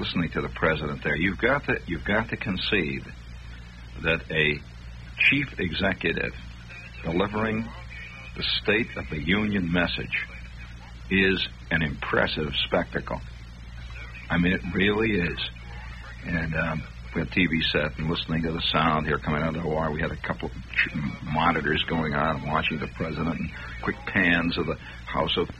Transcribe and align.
listening 0.00 0.30
to 0.30 0.40
the 0.40 0.48
president 0.48 1.04
there. 1.04 1.14
You've 1.14 1.38
got 1.38 1.64
to 1.64 1.78
you've 1.86 2.04
got 2.04 2.30
to 2.30 2.36
concede 2.36 3.04
that 4.02 4.22
a 4.30 4.58
chief 5.28 5.60
executive 5.60 6.32
delivering 7.04 7.68
the 8.34 8.42
State 8.62 8.96
of 8.96 9.04
the 9.10 9.20
Union 9.20 9.70
message 9.70 10.26
is 11.10 11.46
an 11.70 11.82
impressive 11.82 12.54
spectacle. 12.64 13.20
I 14.30 14.38
mean, 14.38 14.52
it 14.52 14.62
really 14.74 15.20
is. 15.20 15.38
And 16.24 16.54
um, 16.54 16.82
we 17.14 17.20
had 17.20 17.30
TV 17.30 17.62
set 17.70 17.98
and 17.98 18.08
listening 18.08 18.42
to 18.42 18.52
the 18.52 18.62
sound 18.72 19.06
here 19.06 19.18
coming 19.18 19.42
out 19.42 19.54
of 19.54 19.62
the 19.62 19.68
wire. 19.68 19.90
We 19.90 20.00
had 20.00 20.12
a 20.12 20.16
couple 20.16 20.50
of 20.50 21.24
monitors 21.24 21.84
going 21.88 22.14
on 22.14 22.46
watching 22.46 22.78
the 22.78 22.86
president 22.86 23.38
and 23.38 23.50
quick 23.82 23.96
pans 24.06 24.56
of 24.56 24.66
the 24.66 24.76
House 25.06 25.36
of, 25.36 25.50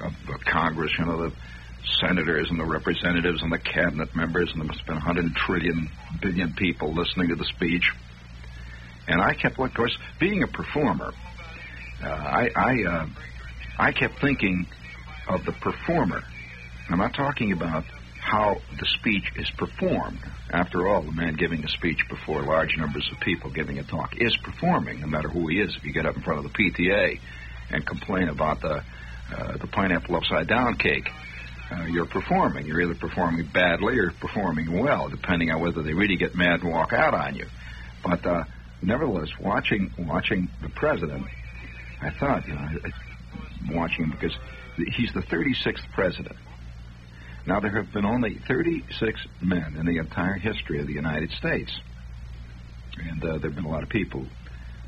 of, 0.00 0.12
of 0.28 0.40
Congress, 0.44 0.92
you 0.98 1.06
know, 1.06 1.28
the 1.28 1.32
senators 2.00 2.48
and 2.50 2.58
the 2.58 2.64
representatives 2.64 3.42
and 3.42 3.52
the 3.52 3.58
cabinet 3.58 4.14
members, 4.14 4.50
and 4.52 4.60
there 4.60 4.66
must 4.66 4.80
have 4.80 4.86
been 4.86 4.96
100 4.96 5.34
trillion 5.34 5.88
billion 6.20 6.52
people 6.54 6.92
listening 6.92 7.28
to 7.28 7.34
the 7.36 7.44
speech. 7.44 7.90
And 9.08 9.20
I 9.20 9.34
kept, 9.34 9.58
of 9.58 9.74
course, 9.74 9.96
being 10.20 10.42
a 10.42 10.46
performer, 10.46 11.12
uh, 12.02 12.06
I 12.06 12.50
I, 12.54 12.84
uh, 12.84 13.06
I 13.78 13.92
kept 13.92 14.20
thinking 14.20 14.66
of 15.28 15.44
the 15.44 15.52
performer. 15.52 16.22
I'm 16.88 16.98
not 16.98 17.14
talking 17.14 17.52
about 17.52 17.84
how 18.20 18.60
the 18.78 18.86
speech 18.86 19.32
is 19.36 19.50
performed. 19.50 20.20
After 20.50 20.86
all, 20.86 21.02
the 21.02 21.12
man 21.12 21.34
giving 21.34 21.64
a 21.64 21.68
speech 21.68 22.08
before 22.08 22.42
large 22.42 22.76
numbers 22.76 23.08
of 23.10 23.18
people 23.20 23.50
giving 23.50 23.78
a 23.78 23.82
talk 23.82 24.16
is 24.16 24.36
performing, 24.36 25.00
no 25.00 25.06
matter 25.06 25.28
who 25.28 25.48
he 25.48 25.60
is. 25.60 25.74
If 25.76 25.84
you 25.84 25.92
get 25.92 26.06
up 26.06 26.16
in 26.16 26.22
front 26.22 26.44
of 26.44 26.52
the 26.52 26.56
PTA 26.56 27.18
and 27.70 27.84
complain 27.86 28.28
about 28.28 28.60
the 28.60 28.82
uh, 29.34 29.56
the 29.56 29.66
pineapple 29.66 30.16
upside 30.16 30.46
down 30.46 30.76
cake, 30.76 31.08
uh, 31.72 31.84
you're 31.86 32.06
performing. 32.06 32.66
You're 32.66 32.82
either 32.82 32.94
performing 32.94 33.46
badly 33.46 33.98
or 33.98 34.10
performing 34.10 34.78
well, 34.78 35.08
depending 35.08 35.50
on 35.50 35.60
whether 35.60 35.82
they 35.82 35.94
really 35.94 36.16
get 36.16 36.34
mad 36.34 36.60
and 36.60 36.70
walk 36.70 36.92
out 36.92 37.14
on 37.14 37.34
you. 37.34 37.46
But 38.04 38.26
uh, 38.26 38.44
nevertheless, 38.82 39.28
watching 39.40 39.92
watching 39.98 40.48
the 40.60 40.68
president, 40.68 41.26
I 42.00 42.10
thought, 42.10 42.46
you 42.46 42.54
know, 42.54 42.68
watching 43.70 44.04
him 44.04 44.10
because 44.10 44.36
he's 44.76 45.12
the 45.12 45.22
36th 45.22 45.88
president. 45.92 46.36
Now, 47.46 47.60
there 47.60 47.70
have 47.70 47.92
been 47.92 48.04
only 48.04 48.38
36 48.46 49.26
men 49.40 49.76
in 49.76 49.86
the 49.86 49.98
entire 49.98 50.34
history 50.34 50.80
of 50.80 50.86
the 50.86 50.92
United 50.92 51.30
States. 51.32 51.72
And 52.98 53.22
uh, 53.24 53.38
there 53.38 53.50
have 53.50 53.54
been 53.56 53.64
a 53.64 53.70
lot 53.70 53.82
of 53.82 53.88
people 53.88 54.26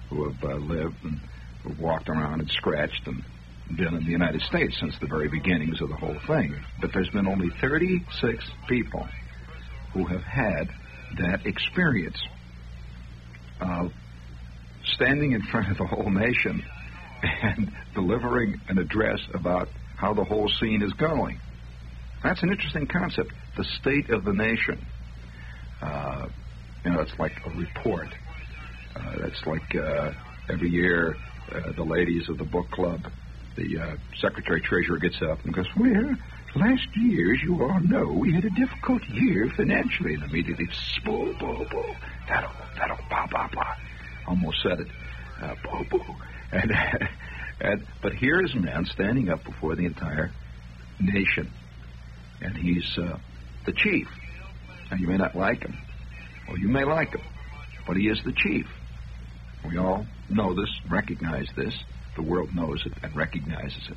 who 0.09 0.31
have 0.31 0.45
uh, 0.45 0.55
lived 0.56 0.97
and 1.03 1.21
walked 1.78 2.09
around 2.09 2.41
and 2.41 2.51
scratched 2.51 3.06
and 3.06 3.25
been 3.69 3.94
in 3.94 4.04
the 4.04 4.10
United 4.10 4.42
States 4.42 4.78
since 4.78 4.98
the 5.00 5.06
very 5.06 5.28
beginnings 5.28 5.80
of 5.80 5.88
the 5.88 5.97
whole 5.97 6.19
thing. 6.26 6.54
But 6.80 6.92
there's 6.92 7.10
been 7.10 7.26
only 7.26 7.50
36 7.60 8.44
people 8.69 9.06
who 9.92 10.04
have 10.06 10.22
had 10.22 10.69
that 11.19 11.47
experience 11.47 12.20
of 13.60 13.92
standing 14.84 15.32
in 15.32 15.42
front 15.42 15.70
of 15.70 15.78
the 15.78 15.86
whole 15.86 16.10
nation 16.10 16.62
and 17.22 17.72
delivering 17.94 18.60
an 18.69 18.78
address 18.78 19.20
about 19.32 19.69
how 19.97 20.12
the 20.12 20.24
whole 20.24 20.48
scene 20.48 20.82
is 20.82 20.92
going. 20.94 21.41
That's 22.22 22.42
an 22.42 22.50
interesting 22.50 22.86
concept. 22.86 23.32
The 23.56 23.64
state 23.64 24.10
of 24.10 24.24
the 24.24 24.32
nation. 24.32 24.84
Uh, 25.80 26.28
you 26.84 26.91
know, 26.91 27.00
it's 27.00 27.19
like 27.19 27.32
a 27.47 27.50
report. 27.50 28.08
Uh, 28.97 29.26
it's 29.26 29.42
like 29.47 29.74
uh, 29.74 30.12
every 30.48 30.70
year 30.70 31.16
uh, 31.53 31.72
the 31.72 31.84
ladies 31.84 32.28
of 32.28 32.38
the 32.38 32.44
book 32.44 32.70
club, 32.70 33.00
the 33.56 33.78
uh, 33.78 33.97
secretary 34.20 34.60
treasurer 34.60 34.98
gets 34.98 35.20
up 35.22 35.44
and 35.44 35.54
goes, 35.54 35.66
"Well, 35.76 36.15
last 36.56 36.87
year, 36.97 37.34
as 37.34 37.42
you 37.42 37.62
all 37.62 37.81
know, 37.81 38.06
we 38.12 38.32
had 38.32 38.44
a 38.44 38.50
difficult 38.50 39.03
year 39.09 39.50
financially." 39.56 40.15
And 40.15 40.25
immediately, 40.25 40.69
boo, 41.04 41.34
boo, 41.38 41.66
boo, 41.70 41.94
that'll, 42.28 42.50
that'll, 42.76 42.98
blah, 43.09 43.26
blah, 43.26 43.48
blah. 43.48 43.75
Almost 44.27 44.62
said 44.62 44.80
it, 44.80 44.89
uh, 45.42 45.54
boo. 45.91 46.01
And, 46.53 46.72
and 47.60 47.86
but 48.03 48.15
here 48.15 48.41
is 48.41 48.54
a 48.54 48.59
man 48.59 48.86
standing 48.86 49.28
up 49.28 49.45
before 49.45 49.74
the 49.77 49.86
entire 49.86 50.30
nation 51.01 51.51
and 52.45 52.56
he's 52.56 52.98
uh, 52.98 53.18
the 53.65 53.72
chief. 53.72 54.09
And 54.91 55.01
you 55.01 55.06
may 55.09 55.16
not 55.16 55.34
like 55.34 55.62
him, 55.62 55.77
or 56.48 56.59
you 56.59 56.68
may 56.68 56.84
like 56.84 57.15
him, 57.15 57.22
but 57.86 57.97
he 57.97 58.09
is 58.09 58.22
the 58.22 58.33
chief. 58.33 58.66
We 59.66 59.78
all 59.78 60.06
know 60.28 60.54
this, 60.54 60.71
recognize 60.89 61.48
this. 61.56 61.74
The 62.16 62.22
world 62.22 62.55
knows 62.55 62.83
it 62.87 62.93
and 63.03 63.15
recognizes 63.16 63.89
it. 63.89 63.97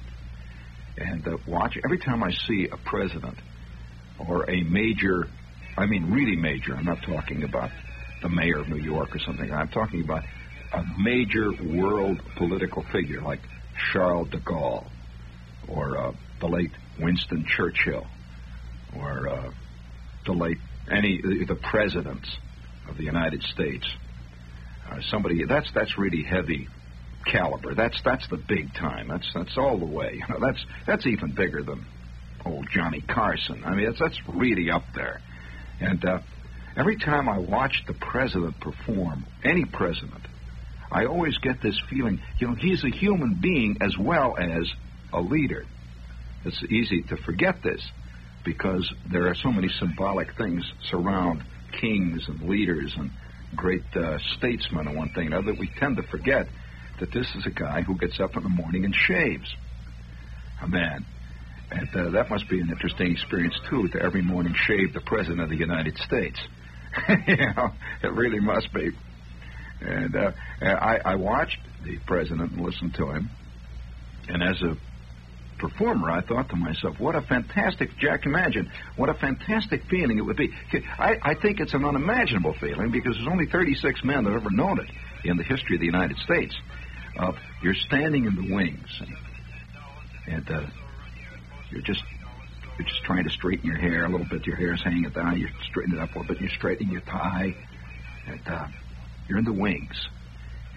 And 0.98 1.28
uh, 1.28 1.38
watch 1.48 1.78
every 1.84 2.00
time 2.00 2.24
I 2.24 2.32
see 2.32 2.68
a 2.72 2.78
president 2.78 3.38
or 4.20 4.50
a 4.50 4.64
major, 4.64 5.28
I 5.78 5.86
mean 5.86 6.12
really 6.12 6.36
major. 6.36 6.76
I'm 6.76 6.86
not 6.86 7.04
talking 7.04 7.44
about 7.44 7.70
the 8.22 8.30
mayor 8.30 8.60
of 8.60 8.68
New 8.68 8.82
York 8.82 9.16
or 9.16 9.20
something. 9.20 9.52
I'm 9.52 9.70
talking 9.70 10.04
about 10.04 10.24
a 10.74 10.84
major 11.00 11.52
world 11.64 12.20
political 12.38 12.84
figure 12.92 13.22
like 13.22 13.40
Charles 13.92 14.30
de 14.30 14.40
Gaulle 14.40 14.88
or 15.68 15.98
uh, 15.98 16.12
the 16.40 16.48
late 16.48 16.72
Winston 17.00 17.46
Churchill 17.48 18.06
or 18.98 19.30
uh, 19.30 19.52
the 20.26 20.34
late 20.34 20.58
any 20.92 21.22
the 21.22 21.56
presidents 21.56 22.38
of 22.90 22.98
the 22.98 23.04
United 23.04 23.44
States. 23.44 23.86
Uh, 24.90 25.00
somebody 25.10 25.46
that's 25.46 25.70
that's 25.74 25.98
really 25.98 26.24
heavy 26.24 26.68
caliber. 27.32 27.76
That's 27.76 28.00
that's 28.04 28.28
the 28.30 28.38
big 28.38 28.74
time. 28.74 29.08
That's 29.08 29.30
that's 29.34 29.58
all 29.58 29.78
the 29.78 29.86
way. 29.86 30.14
You 30.14 30.34
know, 30.34 30.40
that's 30.40 30.64
that's 30.86 31.06
even 31.06 31.34
bigger 31.34 31.64
than 31.64 31.86
old 32.46 32.68
Johnny 32.72 33.02
Carson. 33.02 33.64
I 33.66 33.76
mean, 33.76 33.86
that's 33.86 34.00
that's 34.00 34.20
really 34.28 34.72
up 34.72 34.84
there. 34.96 35.22
And 35.80 36.04
uh, 36.06 36.20
every 36.76 36.98
time 36.98 37.30
I 37.30 37.38
watch 37.40 37.84
the 37.88 37.94
president 37.94 38.60
perform, 38.60 39.26
any 39.44 39.66
president, 39.66 40.24
I 40.92 41.06
always 41.06 41.38
get 41.40 41.62
this 41.62 41.80
feeling. 41.90 42.22
You 42.40 42.48
know, 42.48 42.56
he's 42.56 42.84
a 42.84 42.90
human 42.90 43.40
being 43.42 43.78
as 43.82 43.96
well 44.00 44.36
as 44.38 44.72
a 45.14 45.22
leader. 45.22 45.66
It's 46.46 46.64
easy 46.64 47.04
to 47.10 47.18
forget 47.18 47.62
this 47.64 47.86
because 48.46 48.90
there 49.12 49.28
are 49.28 49.36
so 49.36 49.52
many 49.52 49.68
symbolic 49.68 50.36
things 50.38 50.64
surround 50.90 51.44
kings 51.82 52.24
and 52.28 52.48
leaders 52.48 52.94
and 52.98 53.12
great 53.56 53.84
uh, 53.96 54.18
statesmen 54.38 54.88
and 54.88 54.96
one 54.96 55.10
thing 55.10 55.26
and 55.26 55.34
another. 55.34 55.54
We 55.60 55.70
tend 55.80 55.98
to 55.98 56.04
forget 56.04 56.48
that 57.00 57.12
this 57.12 57.28
is 57.36 57.46
a 57.46 57.52
guy 57.52 57.82
who 57.82 57.96
gets 57.96 58.20
up 58.20 58.36
in 58.36 58.44
the 58.44 58.50
morning 58.50 58.86
and 58.86 58.94
shaves. 58.94 59.56
A 60.62 60.68
man. 60.68 61.06
And 61.70 61.90
uh, 61.96 62.10
that 62.12 62.30
must 62.30 62.50
be 62.50 62.60
an 62.60 62.70
interesting 62.70 63.12
experience, 63.12 63.60
too, 63.70 63.88
to 63.90 64.02
every 64.02 64.22
morning 64.22 64.54
shave 64.56 64.94
the 64.94 65.02
President 65.02 65.42
of 65.42 65.50
the 65.50 65.58
United 65.58 65.98
States. 65.98 66.40
you 67.28 67.36
know, 67.38 67.72
it 68.04 68.12
really 68.14 68.40
must 68.40 68.74
be. 68.74 68.92
And 69.82 70.16
uh, 70.16 70.32
I, 70.62 71.00
I 71.04 71.16
watched 71.16 71.60
the 71.84 71.98
President 72.08 72.54
and 72.54 72.62
listened 72.62 72.96
to 72.96 73.12
him. 73.12 73.30
And 74.30 74.42
as 74.42 74.62
a 74.62 74.78
performer, 75.60 76.10
I 76.10 76.22
thought 76.22 76.50
to 76.50 76.56
myself, 76.56 77.00
what 77.00 77.16
a 77.16 77.22
fantastic, 77.22 77.98
Jack, 77.98 78.26
imagine, 78.26 78.72
what 78.96 79.10
a 79.10 79.14
fantastic 79.14 79.84
feeling 79.90 80.18
it 80.18 80.22
would 80.22 80.38
be. 80.38 80.50
I, 80.98 81.18
I 81.22 81.34
think 81.36 81.60
it's 81.60 81.74
an 81.74 81.86
unimaginable 81.86 82.54
feeling 82.60 82.92
because 82.92 83.16
there's 83.16 83.28
only 83.30 83.48
36 83.48 84.04
men 84.04 84.24
that 84.24 84.32
have 84.32 84.42
ever 84.42 84.52
known 84.52 84.80
it 84.80 84.90
in 85.28 85.38
the 85.38 85.44
history 85.44 85.76
of 85.76 85.80
the 85.80 85.86
United 85.86 86.18
States. 86.18 86.56
Uh, 87.18 87.32
you're 87.64 87.74
standing 87.74 88.26
in 88.26 88.36
the 88.36 88.54
wings, 88.54 89.02
and, 89.02 89.18
and 90.28 90.52
uh, 90.52 90.68
you're 91.72 91.82
just 91.82 92.04
you're 92.78 92.88
just 92.88 93.04
trying 93.04 93.24
to 93.24 93.30
straighten 93.32 93.66
your 93.66 93.78
hair 93.78 94.06
a 94.06 94.10
little 94.10 94.28
bit. 94.30 94.46
Your 94.46 94.56
hair's 94.56 94.84
hanging 94.84 95.10
down. 95.10 95.40
You 95.40 95.48
straighten 95.70 95.96
it 95.96 96.00
up 96.00 96.16
a 96.16 96.20
little 96.20 96.36
bit. 96.36 96.42
You're 96.42 96.52
straightening 96.52 96.92
your 96.92 97.02
tie, 97.02 97.56
and 98.28 98.42
uh, 98.48 98.68
you're 99.28 99.40
in 99.40 99.46
the 99.46 99.54
wings. 99.54 100.08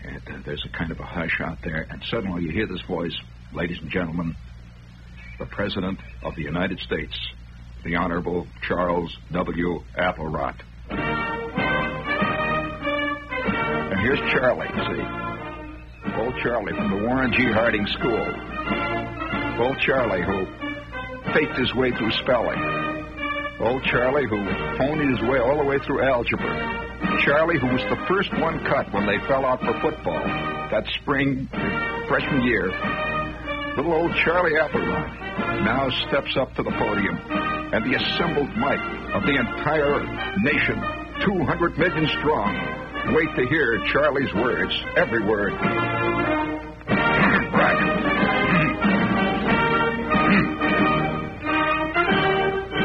And 0.02 0.22
uh, 0.28 0.38
there's 0.46 0.64
a 0.64 0.70
kind 0.76 0.90
of 0.90 0.98
a 0.98 1.04
hush 1.04 1.40
out 1.44 1.58
there, 1.62 1.86
and 1.90 2.02
suddenly 2.04 2.42
you 2.42 2.50
hear 2.50 2.66
this 2.66 2.80
voice, 2.82 3.14
ladies 3.52 3.78
and 3.82 3.90
gentlemen, 3.90 4.34
the 5.38 5.44
President 5.44 5.98
of 6.22 6.36
the 6.36 6.42
United 6.42 6.78
States, 6.80 7.18
the 7.84 7.96
Honorable 7.96 8.46
Charles 8.66 9.14
W. 9.32 9.82
Applerot. 9.98 10.56
And 13.90 14.00
here's 14.00 14.20
Charlie, 14.32 14.68
see? 14.68 15.19
Old 16.20 16.36
Charlie 16.42 16.74
from 16.74 16.90
the 16.90 17.06
Warren 17.06 17.32
G. 17.32 17.50
Harding 17.50 17.86
School. 17.86 18.20
Old 19.58 19.78
Charlie 19.80 20.20
who 20.20 20.44
faked 21.32 21.56
his 21.56 21.74
way 21.74 21.92
through 21.92 22.10
spelling. 22.20 22.60
Old 23.58 23.82
Charlie 23.84 24.28
who 24.28 24.36
honed 24.76 25.00
his 25.00 25.20
way 25.30 25.38
all 25.38 25.56
the 25.56 25.64
way 25.64 25.78
through 25.78 26.02
algebra. 26.02 26.52
Charlie 27.24 27.58
who 27.58 27.68
was 27.68 27.80
the 27.88 27.96
first 28.06 28.30
one 28.38 28.62
cut 28.66 28.92
when 28.92 29.06
they 29.06 29.18
fell 29.28 29.46
out 29.46 29.60
for 29.60 29.72
football 29.80 30.20
that 30.70 30.84
spring, 31.00 31.48
freshman 32.06 32.42
year. 32.44 32.68
Little 33.76 33.94
old 33.94 34.14
Charlie 34.16 34.60
Applerot 34.60 35.64
now 35.64 35.88
steps 36.06 36.36
up 36.36 36.54
to 36.56 36.62
the 36.62 36.70
podium, 36.72 37.16
and 37.72 37.82
the 37.82 37.96
assembled 37.96 38.54
might 38.58 38.80
of 39.14 39.22
the 39.22 39.36
entire 39.40 40.04
nation, 40.42 40.76
200 41.24 41.78
million 41.78 42.06
strong, 42.08 42.89
Wait 43.08 43.34
to 43.34 43.46
hear 43.46 43.78
Charlie's 43.92 44.32
words, 44.34 44.72
every 44.94 45.24
word. 45.24 45.52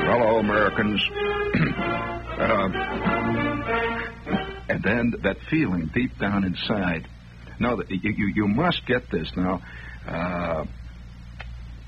Hello, 0.08 0.40
Americans. 0.40 1.02
uh, 2.40 2.70
and 4.70 4.82
then 4.82 5.14
that 5.22 5.38
feeling 5.50 5.92
deep 5.94 6.18
down 6.18 6.44
inside. 6.44 7.08
No, 7.60 7.84
you, 7.88 8.12
you, 8.12 8.28
you 8.36 8.48
must 8.48 8.86
get 8.88 9.12
this 9.12 9.32
now. 9.36 9.62
Uh, 10.08 10.66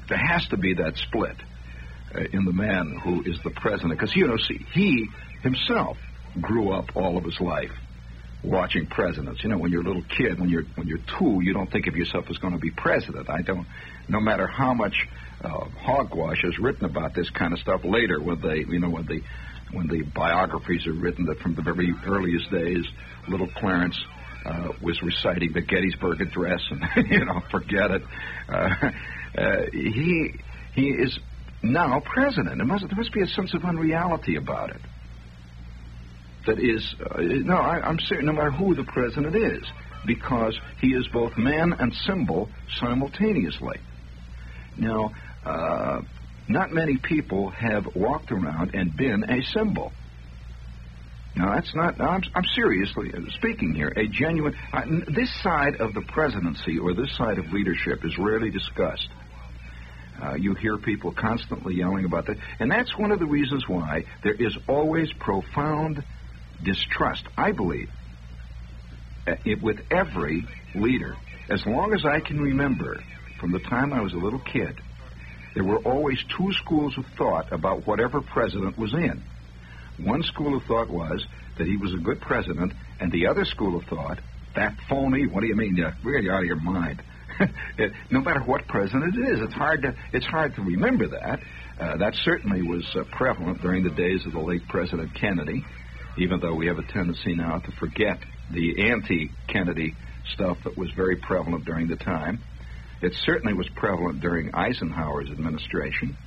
there 0.09 0.17
has 0.17 0.45
to 0.49 0.57
be 0.57 0.75
that 0.75 0.97
split 0.97 1.35
uh, 2.13 2.19
in 2.31 2.45
the 2.45 2.53
man 2.53 2.99
who 3.03 3.23
is 3.23 3.39
the 3.43 3.51
president. 3.51 3.97
Because, 3.97 4.15
you 4.15 4.27
know, 4.27 4.37
see, 4.37 4.65
he 4.73 5.07
himself 5.41 5.97
grew 6.39 6.71
up 6.71 6.95
all 6.95 7.17
of 7.17 7.23
his 7.23 7.39
life 7.41 7.71
watching 8.47 8.87
presidents. 8.87 9.43
You 9.43 9.49
know, 9.49 9.57
when 9.57 9.71
you're 9.71 9.81
a 9.81 9.87
little 9.87 10.03
kid, 10.03 10.39
when 10.39 10.49
you're 10.49 10.63
when 10.75 10.87
you're 10.87 10.99
two, 11.19 11.39
you 11.41 11.53
don't 11.53 11.71
think 11.71 11.87
of 11.87 11.95
yourself 11.95 12.25
as 12.29 12.37
going 12.37 12.53
to 12.53 12.59
be 12.59 12.71
president. 12.71 13.29
I 13.29 13.41
don't. 13.41 13.67
No 14.07 14.19
matter 14.19 14.47
how 14.47 14.73
much 14.73 14.95
uh, 15.41 15.65
hogwash 15.79 16.43
is 16.43 16.57
written 16.59 16.85
about 16.85 17.13
this 17.13 17.29
kind 17.29 17.53
of 17.53 17.59
stuff 17.59 17.81
later, 17.83 18.21
when 18.21 18.41
they, 18.41 18.59
you 18.71 18.79
know, 18.79 18.89
when 18.89 19.05
the 19.05 19.21
when 19.71 19.87
the 19.87 20.03
biographies 20.03 20.87
are 20.87 20.93
written 20.93 21.25
that 21.25 21.39
from 21.39 21.55
the 21.55 21.61
very 21.61 21.93
earliest 22.05 22.49
days, 22.51 22.85
little 23.27 23.49
Clarence 23.57 23.97
uh, 24.45 24.69
was 24.81 25.01
reciting 25.01 25.51
the 25.51 25.61
Gettysburg 25.61 26.21
Address, 26.21 26.61
and 26.71 26.83
you 27.11 27.25
know, 27.25 27.41
forget 27.51 27.91
it. 27.91 28.01
Uh, 28.47 28.51
uh, 29.37 29.65
he 29.71 30.33
he 30.73 30.89
is 30.89 31.19
now 31.61 31.99
president. 31.99 32.65
Must 32.65 32.87
there 32.87 32.97
must 32.97 33.13
be 33.13 33.21
a 33.21 33.27
sense 33.27 33.53
of 33.53 33.63
unreality 33.63 34.35
about 34.35 34.71
it. 34.71 34.81
That 36.47 36.59
is, 36.59 36.95
uh, 36.99 37.19
no, 37.19 37.55
I, 37.55 37.81
I'm 37.81 37.99
serious. 37.99 38.25
No 38.25 38.33
matter 38.33 38.51
who 38.51 38.73
the 38.73 38.85
president 38.85 39.35
is, 39.35 39.63
because 40.05 40.57
he 40.79 40.93
is 40.93 41.07
both 41.09 41.37
man 41.37 41.73
and 41.77 41.93
symbol 41.93 42.49
simultaneously. 42.79 43.77
Now, 44.77 45.11
uh, 45.45 46.01
not 46.47 46.71
many 46.71 46.97
people 46.97 47.49
have 47.49 47.95
walked 47.95 48.31
around 48.31 48.73
and 48.73 48.95
been 48.95 49.29
a 49.29 49.41
symbol. 49.43 49.91
Now, 51.35 51.53
that's 51.53 51.75
not, 51.75 51.99
I'm, 52.01 52.23
I'm 52.33 52.45
seriously 52.55 53.11
speaking 53.35 53.75
here, 53.75 53.93
a 53.95 54.07
genuine, 54.07 54.55
uh, 54.73 54.81
this 55.07 55.31
side 55.43 55.75
of 55.79 55.93
the 55.93 56.01
presidency 56.01 56.79
or 56.79 56.93
this 56.93 57.15
side 57.15 57.37
of 57.37 57.51
leadership 57.51 58.03
is 58.05 58.17
rarely 58.17 58.49
discussed. 58.49 59.09
Uh, 60.19 60.33
you 60.33 60.55
hear 60.55 60.77
people 60.77 61.11
constantly 61.11 61.75
yelling 61.75 62.05
about 62.05 62.25
that. 62.25 62.37
And 62.59 62.71
that's 62.71 62.97
one 62.97 63.11
of 63.11 63.19
the 63.19 63.27
reasons 63.27 63.65
why 63.67 64.05
there 64.23 64.33
is 64.33 64.57
always 64.67 65.11
profound 65.19 66.03
distrust, 66.63 67.23
I 67.37 67.51
believe, 67.51 67.89
uh, 69.27 69.35
it, 69.45 69.61
with 69.61 69.79
every 69.91 70.45
leader. 70.75 71.15
As 71.49 71.65
long 71.65 71.93
as 71.93 72.05
I 72.05 72.19
can 72.19 72.39
remember, 72.39 73.01
from 73.39 73.51
the 73.51 73.59
time 73.59 73.93
I 73.93 74.01
was 74.01 74.13
a 74.13 74.17
little 74.17 74.39
kid, 74.39 74.79
there 75.53 75.63
were 75.63 75.79
always 75.79 76.23
two 76.37 76.51
schools 76.53 76.97
of 76.97 77.05
thought 77.17 77.51
about 77.51 77.87
whatever 77.87 78.21
president 78.21 78.77
was 78.77 78.93
in. 78.93 79.23
One 79.97 80.21
school 80.23 80.55
of 80.55 80.63
thought 80.63 80.89
was 80.89 81.25
that 81.57 81.65
he 81.65 81.77
was 81.77 81.93
a 81.93 81.97
good 81.97 82.21
president, 82.21 82.73
and 82.99 83.11
the 83.11 83.27
other 83.27 83.45
school 83.45 83.75
of 83.75 83.85
thought, 83.85 84.19
that 84.55 84.75
phony, 84.89 85.25
what 85.27 85.41
do 85.41 85.47
you 85.47 85.55
mean? 85.55 85.75
You're 85.75 85.95
really 86.03 86.29
out 86.29 86.41
of 86.41 86.45
your 86.45 86.61
mind. 86.61 87.01
no 88.11 88.21
matter 88.21 88.41
what 88.41 88.67
president 88.67 89.15
it 89.15 89.29
is, 89.29 89.41
it's 89.41 89.53
hard 89.53 89.83
to 89.83 89.95
it's 90.11 90.25
hard 90.25 90.55
to 90.55 90.61
remember 90.61 91.07
that. 91.07 91.39
Uh, 91.79 91.97
that 91.97 92.15
certainly 92.15 92.63
was 92.63 92.83
uh, 92.95 93.03
prevalent 93.11 93.61
during 93.61 93.83
the 93.83 93.91
days 93.91 94.25
of 94.25 94.33
the 94.33 94.39
late 94.39 94.67
President 94.67 95.13
Kennedy, 95.13 95.63
even 96.17 96.39
though 96.39 96.53
we 96.53 96.67
have 96.67 96.79
a 96.79 96.83
tendency 96.83 97.35
now 97.35 97.59
to 97.59 97.71
forget 97.71 98.19
the 98.51 98.89
anti-Kennedy 98.91 99.95
stuff 100.33 100.57
that 100.63 100.77
was 100.77 100.89
very 100.91 101.15
prevalent 101.17 101.65
during 101.65 101.87
the 101.87 101.95
time. 101.95 102.39
It 103.01 103.13
certainly 103.13 103.53
was 103.53 103.69
prevalent 103.69 104.21
during 104.21 104.53
Eisenhower's 104.53 105.29
administration. 105.29 106.17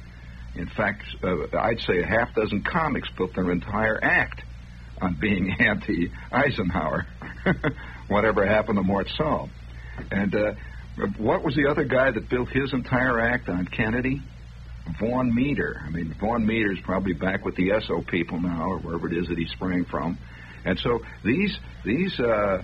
In 0.54 0.66
fact, 0.66 1.02
uh, 1.22 1.56
I'd 1.58 1.80
say 1.80 2.00
a 2.00 2.06
half 2.06 2.34
dozen 2.34 2.62
comics 2.62 3.08
built 3.16 3.34
their 3.34 3.50
entire 3.50 3.98
act 4.02 4.42
on 5.00 5.14
being 5.14 5.50
anti 5.58 6.12
Eisenhower. 6.32 7.06
Whatever 8.08 8.46
happened 8.46 8.76
to 8.76 8.82
Mort 8.82 9.08
Sahl. 9.16 9.48
And 10.10 10.34
uh, 10.34 10.52
what 11.18 11.44
was 11.44 11.54
the 11.54 11.68
other 11.68 11.84
guy 11.84 12.10
that 12.10 12.28
built 12.28 12.48
his 12.48 12.72
entire 12.72 13.20
act 13.20 13.48
on 13.48 13.66
Kennedy? 13.66 14.22
Vaughn 14.98 15.34
Meader. 15.34 15.82
I 15.86 15.90
mean, 15.90 16.14
Vaughn 16.18 16.46
Meader's 16.46 16.80
probably 16.82 17.12
back 17.12 17.44
with 17.44 17.56
the 17.56 17.68
Esso 17.70 18.06
people 18.06 18.40
now, 18.40 18.70
or 18.70 18.78
wherever 18.78 19.06
it 19.08 19.16
is 19.16 19.28
that 19.28 19.38
he 19.38 19.46
sprang 19.46 19.84
from. 19.84 20.18
And 20.64 20.78
so 20.78 21.00
these 21.24 21.58
these 21.84 22.18
uh, 22.20 22.62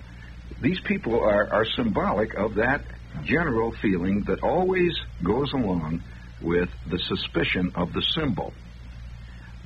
these 0.61 0.79
people 0.81 1.19
are, 1.19 1.51
are 1.51 1.65
symbolic 1.65 2.33
of 2.35 2.55
that 2.55 2.81
general 3.23 3.73
feeling 3.81 4.23
that 4.27 4.43
always 4.43 4.97
goes 5.23 5.53
along 5.53 6.03
with 6.41 6.69
the 6.89 6.99
suspicion 6.99 7.71
of 7.75 7.93
the 7.93 8.01
symbol. 8.01 8.53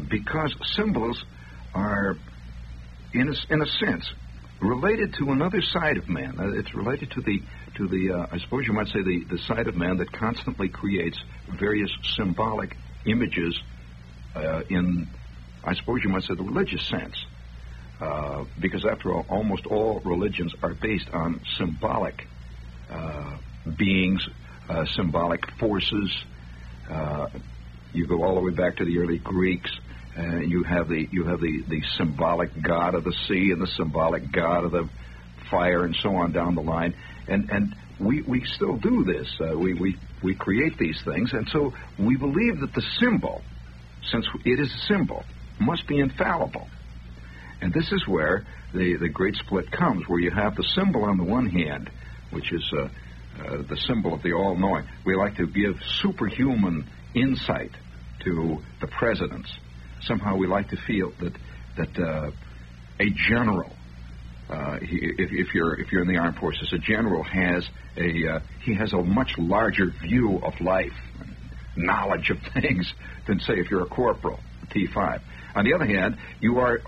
Because 0.09 0.55
symbols 0.75 1.23
are, 1.73 2.15
in 3.13 3.29
a, 3.29 3.53
in 3.53 3.61
a 3.61 3.65
sense, 3.65 4.11
related 4.61 5.13
to 5.15 5.31
another 5.31 5.61
side 5.61 5.97
of 5.97 6.07
man. 6.09 6.39
Uh, 6.39 6.51
it's 6.53 6.73
related 6.73 7.11
to 7.11 7.21
the 7.21 7.41
to 7.75 7.87
the 7.87 8.11
uh, 8.11 8.27
I 8.31 8.39
suppose 8.39 8.65
you 8.67 8.73
might 8.73 8.87
say 8.87 9.01
the 9.01 9.23
the 9.29 9.37
side 9.39 9.67
of 9.67 9.75
man 9.75 9.97
that 9.97 10.11
constantly 10.11 10.69
creates 10.69 11.19
various 11.49 11.91
symbolic 12.15 12.75
images 13.05 13.59
uh, 14.35 14.63
in 14.69 15.07
I 15.63 15.75
suppose 15.75 16.03
you 16.03 16.09
might 16.09 16.23
say 16.23 16.35
the 16.35 16.43
religious 16.43 16.87
sense. 16.87 17.15
Uh, 17.99 18.45
because 18.59 18.83
after 18.83 19.13
all, 19.13 19.25
almost 19.29 19.67
all 19.67 19.99
religions 20.03 20.55
are 20.63 20.73
based 20.73 21.07
on 21.13 21.39
symbolic 21.57 22.25
uh, 22.89 23.37
beings, 23.77 24.27
uh, 24.67 24.85
symbolic 24.95 25.45
forces. 25.59 26.11
you 27.93 28.07
go 28.07 28.23
all 28.23 28.33
the 28.35 28.41
way 28.41 28.51
back 28.51 28.77
to 28.77 28.85
the 28.85 28.97
early 28.97 29.19
Greeks. 29.19 29.69
Uh, 30.17 30.37
you 30.39 30.63
have 30.63 30.89
the 30.89 31.07
you 31.11 31.25
have 31.25 31.39
the, 31.39 31.63
the 31.69 31.81
symbolic 31.95 32.49
god 32.61 32.95
of 32.95 33.03
the 33.05 33.13
sea 33.27 33.51
and 33.51 33.61
the 33.61 33.67
symbolic 33.67 34.29
god 34.31 34.65
of 34.65 34.71
the 34.71 34.89
fire 35.51 35.83
and 35.83 35.95
so 35.95 36.15
on 36.15 36.31
down 36.31 36.55
the 36.55 36.61
line. 36.61 36.95
And 37.27 37.49
and 37.51 37.75
we, 37.99 38.23
we 38.23 38.43
still 38.45 38.77
do 38.77 39.03
this. 39.03 39.31
Uh, 39.39 39.55
we, 39.57 39.73
we 39.75 39.95
we 40.23 40.33
create 40.35 40.77
these 40.79 40.99
things, 41.03 41.33
and 41.33 41.47
so 41.49 41.73
we 41.99 42.17
believe 42.17 42.61
that 42.61 42.73
the 42.73 42.81
symbol, 42.99 43.41
since 44.03 44.25
it 44.45 44.59
is 44.59 44.73
a 44.73 44.93
symbol, 44.93 45.23
must 45.59 45.87
be 45.87 45.99
infallible. 45.99 46.67
And 47.61 47.71
this 47.71 47.91
is 47.91 48.07
where 48.07 48.43
the, 48.73 48.95
the 48.95 49.09
great 49.09 49.35
split 49.35 49.71
comes, 49.71 50.07
where 50.07 50.19
you 50.19 50.31
have 50.31 50.55
the 50.55 50.63
symbol 50.63 51.03
on 51.03 51.17
the 51.17 51.23
one 51.23 51.47
hand, 51.47 51.91
which 52.31 52.51
is 52.51 52.73
uh, 52.75 52.81
uh, 53.43 53.61
the 53.69 53.77
symbol 53.87 54.15
of 54.15 54.23
the 54.23 54.33
all 54.33 54.55
knowing. 54.55 54.85
We 55.05 55.15
like 55.15 55.37
to 55.37 55.45
give 55.45 55.75
superhuman 56.01 56.87
insight 57.13 57.71
to 58.23 58.57
the 58.79 58.87
presidents 58.87 59.51
somehow 60.03 60.35
we 60.35 60.47
like 60.47 60.69
to 60.69 60.77
feel 60.77 61.11
that 61.19 61.33
that 61.77 61.99
uh, 61.99 62.31
a 62.99 63.09
general, 63.29 63.71
uh, 64.51 64.77
if, 64.81 65.31
if, 65.31 65.53
you're 65.53 65.79
if 65.79 65.91
you're 65.91 66.01
in 66.01 66.07
the 66.07 66.17
armed 66.17 66.37
forces, 66.37 66.73
a 66.73 66.77
general 66.77 67.23
has 67.23 67.67
a 67.95 68.27
uh, 68.27 68.39
he 68.63 68.75
has 68.75 68.93
a 68.93 69.01
much 69.01 69.37
larger 69.37 69.87
view 69.87 70.41
of 70.43 70.59
life, 70.59 70.97
knowledge 71.75 72.29
of 72.29 72.39
things 72.53 72.93
than 73.27 73.39
say 73.39 73.53
if 73.53 73.71
you're 73.71 73.83
a 73.83 73.89
corporal, 73.89 74.39
T5. 74.69 75.21
On 75.55 75.65
the 75.65 75.73
other 75.73 75.85
hand, 75.85 76.17
you 76.41 76.59
are 76.59 76.81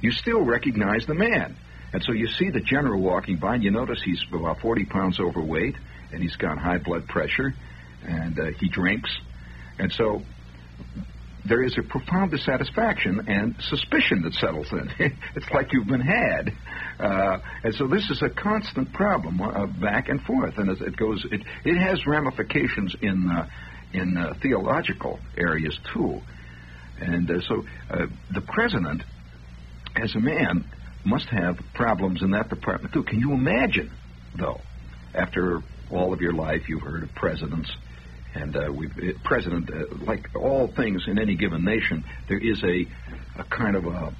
you 0.00 0.10
still 0.10 0.42
recognize 0.42 1.06
the 1.06 1.14
man. 1.14 1.56
And 1.92 2.02
so 2.02 2.12
you 2.12 2.28
see 2.28 2.50
the 2.50 2.60
general 2.60 3.00
walking 3.00 3.36
by, 3.36 3.54
and 3.54 3.64
you 3.64 3.70
notice 3.70 4.02
he's 4.02 4.22
about 4.30 4.60
40 4.60 4.84
pounds 4.84 5.18
overweight, 5.18 5.74
and 6.12 6.22
he's 6.22 6.36
got 6.36 6.58
high 6.58 6.78
blood 6.78 7.08
pressure, 7.08 7.54
and 8.06 8.38
uh, 8.38 8.44
he 8.58 8.68
drinks. 8.68 9.10
And 9.78 9.90
so 9.92 10.22
there 11.48 11.62
is 11.62 11.76
a 11.78 11.82
profound 11.82 12.30
dissatisfaction 12.30 13.26
and 13.26 13.54
suspicion 13.60 14.22
that 14.22 14.34
settles 14.34 14.66
in. 14.72 14.90
it's 15.34 15.50
like 15.52 15.72
you've 15.72 15.86
been 15.86 16.00
had, 16.00 16.52
uh, 16.98 17.38
and 17.64 17.74
so 17.74 17.86
this 17.86 18.10
is 18.10 18.22
a 18.22 18.28
constant 18.28 18.92
problem 18.92 19.40
uh, 19.40 19.66
back 19.66 20.08
and 20.08 20.20
forth, 20.22 20.58
and 20.58 20.70
as 20.70 20.80
it 20.80 20.96
goes, 20.96 21.24
it 21.30 21.40
it 21.64 21.78
has 21.78 22.06
ramifications 22.06 22.94
in 23.00 23.30
uh, 23.30 23.48
in 23.92 24.16
uh, 24.16 24.34
theological 24.42 25.18
areas 25.36 25.78
too, 25.92 26.20
and 27.00 27.30
uh, 27.30 27.40
so 27.40 27.64
uh, 27.90 28.06
the 28.34 28.42
president, 28.42 29.02
as 29.96 30.14
a 30.14 30.20
man, 30.20 30.64
must 31.04 31.28
have 31.28 31.58
problems 31.74 32.22
in 32.22 32.32
that 32.32 32.48
department 32.48 32.92
too. 32.92 33.02
Can 33.02 33.20
you 33.20 33.32
imagine, 33.32 33.90
though, 34.38 34.60
after 35.14 35.60
all 35.90 36.12
of 36.12 36.20
your 36.20 36.34
life, 36.34 36.68
you've 36.68 36.82
heard 36.82 37.02
of 37.02 37.14
presidents 37.14 37.70
and 38.34 38.56
uh, 38.56 38.70
we 38.72 38.88
president, 39.24 39.70
uh, 39.70 39.86
like 40.04 40.28
all 40.36 40.68
things 40.68 41.04
in 41.06 41.18
any 41.18 41.34
given 41.36 41.64
nation, 41.64 42.04
there 42.28 42.38
is 42.38 42.62
a, 42.62 42.86
a 43.40 43.44
kind 43.44 43.76
of 43.76 43.86
a, 43.86 44.12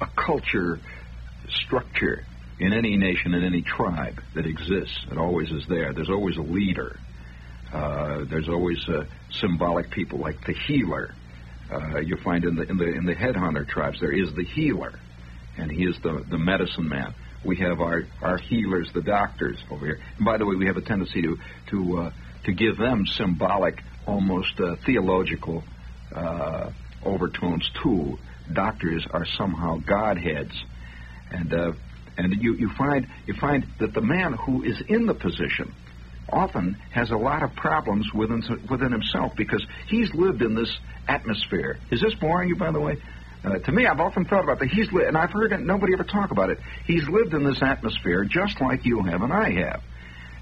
a 0.00 0.06
culture 0.16 0.78
structure 1.48 2.24
in 2.58 2.72
any 2.72 2.96
nation, 2.96 3.34
in 3.34 3.44
any 3.44 3.62
tribe 3.62 4.20
that 4.34 4.46
exists. 4.46 4.98
It 5.10 5.18
always 5.18 5.50
is 5.50 5.64
there. 5.68 5.92
There's 5.92 6.10
always 6.10 6.36
a 6.36 6.42
leader. 6.42 6.98
Uh, 7.72 8.24
there's 8.30 8.48
always 8.48 8.86
uh, 8.88 9.04
symbolic 9.30 9.90
people 9.90 10.18
like 10.18 10.40
the 10.46 10.54
healer. 10.66 11.10
Uh, 11.70 11.98
you 11.98 12.16
find 12.22 12.44
in 12.44 12.54
the 12.54 12.62
in 12.62 12.76
the 12.76 12.86
in 12.86 13.04
the 13.04 13.14
headhunter 13.14 13.66
tribes 13.66 13.98
there 14.00 14.12
is 14.12 14.32
the 14.34 14.44
healer, 14.44 14.92
and 15.58 15.70
he 15.70 15.84
is 15.84 15.96
the 16.02 16.24
the 16.30 16.38
medicine 16.38 16.88
man. 16.88 17.12
we 17.44 17.56
have 17.56 17.80
our, 17.80 18.02
our 18.22 18.38
healers, 18.38 18.90
the 18.92 19.02
doctors 19.02 19.58
over 19.70 19.86
here. 19.86 20.00
And 20.16 20.24
by 20.24 20.36
the 20.36 20.46
way, 20.46 20.56
we 20.56 20.66
have 20.66 20.76
a 20.76 20.82
tendency 20.82 21.22
to 21.22 21.36
to 21.70 21.98
uh, 21.98 22.10
to 22.46 22.52
give 22.52 22.78
them 22.78 23.06
symbolic, 23.06 23.82
almost 24.06 24.58
uh, 24.60 24.76
theological 24.86 25.62
uh, 26.14 26.70
overtones 27.04 27.70
too. 27.82 28.18
Doctors 28.52 29.04
are 29.10 29.26
somehow 29.36 29.78
godheads, 29.78 30.54
and 31.30 31.52
uh, 31.52 31.72
and 32.16 32.40
you, 32.40 32.54
you 32.54 32.70
find 32.78 33.06
you 33.26 33.34
find 33.34 33.66
that 33.80 33.92
the 33.92 34.00
man 34.00 34.32
who 34.32 34.62
is 34.62 34.80
in 34.88 35.06
the 35.06 35.14
position 35.14 35.74
often 36.32 36.74
has 36.92 37.10
a 37.10 37.16
lot 37.16 37.42
of 37.42 37.54
problems 37.54 38.06
within 38.14 38.42
within 38.70 38.92
himself 38.92 39.32
because 39.36 39.64
he's 39.88 40.12
lived 40.14 40.42
in 40.42 40.54
this 40.54 40.72
atmosphere. 41.08 41.78
Is 41.90 42.00
this 42.00 42.14
boring 42.14 42.48
you, 42.48 42.56
by 42.56 42.70
the 42.70 42.80
way? 42.80 42.96
Uh, 43.44 43.58
to 43.58 43.72
me, 43.72 43.86
I've 43.86 44.00
often 44.00 44.24
thought 44.24 44.42
about 44.44 44.58
that. 44.60 44.68
He's 44.68 44.90
li- 44.92 45.04
and 45.06 45.16
I've 45.16 45.30
heard 45.30 45.52
nobody 45.60 45.92
ever 45.92 46.04
talk 46.04 46.30
about 46.30 46.50
it. 46.50 46.58
He's 46.84 47.08
lived 47.08 47.34
in 47.34 47.44
this 47.44 47.62
atmosphere 47.62 48.24
just 48.24 48.60
like 48.60 48.84
you 48.84 49.02
have 49.02 49.22
and 49.22 49.32
I 49.32 49.50
have. 49.50 49.82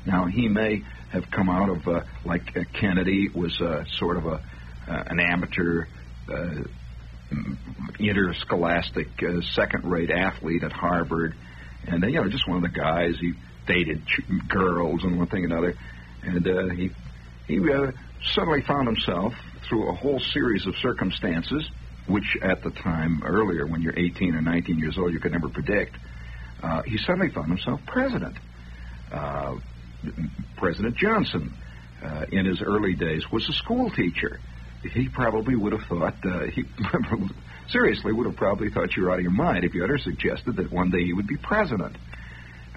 Now 0.07 0.27
he 0.27 0.49
may 0.49 0.85
have 1.14 1.30
come 1.30 1.49
out 1.49 1.71
of 1.71 1.87
uh, 1.87 2.00
like 2.25 2.56
uh, 2.56 2.64
Kennedy 2.73 3.28
was 3.33 3.59
uh, 3.61 3.85
sort 3.99 4.16
of 4.16 4.26
a 4.26 4.40
uh, 4.87 5.04
an 5.06 5.21
amateur 5.21 5.87
uh, 6.28 6.62
interscholastic 7.99 9.09
uh, 9.23 9.40
second-rate 9.54 10.11
athlete 10.11 10.62
at 10.62 10.73
Harvard, 10.73 11.35
and 11.87 12.02
you 12.02 12.21
know 12.21 12.28
just 12.28 12.47
one 12.49 12.62
of 12.62 12.62
the 12.62 12.78
guys. 12.78 13.14
He 13.21 13.33
dated 13.66 14.06
ch- 14.06 14.49
girls 14.49 15.04
and 15.04 15.16
one 15.16 15.28
thing 15.28 15.44
and 15.44 15.52
another, 15.52 15.75
and 16.23 16.73
he 16.73 16.90
he 17.47 17.61
suddenly 18.35 18.62
found 18.62 18.88
himself 18.88 19.35
through 19.68 19.88
a 19.90 19.94
whole 19.94 20.18
series 20.18 20.66
of 20.66 20.75
circumstances, 20.76 21.71
which 22.06 22.37
at 22.42 22.62
the 22.62 22.71
time 22.71 23.23
earlier, 23.25 23.66
when 23.66 23.80
you're 23.80 23.99
18 23.99 24.35
or 24.35 24.42
19 24.42 24.78
years 24.78 24.99
old, 24.99 25.12
you 25.12 25.21
could 25.21 25.33
never 25.33 25.49
predict. 25.49 25.97
He 26.87 26.99
suddenly 26.99 27.30
found 27.30 27.49
himself 27.49 27.80
president. 27.87 28.37
President 30.57 30.97
Johnson, 30.97 31.53
uh, 32.03 32.27
in 32.31 32.47
his 32.47 32.63
early 32.63 32.95
days, 32.95 33.31
was 33.31 33.49
a 33.49 33.53
school 33.53 33.91
teacher 33.91 34.41
he 34.93 35.09
probably 35.09 35.57
would 35.57 35.73
have 35.73 35.83
thought, 35.89 36.15
uh, 36.25 36.47
he 36.47 36.65
seriously 37.69 38.13
would 38.13 38.27
have 38.27 38.37
probably 38.37 38.71
thought 38.71 38.97
you 38.97 39.05
were 39.05 39.11
out 39.11 39.19
of 39.19 39.23
your 39.23 39.33
mind 39.33 39.65
if 39.65 39.75
you 39.75 39.83
ever 39.83 39.99
suggested 39.99 40.57
that 40.57 40.71
one 40.71 40.91
day 40.91 41.05
he 41.05 41.13
would 41.13 41.27
be 41.27 41.37
president. 41.37 41.97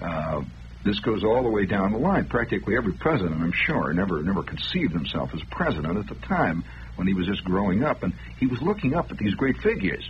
Uh, 0.00 0.42
this 0.84 1.00
goes 1.00 1.24
all 1.24 1.42
the 1.42 1.50
way 1.50 1.66
down 1.66 1.92
the 1.92 1.98
line. 1.98 2.26
Practically 2.26 2.76
every 2.76 2.92
president, 2.92 3.40
I'm 3.40 3.52
sure, 3.52 3.92
never 3.92 4.22
never 4.22 4.42
conceived 4.42 4.92
himself 4.92 5.34
as 5.34 5.42
president 5.50 5.98
at 5.98 6.06
the 6.06 6.26
time 6.26 6.64
when 6.96 7.06
he 7.06 7.14
was 7.14 7.26
just 7.26 7.44
growing 7.44 7.84
up, 7.84 8.02
and 8.02 8.14
he 8.38 8.46
was 8.46 8.62
looking 8.62 8.94
up 8.94 9.10
at 9.10 9.18
these 9.18 9.34
great 9.34 9.58
figures, 9.58 10.08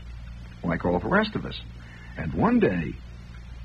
like 0.63 0.85
all 0.85 0.99
the 0.99 1.09
rest 1.09 1.35
of 1.37 1.47
us. 1.47 1.59
And 2.17 2.33
one 2.35 2.61
day, 2.61 2.95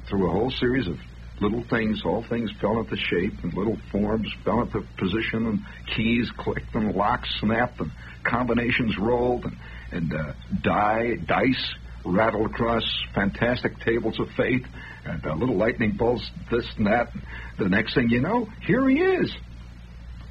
through 0.07 0.27
a 0.27 0.31
whole 0.31 0.51
series 0.51 0.87
of 0.87 0.97
little 1.43 1.63
things, 1.69 2.01
all 2.05 2.23
things 2.29 2.49
fell 2.59 2.79
into 2.79 2.95
shape, 2.95 3.33
and 3.43 3.53
little 3.53 3.77
forms 3.91 4.27
fell 4.43 4.61
into 4.61 4.81
position, 4.97 5.45
and 5.45 5.59
keys 5.95 6.31
clicked, 6.37 6.73
and 6.73 6.95
locks 6.95 7.29
snapped, 7.39 7.79
and 7.79 7.91
combinations 8.23 8.97
rolled, 8.97 9.43
and, 9.43 9.57
and 9.91 10.13
uh, 10.13 10.33
die, 10.61 11.15
dice 11.25 11.73
rattled 12.05 12.51
across 12.51 12.83
fantastic 13.13 13.79
tables 13.79 14.19
of 14.19 14.27
fate, 14.35 14.65
and 15.05 15.25
uh, 15.25 15.35
little 15.35 15.57
lightning 15.57 15.91
bolts, 15.91 16.29
this 16.51 16.65
and 16.77 16.87
that. 16.87 17.11
The 17.57 17.69
next 17.69 17.93
thing 17.93 18.09
you 18.09 18.21
know, 18.21 18.47
here 18.65 18.87
he 18.89 18.95
is. 18.99 19.35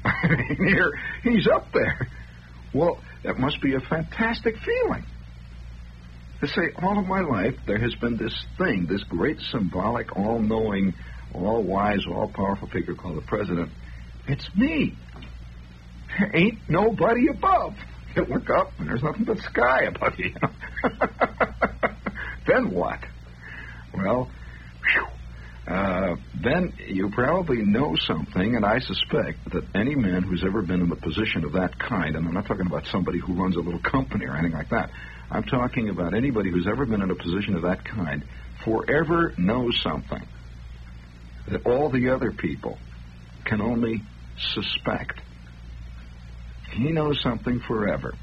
here, 0.57 0.91
he's 1.23 1.47
up 1.47 1.67
there. 1.73 2.07
Well, 2.73 2.99
that 3.23 3.37
must 3.37 3.61
be 3.61 3.75
a 3.75 3.79
fantastic 3.79 4.55
feeling. 4.57 5.05
To 6.43 6.49
say, 6.49 6.73
all 6.81 6.99
of 6.99 7.07
my 7.07 7.21
life, 7.21 7.55
there 7.65 7.79
has 7.79 7.95
been 7.95 8.17
this 8.17 8.33
thing, 8.57 8.85
this 8.85 9.01
great 9.05 9.39
symbolic, 9.39 10.13
all 10.17 10.39
knowing, 10.39 10.93
all 11.33 11.63
wise, 11.63 12.05
all 12.05 12.27
powerful 12.27 12.67
figure 12.67 12.95
called 12.95 13.15
the 13.15 13.21
president. 13.21 13.71
It's 14.27 14.53
me. 14.53 14.97
There 16.19 16.31
ain't 16.35 16.59
nobody 16.67 17.29
above. 17.29 17.77
You 18.17 18.25
look 18.25 18.49
up 18.49 18.73
and 18.77 18.89
there's 18.89 19.01
nothing 19.01 19.23
but 19.23 19.37
sky 19.37 19.83
above 19.83 20.19
you. 20.19 20.35
then 22.45 22.71
what? 22.71 22.99
Well, 23.95 24.29
uh, 25.65 26.17
then 26.43 26.73
you 26.89 27.09
probably 27.09 27.61
know 27.61 27.95
something, 27.95 28.57
and 28.57 28.65
I 28.65 28.79
suspect 28.79 29.49
that 29.53 29.63
any 29.73 29.95
man 29.95 30.23
who's 30.23 30.43
ever 30.43 30.61
been 30.61 30.81
in 30.81 30.91
a 30.91 30.97
position 30.97 31.45
of 31.45 31.53
that 31.53 31.79
kind, 31.79 32.17
and 32.17 32.27
I'm 32.27 32.33
not 32.33 32.47
talking 32.47 32.67
about 32.67 32.85
somebody 32.87 33.19
who 33.19 33.33
runs 33.33 33.55
a 33.55 33.61
little 33.61 33.79
company 33.79 34.25
or 34.25 34.35
anything 34.35 34.57
like 34.57 34.69
that, 34.71 34.89
I'm 35.33 35.43
talking 35.43 35.89
about 35.89 36.13
anybody 36.13 36.51
who's 36.51 36.67
ever 36.67 36.85
been 36.85 37.01
in 37.01 37.09
a 37.09 37.15
position 37.15 37.55
of 37.55 37.63
that 37.63 37.83
kind, 37.83 38.23
forever 38.63 39.33
knows 39.35 39.81
something 39.81 40.21
that 41.49 41.65
all 41.65 41.89
the 41.89 42.09
other 42.09 42.31
people 42.31 42.77
can 43.43 43.59
only 43.59 44.03
suspect. 44.37 45.19
He 46.71 46.91
knows 46.91 47.19
something 47.21 47.61
forever. 47.61 48.13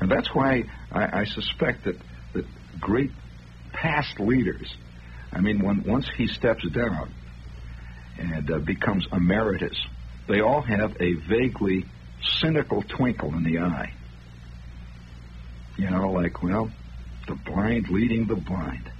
And 0.00 0.10
that's 0.10 0.34
why 0.34 0.64
I, 0.90 1.20
I 1.20 1.24
suspect 1.26 1.84
that, 1.84 1.96
that 2.32 2.46
great 2.80 3.10
past 3.74 4.18
leaders, 4.18 4.74
I 5.32 5.40
mean, 5.40 5.62
when 5.62 5.84
once 5.84 6.08
he 6.16 6.26
steps 6.26 6.66
down 6.70 7.12
and 8.18 8.50
uh, 8.50 8.58
becomes 8.60 9.06
emeritus, 9.12 9.78
they 10.26 10.40
all 10.40 10.62
have 10.62 10.96
a 11.00 11.12
vaguely 11.28 11.84
cynical 12.40 12.82
twinkle 12.82 13.34
in 13.34 13.44
the 13.44 13.58
eye. 13.58 13.92
You 15.80 15.88
know, 15.88 16.10
like, 16.10 16.42
well, 16.42 16.70
the 17.26 17.36
blind 17.36 17.88
leading 17.88 18.26
the 18.26 18.36
blind. 18.36 18.92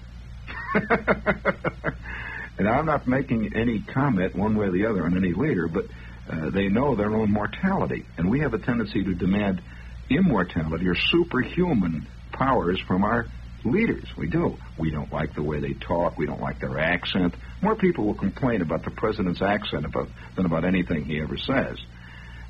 and 2.58 2.66
I'm 2.66 2.86
not 2.86 3.06
making 3.06 3.54
any 3.54 3.80
comment 3.80 4.34
one 4.34 4.56
way 4.56 4.68
or 4.68 4.70
the 4.70 4.86
other 4.86 5.04
on 5.04 5.14
any 5.14 5.34
leader, 5.34 5.68
but 5.68 5.84
uh, 6.26 6.48
they 6.48 6.68
know 6.68 6.96
their 6.96 7.14
own 7.14 7.30
mortality. 7.30 8.06
And 8.16 8.30
we 8.30 8.40
have 8.40 8.54
a 8.54 8.58
tendency 8.58 9.04
to 9.04 9.12
demand 9.12 9.60
immortality 10.08 10.88
or 10.88 10.94
superhuman 10.94 12.06
powers 12.32 12.80
from 12.80 13.04
our 13.04 13.26
leaders. 13.62 14.06
We 14.16 14.28
do. 14.28 14.56
We 14.78 14.90
don't 14.90 15.12
like 15.12 15.34
the 15.34 15.42
way 15.42 15.60
they 15.60 15.74
talk. 15.74 16.16
We 16.16 16.24
don't 16.24 16.40
like 16.40 16.60
their 16.60 16.78
accent. 16.78 17.34
More 17.60 17.76
people 17.76 18.06
will 18.06 18.14
complain 18.14 18.62
about 18.62 18.84
the 18.84 18.90
president's 18.90 19.42
accent 19.42 19.84
about, 19.84 20.08
than 20.34 20.46
about 20.46 20.64
anything 20.64 21.04
he 21.04 21.20
ever 21.20 21.36
says. 21.36 21.78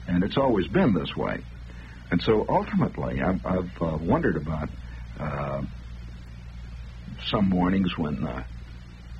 And 0.06 0.22
it's 0.22 0.36
always 0.36 0.68
been 0.68 0.94
this 0.94 1.16
way. 1.16 1.42
And 2.10 2.20
so 2.22 2.44
ultimately, 2.48 3.20
I've, 3.20 3.44
I've 3.46 3.82
uh, 3.82 3.98
wondered 4.00 4.36
about 4.36 4.68
uh, 5.18 5.62
some 7.26 7.48
mornings 7.48 7.96
when, 7.96 8.26
uh, 8.26 8.44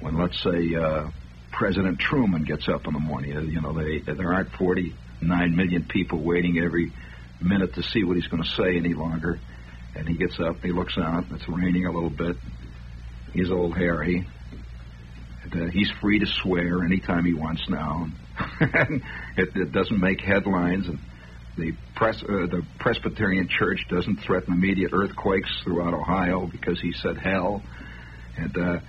when 0.00 0.18
let's 0.18 0.42
say, 0.42 0.75
uh, 0.75 1.09
President 1.52 1.99
Truman 1.99 2.44
gets 2.44 2.68
up 2.68 2.87
in 2.87 2.94
the 2.94 3.00
morning. 3.00 3.37
Uh, 3.37 3.40
you 3.42 3.61
know, 3.61 3.73
they, 3.73 4.00
there 4.00 4.32
aren't 4.35 4.50
49 4.52 5.56
million 5.56 5.85
people 5.85 6.23
waiting 6.23 6.59
every 6.59 6.92
minute 7.40 7.75
to 7.75 7.82
see 7.82 8.04
what 8.04 8.16
he's 8.16 8.26
going 8.26 8.42
to 8.42 8.49
say 8.49 8.76
any 8.76 8.94
longer. 8.94 9.38
And 9.94 10.09
he 10.09 10.14
gets 10.16 10.38
up, 10.40 10.62
he 10.62 10.73
looks 10.73 10.97
out, 10.99 11.25
it's 11.30 11.49
raining 11.49 11.87
a 11.87 11.92
little 11.92 12.11
bit. 12.11 12.37
He's 13.32 13.50
old 13.50 13.76
Harry. 13.76 14.26
Uh, 15.52 15.66
he's 15.66 15.90
free 16.00 16.18
to 16.18 16.26
swear 16.26 16.85
anytime 16.85 17.25
he 17.25 17.35
wants 17.35 17.68
now. 17.68 18.09
it, 18.61 19.56
it 19.56 19.73
doesn't 19.73 20.00
make 20.00 20.20
headlines. 20.20 20.87
And 20.87 20.99
the, 21.61 21.73
pres- 21.95 22.23
uh, 22.23 22.47
the 22.47 22.64
Presbyterian 22.79 23.49
Church 23.49 23.87
doesn't 23.88 24.17
threaten 24.26 24.55
immediate 24.55 24.93
earthquakes 24.93 25.50
throughout 25.62 25.95
Ohio 25.95 26.47
because 26.47 26.81
he 26.81 26.93
said 26.93 27.19
hell. 27.19 27.62
And 28.37 28.57
uh, 28.57 28.81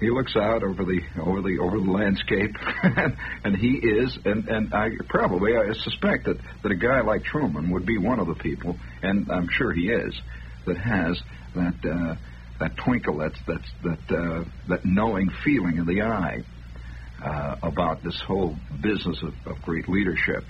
he 0.00 0.10
looks 0.10 0.36
out 0.36 0.62
over 0.62 0.84
the 0.84 1.00
over 1.20 1.40
the 1.40 1.58
over 1.58 1.78
the 1.78 1.90
landscape, 1.90 2.54
and 3.44 3.56
he 3.56 3.78
is, 3.78 4.18
and 4.24 4.46
and 4.48 4.74
I 4.74 4.90
probably 5.08 5.56
I 5.56 5.72
suspect 5.72 6.26
that 6.26 6.36
that 6.62 6.72
a 6.72 6.76
guy 6.76 7.00
like 7.00 7.24
Truman 7.24 7.70
would 7.70 7.86
be 7.86 7.96
one 7.96 8.20
of 8.20 8.26
the 8.26 8.34
people, 8.34 8.76
and 9.02 9.30
I'm 9.30 9.48
sure 9.50 9.72
he 9.72 9.88
is, 9.88 10.20
that 10.66 10.76
has 10.76 11.20
that 11.54 11.74
uh, 11.90 12.14
that 12.60 12.76
twinkle, 12.84 13.18
that 13.18 13.32
that 13.46 13.62
that 13.84 14.16
uh, 14.16 14.44
that 14.68 14.84
knowing 14.84 15.30
feeling 15.44 15.78
in 15.78 15.86
the 15.86 16.02
eye 16.02 16.42
uh, 17.24 17.56
about 17.62 18.02
this 18.02 18.20
whole 18.26 18.56
business 18.82 19.22
of, 19.22 19.34
of 19.46 19.62
great 19.62 19.88
leadership. 19.88 20.44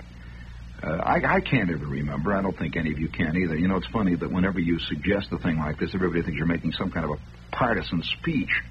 Uh, 0.81 0.91
I, 0.91 1.37
I 1.37 1.39
can't 1.41 1.71
ever 1.71 1.85
remember. 1.85 2.33
I 2.33 2.41
don't 2.41 2.57
think 2.57 2.77
any 2.77 2.91
of 2.91 2.99
you 2.99 3.07
can 3.07 3.35
either. 3.35 3.55
You 3.55 3.67
know, 3.67 3.77
it's 3.77 3.87
funny 3.87 4.15
that 4.15 4.31
whenever 4.31 4.59
you 4.59 4.77
suggest 4.79 5.29
a 5.31 5.39
thing 5.39 5.57
like 5.57 5.79
this, 5.79 5.91
everybody 5.95 6.21
thinks 6.21 6.37
you're 6.37 6.45
making 6.45 6.73
some 6.73 6.91
kind 6.91 7.05
of 7.05 7.11
a 7.11 7.55
partisan 7.55 8.03
speech. 8.03 8.61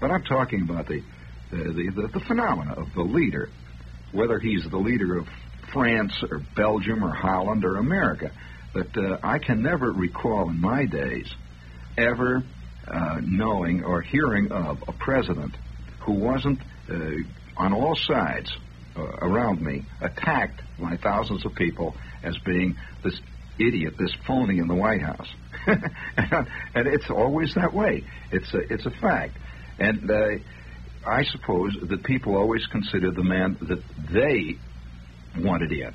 But 0.00 0.10
I'm 0.10 0.24
talking 0.24 0.62
about 0.62 0.86
the, 0.88 1.02
the, 1.50 1.92
the, 1.94 2.08
the 2.14 2.20
phenomena 2.20 2.74
of 2.74 2.94
the 2.94 3.02
leader, 3.02 3.50
whether 4.12 4.38
he's 4.38 4.64
the 4.70 4.78
leader 4.78 5.18
of 5.18 5.26
France 5.72 6.22
or 6.30 6.40
Belgium 6.56 7.04
or 7.04 7.14
Holland 7.14 7.64
or 7.64 7.76
America. 7.76 8.30
That 8.74 8.96
uh, 8.96 9.18
I 9.22 9.38
can 9.38 9.62
never 9.62 9.92
recall 9.92 10.48
in 10.48 10.60
my 10.60 10.86
days 10.86 11.32
ever 11.96 12.42
uh, 12.88 13.20
knowing 13.22 13.84
or 13.84 14.02
hearing 14.02 14.50
of 14.50 14.82
a 14.88 14.92
president 14.92 15.54
who 16.00 16.14
wasn't 16.14 16.58
uh, 16.90 16.94
on 17.56 17.72
all 17.72 17.94
sides 17.94 18.50
around 18.96 19.60
me 19.60 19.84
attacked 20.00 20.62
by 20.78 20.96
thousands 20.96 21.44
of 21.44 21.54
people 21.54 21.94
as 22.22 22.36
being 22.44 22.76
this 23.02 23.20
idiot, 23.58 23.94
this 23.98 24.14
phony 24.26 24.58
in 24.58 24.68
the 24.68 24.74
White 24.74 25.02
House. 25.02 25.28
and, 25.66 26.86
it's 26.86 27.10
always 27.10 27.54
that 27.54 27.72
way. 27.72 28.04
It's 28.32 28.52
a, 28.54 28.58
it's 28.72 28.86
a 28.86 28.90
fact. 28.90 29.36
And 29.78 30.10
uh, 30.10 30.26
I 31.06 31.24
suppose 31.24 31.76
that 31.88 32.02
people 32.04 32.36
always 32.36 32.66
consider 32.66 33.10
the 33.10 33.22
man 33.22 33.56
that 33.62 33.82
they 34.12 34.58
wanted 35.42 35.72
in 35.72 35.92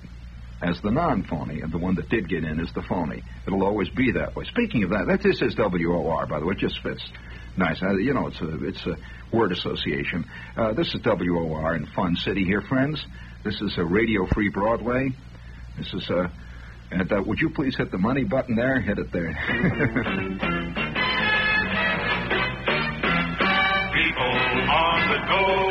as 0.62 0.80
the 0.82 0.92
non-phony, 0.92 1.62
and 1.62 1.72
the 1.72 1.78
one 1.78 1.96
that 1.96 2.10
did 2.10 2.28
get 2.28 2.44
in 2.44 2.60
is 2.60 2.70
the 2.74 2.82
phony. 2.82 3.24
It'll 3.48 3.64
always 3.64 3.88
be 3.90 4.12
that 4.14 4.36
way. 4.36 4.44
Speaking 4.46 4.84
of 4.84 4.90
that, 4.90 5.06
that 5.08 5.24
this 5.24 5.42
is 5.42 5.56
WOR, 5.56 6.26
by 6.26 6.40
the 6.40 6.46
way. 6.46 6.54
It 6.54 6.60
just 6.60 6.82
fits 6.84 7.02
nice. 7.56 7.82
Uh, 7.82 7.96
you 7.96 8.14
know, 8.14 8.28
it's 8.28 8.42
a 8.42 8.66
it's 8.66 8.86
a 8.86 8.98
word 9.32 9.52
association. 9.52 10.26
Uh, 10.58 10.74
this 10.74 10.94
is 10.94 11.02
WOR 11.04 11.76
in 11.76 11.86
Fun 11.96 12.16
City 12.16 12.44
here, 12.44 12.62
friends. 12.62 13.06
This 13.44 13.62
is 13.62 13.78
a 13.78 13.84
Radio 13.86 14.26
Free 14.34 14.50
Broadway. 14.50 15.10
This 15.78 15.94
is 15.94 16.10
a. 16.10 16.20
Uh, 16.20 16.30
and 16.92 17.12
uh, 17.12 17.22
would 17.24 17.40
you 17.40 17.52
please 17.52 17.78
hit 17.78 17.92
the 17.92 18.00
money 18.00 18.24
button 18.24 18.56
there? 18.56 18.82
Hit 18.82 18.98
it 18.98 19.12
there. 19.12 19.30
People 23.94 24.24
on 24.72 25.10
the 25.10 25.18
go 25.28 25.69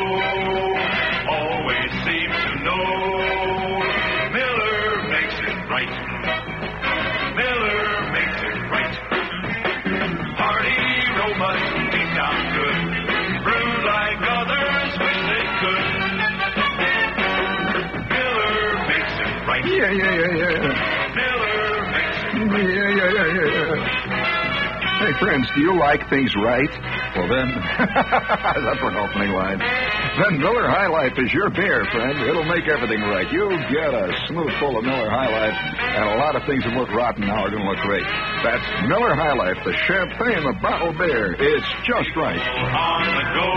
friends, 25.19 25.45
do 25.53 25.61
you 25.61 25.75
like 25.77 26.07
things 26.09 26.31
right? 26.35 26.71
Well, 27.15 27.27
then, 27.27 27.47
that's 27.79 28.83
an 28.83 28.95
opening 28.95 29.31
line. 29.35 29.59
Then 29.59 30.39
Miller 30.39 30.67
High 30.67 30.87
Life 30.87 31.13
is 31.19 31.31
your 31.33 31.49
beer, 31.51 31.83
friend. 31.91 32.15
It'll 32.23 32.47
make 32.47 32.67
everything 32.67 33.01
right. 33.03 33.27
You'll 33.31 33.59
get 33.71 33.91
a 33.93 34.07
smooth 34.27 34.51
full 34.59 34.77
of 34.79 34.83
Miller 34.83 35.09
High 35.11 35.27
Life, 35.27 35.57
and 35.79 36.09
a 36.15 36.17
lot 36.23 36.35
of 36.35 36.43
things 36.47 36.63
that 36.63 36.73
look 36.73 36.89
rotten 36.95 37.27
now 37.27 37.43
are 37.43 37.51
going 37.51 37.63
to 37.63 37.69
look 37.69 37.83
great. 37.83 38.07
That's 38.43 38.63
Miller 38.87 39.13
High 39.15 39.35
Life, 39.35 39.59
the 39.65 39.75
champagne 39.87 40.43
of 40.47 40.55
bottled 40.61 40.97
beer. 40.97 41.35
It's 41.35 41.67
just 41.83 42.15
right. 42.15 42.39
on 42.39 43.03
the 43.03 43.25
go, 43.35 43.47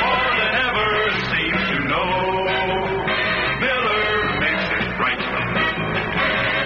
more 0.00 0.30
than 0.40 0.52
ever 0.64 0.90
seem 1.28 1.54
to 1.54 1.76
know. 1.92 2.08
Miller 3.60 4.04
makes 4.40 4.66
it 4.80 4.88
right. 4.96 5.20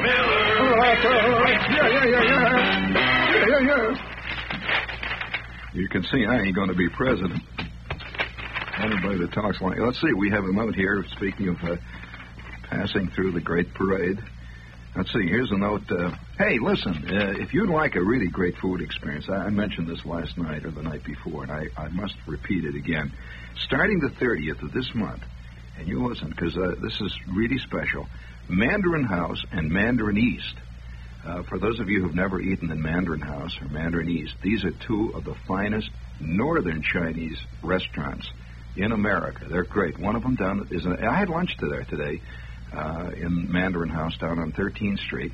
Miller 0.06 0.70
makes 0.86 1.02
it 1.02 1.18
right. 1.34 1.60
Yeah, 1.68 1.88
yeah, 1.88 2.06
yeah. 2.06 2.22
Yeah, 2.22 2.57
You 5.74 5.88
can 5.88 6.02
see 6.04 6.24
I 6.24 6.40
ain't 6.40 6.54
going 6.54 6.68
to 6.68 6.74
be 6.74 6.88
president. 6.88 7.42
Anybody 8.78 9.18
that 9.18 9.32
talks 9.32 9.60
like. 9.60 9.78
Let's 9.78 10.00
see, 10.00 10.12
we 10.16 10.30
have 10.30 10.44
a 10.44 10.52
note 10.52 10.74
here, 10.74 11.04
speaking 11.16 11.48
of 11.48 11.62
uh, 11.62 11.76
passing 12.62 13.08
through 13.10 13.32
the 13.32 13.40
Great 13.40 13.74
Parade. 13.74 14.18
Let's 14.96 15.12
see, 15.12 15.26
here's 15.26 15.50
a 15.50 15.58
note. 15.58 15.82
Uh, 15.90 16.12
hey, 16.38 16.58
listen, 16.58 16.94
uh, 17.08 17.34
if 17.38 17.52
you'd 17.52 17.68
like 17.68 17.96
a 17.96 18.02
really 18.02 18.28
great 18.28 18.56
food 18.56 18.80
experience, 18.80 19.28
I, 19.28 19.46
I 19.46 19.50
mentioned 19.50 19.88
this 19.88 20.04
last 20.06 20.38
night 20.38 20.64
or 20.64 20.70
the 20.70 20.82
night 20.82 21.04
before, 21.04 21.42
and 21.42 21.52
I, 21.52 21.66
I 21.76 21.88
must 21.88 22.14
repeat 22.26 22.64
it 22.64 22.74
again. 22.74 23.12
Starting 23.58 23.98
the 24.00 24.10
30th 24.10 24.62
of 24.62 24.72
this 24.72 24.94
month, 24.94 25.22
and 25.78 25.86
you 25.86 26.06
listen, 26.06 26.30
because 26.30 26.56
uh, 26.56 26.76
this 26.80 26.98
is 27.00 27.14
really 27.34 27.58
special, 27.58 28.06
Mandarin 28.48 29.04
House 29.04 29.42
and 29.52 29.70
Mandarin 29.70 30.16
East. 30.16 30.54
Uh, 31.28 31.42
for 31.42 31.58
those 31.58 31.78
of 31.78 31.90
you 31.90 32.02
who've 32.02 32.14
never 32.14 32.40
eaten 32.40 32.70
in 32.70 32.80
Mandarin 32.80 33.20
House 33.20 33.54
or 33.60 33.68
Mandarin 33.68 34.08
East, 34.08 34.34
these 34.42 34.64
are 34.64 34.70
two 34.70 35.12
of 35.14 35.24
the 35.24 35.34
finest 35.46 35.90
northern 36.20 36.82
Chinese 36.82 37.36
restaurants 37.62 38.26
in 38.76 38.92
America. 38.92 39.44
They're 39.50 39.64
great. 39.64 39.98
One 39.98 40.16
of 40.16 40.22
them 40.22 40.36
down 40.36 40.66
is. 40.70 40.86
A, 40.86 40.96
I 41.06 41.18
had 41.18 41.28
lunch 41.28 41.54
there 41.60 41.84
today 41.84 42.22
uh, 42.72 43.10
in 43.14 43.52
Mandarin 43.52 43.90
House 43.90 44.16
down 44.16 44.38
on 44.38 44.52
13th 44.52 45.00
Street, 45.00 45.32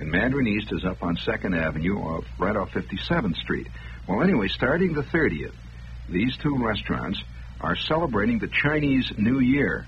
and 0.00 0.10
Mandarin 0.10 0.48
East 0.48 0.72
is 0.72 0.84
up 0.84 1.00
on 1.00 1.16
Second 1.18 1.54
Avenue, 1.54 1.98
off, 1.98 2.24
right 2.40 2.56
off 2.56 2.70
57th 2.70 3.36
Street. 3.36 3.68
Well, 4.08 4.24
anyway, 4.24 4.48
starting 4.48 4.94
the 4.94 5.02
30th, 5.02 5.54
these 6.08 6.36
two 6.38 6.56
restaurants 6.58 7.22
are 7.60 7.76
celebrating 7.76 8.40
the 8.40 8.48
Chinese 8.48 9.12
New 9.16 9.38
Year, 9.38 9.86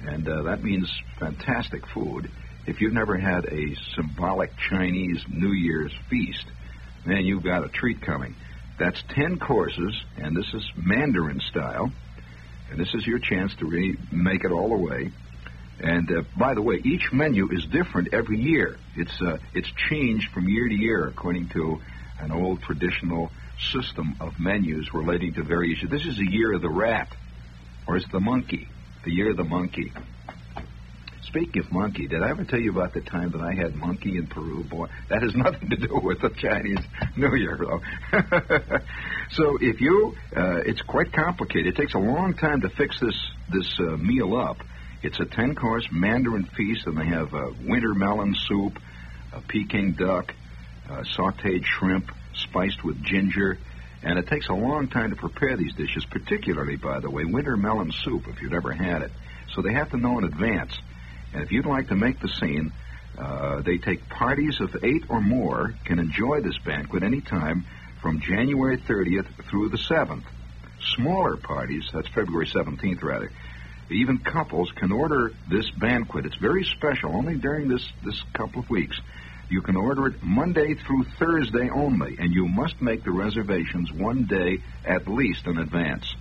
and 0.00 0.28
uh, 0.28 0.42
that 0.42 0.64
means 0.64 0.92
fantastic 1.20 1.86
food. 1.94 2.28
If 2.66 2.80
you've 2.80 2.92
never 2.92 3.16
had 3.16 3.46
a 3.46 3.74
symbolic 3.96 4.56
Chinese 4.56 5.24
New 5.28 5.52
Year's 5.52 5.92
feast, 6.08 6.44
man, 7.04 7.24
you've 7.24 7.42
got 7.42 7.64
a 7.64 7.68
treat 7.68 8.00
coming. 8.00 8.36
That's 8.78 9.02
10 9.14 9.38
courses, 9.38 10.00
and 10.16 10.36
this 10.36 10.54
is 10.54 10.70
Mandarin 10.76 11.40
style. 11.40 11.90
And 12.70 12.80
this 12.80 12.94
is 12.94 13.06
your 13.06 13.18
chance 13.18 13.54
to 13.56 13.66
really 13.66 13.96
make 14.10 14.44
it 14.44 14.52
all 14.52 14.68
the 14.68 14.76
way. 14.76 15.10
And 15.80 16.10
uh, 16.10 16.22
by 16.38 16.54
the 16.54 16.62
way, 16.62 16.80
each 16.84 17.12
menu 17.12 17.48
is 17.50 17.66
different 17.66 18.14
every 18.14 18.38
year. 18.38 18.78
It's 18.96 19.20
uh, 19.20 19.38
it's 19.52 19.70
changed 19.90 20.30
from 20.30 20.48
year 20.48 20.68
to 20.68 20.74
year 20.74 21.06
according 21.08 21.48
to 21.50 21.80
an 22.20 22.30
old 22.30 22.62
traditional 22.62 23.30
system 23.72 24.14
of 24.20 24.38
menus 24.38 24.94
relating 24.94 25.34
to 25.34 25.42
various. 25.42 25.80
This 25.82 26.06
is 26.06 26.16
the 26.16 26.30
year 26.30 26.52
of 26.52 26.62
the 26.62 26.68
rat, 26.68 27.08
or 27.86 27.96
it's 27.96 28.10
the 28.12 28.20
monkey. 28.20 28.68
The 29.04 29.12
year 29.12 29.30
of 29.30 29.36
the 29.36 29.44
monkey. 29.44 29.92
Speaking 31.32 31.62
of 31.62 31.72
monkey, 31.72 32.08
did 32.08 32.22
I 32.22 32.28
ever 32.28 32.44
tell 32.44 32.60
you 32.60 32.72
about 32.72 32.92
the 32.92 33.00
time 33.00 33.30
that 33.30 33.40
I 33.40 33.54
had 33.54 33.74
monkey 33.74 34.18
in 34.18 34.26
Peru? 34.26 34.62
Boy, 34.64 34.88
that 35.08 35.22
has 35.22 35.34
nothing 35.34 35.70
to 35.70 35.76
do 35.76 35.98
with 36.02 36.20
the 36.20 36.28
Chinese 36.28 36.84
New 37.16 37.34
Year, 37.34 37.56
though. 37.58 37.80
so 39.30 39.56
if 39.58 39.80
you, 39.80 40.14
uh, 40.36 40.60
it's 40.66 40.82
quite 40.82 41.10
complicated. 41.10 41.68
It 41.68 41.76
takes 41.76 41.94
a 41.94 41.98
long 41.98 42.34
time 42.34 42.60
to 42.60 42.68
fix 42.68 43.00
this 43.00 43.18
this 43.50 43.80
uh, 43.80 43.96
meal 43.96 44.36
up. 44.36 44.58
It's 45.02 45.20
a 45.20 45.24
ten-course 45.24 45.88
Mandarin 45.90 46.44
feast, 46.54 46.86
and 46.86 46.98
they 46.98 47.06
have 47.06 47.32
uh, 47.32 47.48
winter 47.64 47.94
melon 47.94 48.34
soup, 48.34 48.78
a 49.32 49.40
Peking 49.40 49.92
duck, 49.92 50.34
uh, 50.90 51.02
sautéed 51.16 51.64
shrimp 51.64 52.12
spiced 52.34 52.84
with 52.84 53.02
ginger, 53.02 53.56
and 54.02 54.18
it 54.18 54.26
takes 54.26 54.48
a 54.48 54.54
long 54.54 54.88
time 54.88 55.08
to 55.08 55.16
prepare 55.16 55.56
these 55.56 55.72
dishes. 55.72 56.04
Particularly, 56.04 56.76
by 56.76 57.00
the 57.00 57.08
way, 57.08 57.24
winter 57.24 57.56
melon 57.56 57.90
soup, 57.90 58.28
if 58.28 58.42
you've 58.42 58.52
ever 58.52 58.72
had 58.72 59.00
it. 59.00 59.12
So 59.54 59.62
they 59.62 59.72
have 59.72 59.92
to 59.92 59.96
know 59.96 60.18
in 60.18 60.24
advance. 60.24 60.78
And 61.32 61.42
if 61.42 61.52
you'd 61.52 61.66
like 61.66 61.88
to 61.88 61.96
make 61.96 62.20
the 62.20 62.28
scene, 62.28 62.72
uh, 63.18 63.60
they 63.60 63.78
take 63.78 64.08
parties 64.08 64.60
of 64.60 64.76
eight 64.82 65.04
or 65.08 65.20
more 65.20 65.74
can 65.84 65.98
enjoy 65.98 66.40
this 66.40 66.58
banquet 66.58 67.02
anytime 67.02 67.64
from 68.00 68.20
January 68.20 68.78
30th 68.78 69.26
through 69.48 69.68
the 69.68 69.78
7th. 69.78 70.24
Smaller 70.96 71.36
parties, 71.36 71.88
that's 71.92 72.08
February 72.08 72.46
17th 72.46 73.02
rather, 73.02 73.30
even 73.90 74.18
couples 74.18 74.70
can 74.72 74.90
order 74.90 75.32
this 75.48 75.70
banquet. 75.70 76.26
It's 76.26 76.36
very 76.36 76.64
special, 76.64 77.14
only 77.14 77.36
during 77.36 77.68
this, 77.68 77.86
this 78.04 78.20
couple 78.32 78.60
of 78.60 78.70
weeks. 78.70 78.98
You 79.48 79.60
can 79.60 79.76
order 79.76 80.06
it 80.06 80.22
Monday 80.22 80.74
through 80.74 81.04
Thursday 81.18 81.68
only, 81.68 82.16
and 82.18 82.32
you 82.32 82.48
must 82.48 82.80
make 82.80 83.04
the 83.04 83.10
reservations 83.10 83.92
one 83.92 84.24
day 84.24 84.60
at 84.84 85.06
least 85.06 85.46
in 85.46 85.58
advance. 85.58 86.14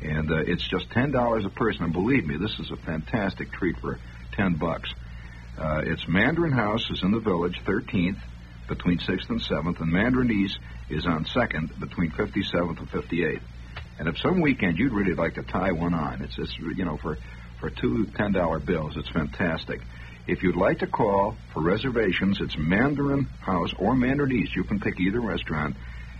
And 0.00 0.30
uh, 0.30 0.36
it's 0.38 0.66
just 0.66 0.88
$10 0.90 1.44
a 1.44 1.50
person, 1.50 1.84
and 1.84 1.92
believe 1.92 2.26
me, 2.26 2.36
this 2.38 2.58
is 2.58 2.70
a 2.70 2.76
fantastic 2.76 3.52
treat 3.52 3.78
for 3.78 3.98
10 4.36 4.54
bucks. 4.54 4.92
Uh, 5.58 5.82
it's 5.84 6.06
Mandarin 6.08 6.52
House 6.52 6.90
is 6.90 7.02
in 7.02 7.12
the 7.12 7.20
village, 7.20 7.60
13th, 7.64 8.18
between 8.68 8.98
6th 8.98 9.28
and 9.30 9.40
7th, 9.40 9.80
and 9.80 9.90
Mandarin 9.90 10.30
East 10.30 10.58
is 10.88 11.06
on 11.06 11.24
2nd, 11.24 11.78
between 11.78 12.10
57th 12.10 12.78
and 12.78 12.90
58th. 12.90 13.42
And 13.98 14.08
if 14.08 14.18
some 14.18 14.40
weekend 14.40 14.78
you'd 14.78 14.92
really 14.92 15.14
like 15.14 15.34
to 15.34 15.42
tie 15.42 15.72
one 15.72 15.94
on, 15.94 16.22
it's 16.22 16.34
just, 16.34 16.58
you 16.58 16.84
know, 16.84 16.96
for, 16.96 17.18
for 17.60 17.70
two 17.70 18.06
$10 18.06 18.66
bills, 18.66 18.96
it's 18.96 19.10
fantastic. 19.10 19.80
If 20.26 20.42
you'd 20.42 20.56
like 20.56 20.78
to 20.78 20.86
call 20.86 21.36
for 21.52 21.62
reservations, 21.62 22.40
it's 22.40 22.56
Mandarin 22.56 23.26
House 23.40 23.72
or 23.78 23.94
Mandarin 23.94 24.32
East. 24.32 24.56
You 24.56 24.64
can 24.64 24.80
pick 24.80 24.98
either 24.98 25.20
restaurant, 25.20 25.76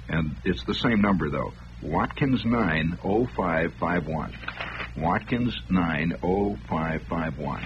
and 0.09 0.37
it's 0.45 0.63
the 0.65 0.75
same 0.75 1.01
number, 1.01 1.31
though. 1.31 1.55
Watkins 1.83 2.45
90551. 2.45 4.39
Watkins 4.99 5.59
90551. 5.71 7.63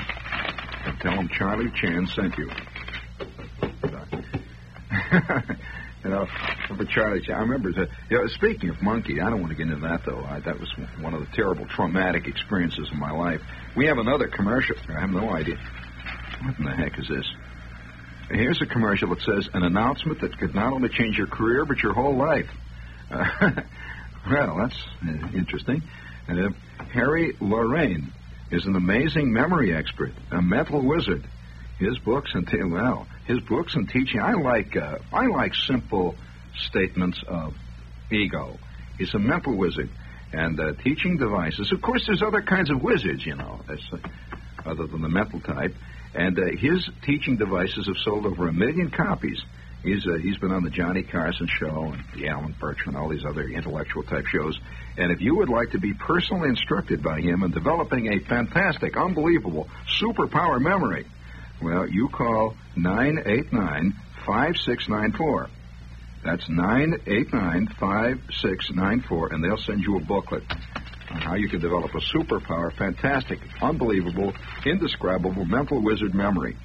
And 0.88 0.98
tell 1.00 1.12
him 1.12 1.28
Charlie 1.28 1.70
Chan 1.74 2.06
sent 2.14 2.38
you. 2.38 2.50
you 6.02 6.10
know, 6.10 6.26
for 6.66 6.84
Charlie 6.86 7.20
Chan. 7.20 7.34
I 7.36 7.40
remember, 7.40 7.72
the, 7.72 7.88
you 8.08 8.18
know, 8.18 8.26
speaking 8.28 8.70
of 8.70 8.80
monkey, 8.80 9.20
I 9.20 9.28
don't 9.28 9.40
want 9.40 9.50
to 9.50 9.56
get 9.56 9.68
into 9.68 9.86
that, 9.86 10.06
though. 10.06 10.24
I, 10.24 10.40
that 10.40 10.58
was 10.58 10.72
one 11.00 11.12
of 11.12 11.20
the 11.20 11.26
terrible 11.36 11.66
traumatic 11.66 12.26
experiences 12.26 12.88
of 12.90 12.96
my 12.96 13.10
life. 13.10 13.42
We 13.76 13.84
have 13.86 13.98
another 13.98 14.28
commercial. 14.28 14.76
I 14.88 15.00
have 15.00 15.10
no 15.10 15.28
idea. 15.30 15.58
What 16.42 16.58
in 16.58 16.64
the 16.64 16.74
heck 16.74 16.98
is 16.98 17.06
this? 17.06 17.30
Here's 18.30 18.62
a 18.62 18.66
commercial 18.66 19.10
that 19.10 19.20
says 19.20 19.50
an 19.52 19.64
announcement 19.64 20.22
that 20.22 20.38
could 20.38 20.54
not 20.54 20.72
only 20.72 20.88
change 20.88 21.18
your 21.18 21.26
career, 21.26 21.66
but 21.66 21.82
your 21.82 21.92
whole 21.92 22.16
life. 22.16 22.48
Uh, 23.10 23.26
well, 24.30 24.56
that's 24.56 24.82
uh, 25.06 25.36
interesting. 25.36 25.82
Uh, 26.28 26.48
Harry 26.92 27.34
Lorayne 27.40 28.10
is 28.50 28.66
an 28.66 28.76
amazing 28.76 29.32
memory 29.32 29.74
expert, 29.74 30.12
a 30.30 30.40
mental 30.40 30.84
wizard. 30.84 31.24
His 31.78 31.98
books 31.98 32.32
and 32.34 32.48
well, 32.72 33.06
his 33.26 33.40
books 33.40 33.74
and 33.74 33.88
teaching. 33.88 34.20
I 34.20 34.32
like 34.32 34.76
uh, 34.76 34.98
I 35.12 35.26
like 35.26 35.54
simple 35.54 36.14
statements 36.56 37.22
of 37.26 37.54
ego. 38.10 38.58
He's 38.98 39.14
a 39.14 39.18
mental 39.18 39.56
wizard, 39.56 39.90
And 40.32 40.58
uh, 40.58 40.72
teaching 40.82 41.18
devices. 41.18 41.70
Of 41.72 41.80
course, 41.80 42.04
there's 42.06 42.22
other 42.22 42.42
kinds 42.42 42.70
of 42.70 42.82
wizards, 42.82 43.24
you 43.24 43.36
know, 43.36 43.60
uh, 43.68 43.98
other 44.66 44.86
than 44.86 45.02
the 45.02 45.08
mental 45.08 45.40
type. 45.40 45.74
And 46.14 46.36
uh, 46.38 46.46
his 46.58 46.88
teaching 47.02 47.36
devices 47.36 47.86
have 47.86 47.96
sold 47.98 48.26
over 48.26 48.48
a 48.48 48.52
million 48.52 48.90
copies. 48.90 49.40
He's 49.82 50.04
uh, 50.06 50.18
he's 50.18 50.36
been 50.38 50.50
on 50.50 50.64
the 50.64 50.70
Johnny 50.70 51.02
Carson 51.02 51.46
show 51.46 51.92
and 51.92 52.02
the 52.14 52.28
Alan 52.28 52.54
Berkshire 52.58 52.90
and 52.90 52.96
all 52.96 53.08
these 53.08 53.24
other 53.24 53.44
intellectual 53.44 54.02
type 54.02 54.26
shows. 54.26 54.58
And 54.96 55.12
if 55.12 55.20
you 55.20 55.36
would 55.36 55.48
like 55.48 55.70
to 55.70 55.78
be 55.78 55.94
personally 55.94 56.48
instructed 56.48 57.02
by 57.02 57.20
him 57.20 57.44
in 57.44 57.52
developing 57.52 58.12
a 58.12 58.18
fantastic, 58.18 58.96
unbelievable 58.96 59.68
superpower 60.00 60.60
memory, 60.60 61.06
well, 61.62 61.88
you 61.88 62.08
call 62.08 62.54
989 62.76 63.94
5694. 64.26 65.48
That's 66.24 66.48
989 66.48 67.68
5694, 67.78 69.32
and 69.32 69.44
they'll 69.44 69.56
send 69.56 69.82
you 69.82 69.96
a 69.96 70.00
booklet 70.00 70.42
on 71.10 71.20
how 71.20 71.34
you 71.34 71.48
can 71.48 71.60
develop 71.60 71.94
a 71.94 72.00
superpower, 72.00 72.72
fantastic, 72.76 73.38
unbelievable, 73.62 74.34
indescribable 74.66 75.44
mental 75.44 75.80
wizard 75.80 76.14
memory. 76.14 76.56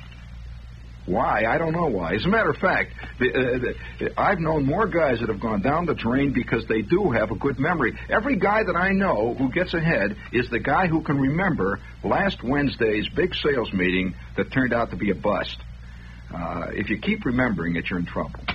Why? 1.06 1.44
I 1.46 1.58
don't 1.58 1.74
know 1.74 1.88
why. 1.88 2.14
As 2.16 2.26
a 2.26 2.30
matter 2.30 2.50
of 2.50 2.58
fact, 2.58 2.94
the, 3.20 3.30
uh, 3.30 3.74
the, 4.00 4.20
I've 4.20 4.40
known 4.40 4.66
more 4.66 4.88
guys 4.88 5.20
that 5.20 5.28
have 5.28 5.42
gone 5.42 5.62
down 5.62 5.86
the 5.86 5.94
drain 5.94 6.32
because 6.32 6.66
they 6.68 6.82
do 6.82 7.12
have 7.12 7.32
a 7.32 7.36
good 7.36 7.60
memory. 7.60 7.94
Every 8.10 8.38
guy 8.38 8.64
that 8.64 8.76
I 8.76 8.92
know 8.92 9.34
who 9.34 9.52
gets 9.52 9.74
ahead 9.74 10.16
is 10.32 10.50
the 10.50 10.60
guy 10.60 10.88
who 10.88 11.02
can 11.02 11.20
remember 11.20 11.80
last 12.04 12.42
Wednesday's 12.42 13.10
big 13.10 13.36
sales 13.36 13.74
meeting 13.74 14.16
that 14.38 14.52
turned 14.54 14.74
out 14.74 14.92
to 14.92 14.96
be 14.96 15.12
a 15.12 15.16
bust. 15.16 15.58
Uh, 16.34 16.68
if 16.72 16.90
you 16.90 16.98
keep 16.98 17.26
remembering 17.26 17.76
it, 17.76 17.90
you're 17.90 18.00
in 18.00 18.06
trouble. 18.06 18.40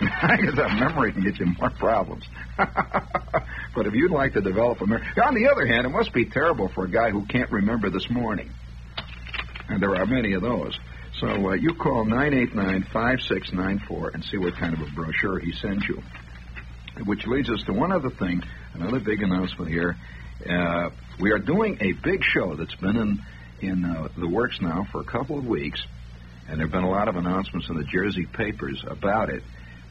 Because 0.00 0.54
that 0.54 0.78
memory 0.78 1.12
can 1.12 1.24
get 1.24 1.40
you 1.40 1.46
more 1.58 1.70
problems. 1.70 2.22
but 2.56 3.86
if 3.86 3.94
you'd 3.94 4.12
like 4.12 4.34
to 4.34 4.40
develop 4.40 4.80
a 4.80 4.86
memory, 4.86 5.04
on 5.20 5.34
the 5.34 5.48
other 5.50 5.66
hand, 5.66 5.86
it 5.86 5.88
must 5.88 6.12
be 6.12 6.24
terrible 6.24 6.68
for 6.68 6.84
a 6.84 6.88
guy 6.88 7.10
who 7.10 7.26
can't 7.26 7.50
remember 7.50 7.90
this 7.90 8.08
morning. 8.08 8.48
And 9.68 9.82
there 9.82 9.96
are 9.96 10.06
many 10.06 10.34
of 10.34 10.42
those. 10.42 10.78
So 11.20 11.26
uh, 11.26 11.54
you 11.54 11.74
call 11.74 12.04
989-5694 12.04 14.14
and 14.14 14.24
see 14.24 14.36
what 14.36 14.56
kind 14.56 14.72
of 14.72 14.80
a 14.80 14.86
brochure 14.94 15.40
he 15.40 15.50
sends 15.52 15.84
you. 15.88 16.00
Which 17.04 17.26
leads 17.26 17.50
us 17.50 17.64
to 17.64 17.72
one 17.72 17.90
other 17.90 18.10
thing, 18.10 18.44
another 18.74 19.00
big 19.00 19.20
announcement 19.22 19.68
here. 19.68 19.96
Uh, 20.48 20.90
we 21.20 21.32
are 21.32 21.38
doing 21.38 21.78
a 21.80 21.90
big 21.92 22.22
show 22.22 22.54
that's 22.54 22.76
been 22.76 22.96
in, 22.96 23.20
in 23.60 23.84
uh, 23.84 24.06
the 24.16 24.28
works 24.28 24.60
now 24.60 24.86
for 24.92 25.00
a 25.00 25.04
couple 25.04 25.36
of 25.38 25.46
weeks, 25.46 25.84
and 26.48 26.60
there 26.60 26.66
have 26.66 26.72
been 26.72 26.84
a 26.84 26.90
lot 26.90 27.08
of 27.08 27.16
announcements 27.16 27.68
in 27.68 27.76
the 27.76 27.84
Jersey 27.84 28.26
papers 28.26 28.84
about 28.86 29.28
it, 29.28 29.42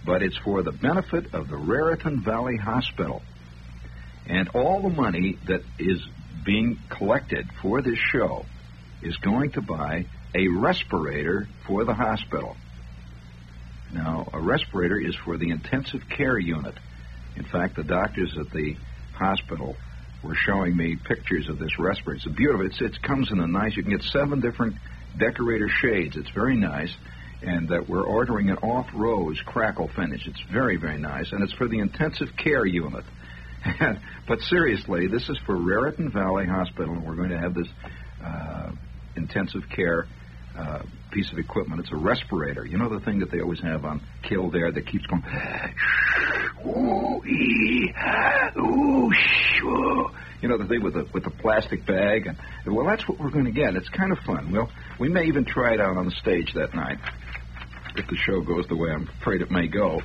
but 0.06 0.24
it's 0.24 0.38
for 0.38 0.64
the 0.64 0.72
benefit 0.72 1.34
of 1.34 1.50
the 1.50 1.58
Raritan 1.58 2.24
Valley 2.24 2.56
Hospital. 2.56 3.22
And 4.28 4.48
all 4.50 4.82
the 4.82 4.90
money 4.90 5.38
that 5.48 5.62
is 5.78 6.02
being 6.46 6.80
collected 6.90 7.48
for 7.62 7.82
this 7.82 8.00
show 8.00 8.46
is 9.02 9.18
going 9.18 9.52
to 9.52 9.62
buy 9.62 10.06
a 10.36 10.48
respirator 10.48 11.48
for 11.66 11.86
the 11.86 11.94
hospital. 11.94 12.56
Now, 13.94 14.28
a 14.34 14.40
respirator 14.40 15.00
is 15.00 15.16
for 15.16 15.38
the 15.38 15.50
intensive 15.50 16.02
care 16.10 16.38
unit. 16.38 16.76
In 17.36 17.44
fact, 17.44 17.76
the 17.76 17.84
doctors 17.84 18.36
at 18.38 18.52
the 18.52 18.76
hospital 19.14 19.76
were 20.24 20.36
showing 20.36 20.76
me 20.76 20.96
pictures 20.96 21.48
of 21.48 21.60
this 21.60 21.80
respirator. 21.80 22.28
It's 22.28 22.36
beautiful. 22.36 22.66
It's, 22.66 22.82
it 22.82 23.02
comes 23.02 23.32
in 23.32 23.40
a 23.40 23.48
nice, 23.48 23.76
you 23.76 23.84
can 23.84 23.92
get 23.92 24.04
seven 24.04 24.42
different 24.42 24.76
decorator 25.18 25.70
shades. 25.70 26.18
It's 26.18 26.30
very 26.32 26.58
nice. 26.58 26.94
And 27.42 27.70
that 27.70 27.88
we're 27.88 28.04
ordering 28.04 28.50
an 28.50 28.58
off 28.58 28.88
rose 28.96 29.40
crackle 29.46 29.90
finish. 29.96 30.26
It's 30.26 30.42
very, 30.52 30.78
very 30.78 30.98
nice. 30.98 31.32
And 31.32 31.44
it's 31.44 31.54
for 31.54 31.68
the 31.68 31.80
intensive 31.80 32.36
care 32.36 32.66
unit. 32.66 33.06
but 34.28 34.42
seriously, 34.42 35.08
this 35.08 35.30
is 35.30 35.38
for 35.46 35.56
Raritan 35.56 36.12
Valley 36.12 36.48
Hospital, 36.48 36.94
and 36.94 37.06
we're 37.06 37.16
going 37.16 37.30
to 37.30 37.40
have 37.40 37.54
this 37.54 37.68
uh, 38.24 38.72
intensive 39.18 39.64
care 39.76 40.06
uh, 40.58 40.82
piece 41.12 41.32
of 41.32 41.38
equipment. 41.38 41.82
It's 41.82 41.92
a 41.92 41.96
respirator. 41.96 42.66
You 42.66 42.78
know 42.78 42.90
the 42.90 43.00
thing 43.04 43.20
that 43.20 43.32
they 43.32 43.42
always 43.42 43.62
have 43.62 43.86
on 43.86 44.02
kill 44.24 44.50
there 44.50 44.72
that 44.72 44.88
keeps 44.88 45.06
going. 45.06 45.24
You 50.42 50.50
know 50.50 50.58
the 50.58 50.68
thing 50.68 50.84
with 50.84 50.94
the 50.94 51.08
with 51.14 51.24
the 51.24 51.32
plastic 51.32 51.86
bag, 51.86 52.28
and 52.28 52.38
well, 52.76 52.86
that's 52.86 53.08
what 53.08 53.20
we're 53.20 53.32
going 53.32 53.46
to 53.46 53.52
get. 53.52 53.76
It's 53.76 53.90
kind 53.90 54.12
of 54.12 54.20
fun. 54.20 54.52
Well, 54.52 54.70
we 55.00 55.10
may 55.10 55.26
even 55.26 55.46
try 55.46 55.74
it 55.74 55.82
out 55.82 55.98
on 55.98 56.06
the 56.06 56.12
stage 56.12 56.54
that 56.54 56.76
night 56.76 57.00
if 57.96 58.08
the 58.08 58.18
show 58.18 58.42
goes 58.42 58.66
the 58.68 58.76
way 58.76 58.92
I'm 58.92 59.10
afraid 59.22 59.42
it 59.42 59.50
may 59.50 59.68
go. 59.68 60.00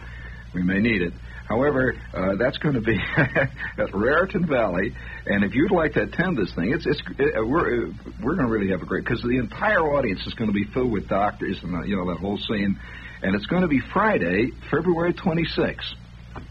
We 0.54 0.62
may 0.62 0.78
need 0.80 1.02
it. 1.02 1.12
However, 1.48 1.94
uh, 2.14 2.36
that's 2.36 2.58
going 2.58 2.74
to 2.74 2.80
be 2.80 2.98
at 3.16 3.92
Raritan 3.92 4.46
Valley, 4.46 4.94
and 5.26 5.44
if 5.44 5.54
you'd 5.54 5.70
like 5.70 5.94
to 5.94 6.02
attend 6.02 6.38
this 6.38 6.52
thing, 6.54 6.72
it's 6.72 6.86
it's 6.86 7.02
uh, 7.08 7.44
we're 7.44 7.86
uh, 7.86 7.92
we're 8.22 8.34
going 8.34 8.46
to 8.46 8.52
really 8.52 8.70
have 8.70 8.82
a 8.82 8.86
great 8.86 9.04
because 9.04 9.22
the 9.22 9.38
entire 9.38 9.80
audience 9.80 10.26
is 10.26 10.34
going 10.34 10.48
to 10.48 10.54
be 10.54 10.64
filled 10.72 10.90
with 10.90 11.08
doctors 11.08 11.58
and 11.62 11.74
uh, 11.74 11.82
you 11.82 11.96
know 11.96 12.08
that 12.10 12.20
whole 12.20 12.38
scene, 12.38 12.78
and 13.22 13.34
it's 13.34 13.46
going 13.46 13.62
to 13.62 13.68
be 13.68 13.80
Friday, 13.92 14.52
February 14.70 15.12
26th. 15.12 15.94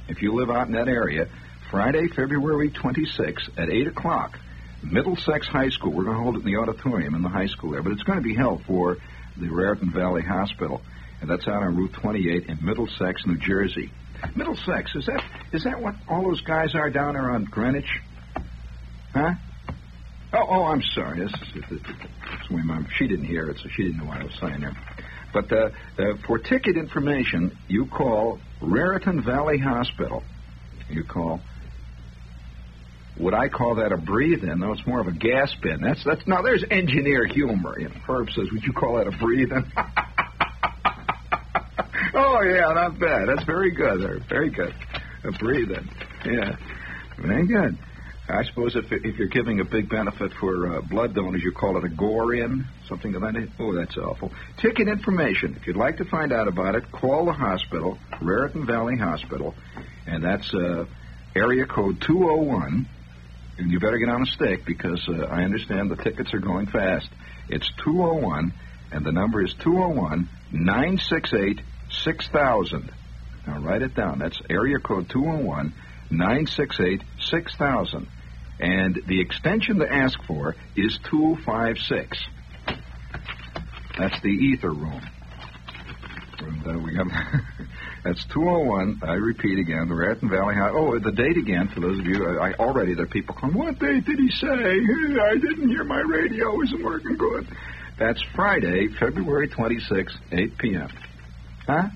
If 0.08 0.22
you 0.22 0.36
live 0.36 0.50
out 0.50 0.68
in 0.68 0.74
that 0.74 0.88
area, 0.88 1.28
Friday, 1.72 2.08
February 2.10 2.70
26th 2.70 3.58
at 3.58 3.70
eight 3.70 3.88
o'clock, 3.88 4.38
Middlesex 4.84 5.48
High 5.48 5.70
School. 5.70 5.94
We're 5.94 6.04
going 6.04 6.18
to 6.18 6.24
hold 6.24 6.36
it 6.36 6.40
in 6.40 6.46
the 6.46 6.58
auditorium 6.58 7.16
in 7.16 7.22
the 7.22 7.30
high 7.30 7.48
school 7.48 7.72
there, 7.72 7.82
but 7.82 7.94
it's 7.94 8.04
going 8.04 8.20
to 8.20 8.24
be 8.24 8.36
held 8.36 8.64
for 8.66 8.98
the 9.38 9.48
Raritan 9.48 9.92
Valley 9.92 10.22
Hospital, 10.22 10.82
and 11.22 11.30
that's 11.30 11.48
out 11.48 11.64
on 11.64 11.76
Route 11.76 11.94
28 11.94 12.48
in 12.48 12.60
Middlesex, 12.62 13.26
New 13.26 13.38
Jersey. 13.38 13.92
Middlesex, 14.36 14.96
is 14.96 15.06
that 15.06 15.24
is 15.52 15.64
that 15.64 15.82
what 15.82 15.96
all 16.10 16.24
those 16.24 16.42
guys 16.42 16.76
are 16.76 16.90
down 16.90 17.14
there 17.14 17.32
on 17.32 17.46
Greenwich? 17.46 18.02
Huh? 19.14 19.34
Oh, 20.34 20.46
oh, 20.48 20.64
I'm 20.64 20.82
sorry. 20.82 21.20
This 21.20 21.34
is, 21.34 21.70
this 21.70 21.82
is 21.82 22.50
my 22.50 22.64
mom. 22.64 22.88
She 22.98 23.08
didn't 23.08 23.26
hear 23.26 23.50
it, 23.50 23.58
so 23.62 23.68
she 23.70 23.84
didn't 23.84 23.98
know 23.98 24.06
what 24.06 24.22
I 24.22 24.24
was 24.24 24.38
saying 24.40 24.62
there. 24.62 24.74
But 25.34 25.52
uh, 25.52 25.70
uh, 25.98 26.18
for 26.26 26.38
ticket 26.38 26.78
information, 26.78 27.58
you 27.68 27.86
call 27.86 28.40
Raritan 28.62 29.24
Valley 29.24 29.58
Hospital. 29.58 30.24
You 30.90 31.04
call. 31.04 31.42
Would 33.20 33.34
I 33.34 33.50
call 33.50 33.76
that 33.76 33.92
a 33.92 33.98
breathe-in? 33.98 34.60
No, 34.60 34.72
it's 34.72 34.88
more 34.88 35.02
of 35.02 35.08
a 35.08 35.12
gas 35.12 35.54
bin. 35.62 35.82
That's 35.82 36.04
that's 36.04 36.26
now. 36.28 36.42
There's 36.42 36.64
engineer 36.70 37.26
humor. 37.26 37.78
You 37.78 37.90
know, 37.90 37.96
Herb 38.08 38.30
says, 38.32 38.48
"Would 38.52 38.64
you 38.64 38.74
call 38.74 38.96
that 38.98 39.08
a 39.08 39.12
breathe-in?" 39.12 39.72
Oh, 42.24 42.42
yeah, 42.44 42.72
not 42.74 43.00
bad. 43.00 43.28
That's 43.28 43.46
very 43.46 43.72
good. 43.72 44.24
Very 44.30 44.52
good. 44.52 44.74
A 45.24 45.32
breathing. 45.32 45.90
Yeah. 46.24 46.56
Very 47.18 47.48
good. 47.48 47.78
I 48.30 48.44
suppose 48.44 48.76
if, 48.76 48.92
if 48.92 49.18
you're 49.18 49.28
giving 49.28 49.60
a 49.60 49.66
big 49.66 49.90
benefit 49.90 50.32
for 50.40 50.78
uh, 50.78 50.82
blood 50.82 51.16
donors, 51.16 51.42
you 51.44 51.52
call 51.52 51.78
it 51.78 51.84
a 51.84 51.90
gore-in, 51.90 52.66
something 52.88 53.16
of 53.16 53.22
that. 53.22 53.50
Oh, 53.60 53.74
that's 53.74 53.98
awful. 53.98 54.32
Ticket 54.58 54.88
information. 54.88 55.56
If 55.60 55.66
you'd 55.66 55.76
like 55.76 55.98
to 55.98 56.06
find 56.06 56.32
out 56.32 56.48
about 56.48 56.76
it, 56.76 56.92
call 56.92 57.26
the 57.26 57.34
hospital, 57.34 57.98
Raritan 58.22 58.68
Valley 58.68 58.98
Hospital, 58.98 59.56
and 60.06 60.24
that's 60.24 60.54
uh, 60.54 60.86
area 61.36 61.66
code 61.66 62.02
201. 62.02 62.88
And 63.58 63.72
you 63.72 63.80
better 63.80 63.98
get 63.98 64.10
on 64.10 64.22
a 64.22 64.26
stick 64.28 64.64
because 64.66 65.04
uh, 65.10 65.26
I 65.26 65.44
understand 65.44 65.90
the 65.90 65.96
tickets 65.96 66.34
are 66.36 66.40
going 66.40 66.68
fast. 66.68 67.10
It's 67.50 67.70
201, 67.84 68.54
and 68.92 69.04
the 69.04 69.12
number 69.12 69.44
is 69.44 69.54
201 69.64 70.30
968 70.52 71.62
6000. 71.92 72.92
Now 73.48 73.60
write 73.60 73.82
it 73.82 73.96
down. 73.96 74.20
That's 74.20 74.40
area 74.50 74.80
code 74.80 75.10
201 75.10 75.74
968 76.10 77.02
6000. 77.20 78.08
And 78.60 79.02
the 79.08 79.20
extension 79.22 79.80
to 79.80 79.92
ask 79.92 80.22
for 80.24 80.56
is 80.76 81.00
256. 81.10 82.18
That's 83.98 84.22
the 84.22 84.30
ether 84.30 84.72
room. 84.72 85.02
And, 86.40 86.68
uh, 86.68 86.80
we 86.80 86.96
got, 86.96 87.08
that's 88.04 88.24
201. 88.26 89.02
I 89.04 89.14
repeat 89.14 89.60
again, 89.60 89.88
the 89.88 89.96
Raritan 89.96 90.30
Valley 90.30 90.56
High. 90.56 90.70
Oh, 90.70 90.98
the 91.00 91.12
date 91.12 91.38
again, 91.38 91.70
for 91.70 91.82
those 91.82 92.00
of 92.00 92.06
you, 92.06 92.40
I, 92.40 92.50
I 92.50 92.54
already, 92.54 92.94
there 92.94 93.06
are 93.06 93.08
people 93.08 93.36
calling, 93.36 93.58
what 93.58 93.80
date 93.80 94.06
did 94.06 94.20
he 94.20 94.30
say? 94.30 94.48
I 94.48 95.36
didn't 95.38 95.70
hear 95.70 95.84
my 95.84 96.00
radio 96.00 96.62
isn't 96.62 96.84
working 96.84 97.18
good. 97.18 97.48
That's 97.98 98.22
Friday, 98.36 98.88
February 99.00 99.48
26, 99.48 100.18
8 100.32 100.58
p.m. 100.58 100.90
Huh? 101.68 101.88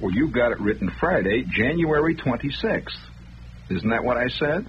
Well, 0.00 0.12
you 0.12 0.30
got 0.30 0.52
it 0.52 0.60
written 0.60 0.90
Friday, 1.00 1.44
January 1.48 2.14
26th. 2.14 2.96
Isn't 3.70 3.90
that 3.90 4.04
what 4.04 4.16
I 4.16 4.28
said? 4.28 4.66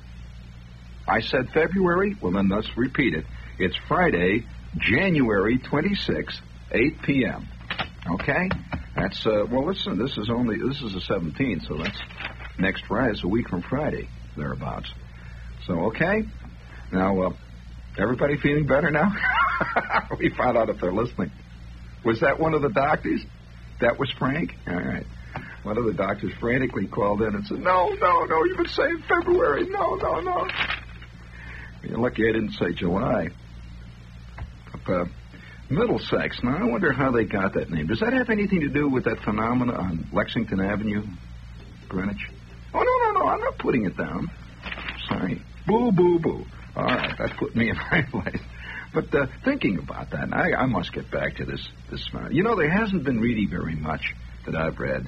I 1.08 1.22
said 1.22 1.50
February? 1.54 2.16
Well, 2.22 2.32
then 2.32 2.50
let's 2.50 2.70
repeat 2.76 3.14
it. 3.14 3.26
It's 3.60 3.76
Friday, 3.88 4.46
January 4.78 5.60
26th, 5.60 6.40
8 6.72 7.02
p.m. 7.04 7.48
Okay? 8.14 8.50
That's, 8.96 9.26
uh, 9.26 9.46
well, 9.50 9.68
listen, 9.68 9.98
this 9.98 10.18
is 10.18 10.30
only, 10.30 10.58
this 10.58 10.82
is 10.82 10.94
the 10.94 11.14
17th, 11.14 11.68
so 11.68 11.78
that's 11.78 12.00
next 12.58 12.86
Friday. 12.86 13.12
It's 13.12 13.24
a 13.24 13.28
week 13.28 13.50
from 13.50 13.62
Friday, 13.62 14.10
thereabouts. 14.36 14.92
So, 15.66 15.74
okay? 15.88 16.24
Now, 16.92 17.22
uh, 17.22 17.30
everybody 17.98 18.38
feeling 18.38 18.66
better 18.66 18.90
now? 18.90 19.12
we 20.20 20.30
found 20.30 20.58
out 20.58 20.70
if 20.70 20.80
they're 20.82 20.94
listening. 20.94 21.32
Was 22.06 22.20
that 22.22 22.40
one 22.40 22.54
of 22.54 22.62
the 22.62 22.70
doctors? 22.70 23.22
That 23.82 23.98
was 24.00 24.12
Frank? 24.18 24.56
All 24.68 24.76
right. 24.76 25.06
one 25.64 25.78
of 25.78 25.86
the 25.86 25.94
doctors 25.94 26.32
frantically 26.40 26.88
called 26.88 27.22
in 27.22 27.34
and 27.36 27.46
said, 27.46 27.60
"No, 27.60 27.90
no, 27.90 28.24
no, 28.26 28.44
you've 28.46 28.58
been 28.58 28.68
saying 28.68 29.04
February. 29.08 29.68
No, 29.68 29.96
no, 29.96 30.20
no." 30.22 30.48
You're 31.84 31.98
lucky 31.98 32.28
I 32.28 32.34
didn't 32.34 32.52
say 32.52 32.74
July. 32.74 33.30
Uh, 34.88 35.06
Middlesex. 35.70 36.42
Now, 36.44 36.58
I 36.58 36.64
wonder 36.64 36.92
how 36.92 37.12
they 37.12 37.26
got 37.26 37.54
that 37.54 37.70
name. 37.70 37.88
Does 37.88 38.00
that 38.00 38.12
have 38.14 38.30
anything 38.30 38.62
to 38.62 38.70
do 38.70 38.90
with 38.90 39.04
that 39.06 39.20
phenomena 39.20 39.74
on 39.74 40.08
Lexington 40.12 40.60
Avenue, 40.60 41.04
Greenwich? 41.88 42.28
Oh, 42.74 42.80
no, 42.80 43.12
no, 43.14 43.20
no. 43.20 43.28
I'm 43.30 43.40
not 43.40 43.58
putting 43.60 43.86
it 43.86 43.96
down. 43.96 44.30
Sorry. 45.08 45.42
Boo, 45.68 45.92
boo, 45.92 46.20
boo. 46.20 46.46
All 46.76 46.86
right, 46.86 47.16
that 47.20 47.38
put 47.38 47.56
me 47.56 47.70
in 47.70 47.76
my 47.92 48.02
place. 48.10 48.42
But 48.93 49.13
uh, 49.13 49.28
thinking 49.43 49.78
about 49.78 50.10
that, 50.12 50.34
I, 50.34 50.63
I 50.63 50.65
must 50.65 50.91
get 50.93 51.12
back 51.12 51.38
to 51.38 51.45
this. 51.45 51.67
This, 51.91 52.08
uh, 52.13 52.30
you 52.30 52.43
know, 52.43 52.56
there 52.56 52.71
hasn't 52.71 53.04
been 53.04 53.19
really 53.19 53.45
very 53.45 53.75
much 53.75 54.13
that 54.45 54.56
I've 54.56 54.80
read, 54.80 55.08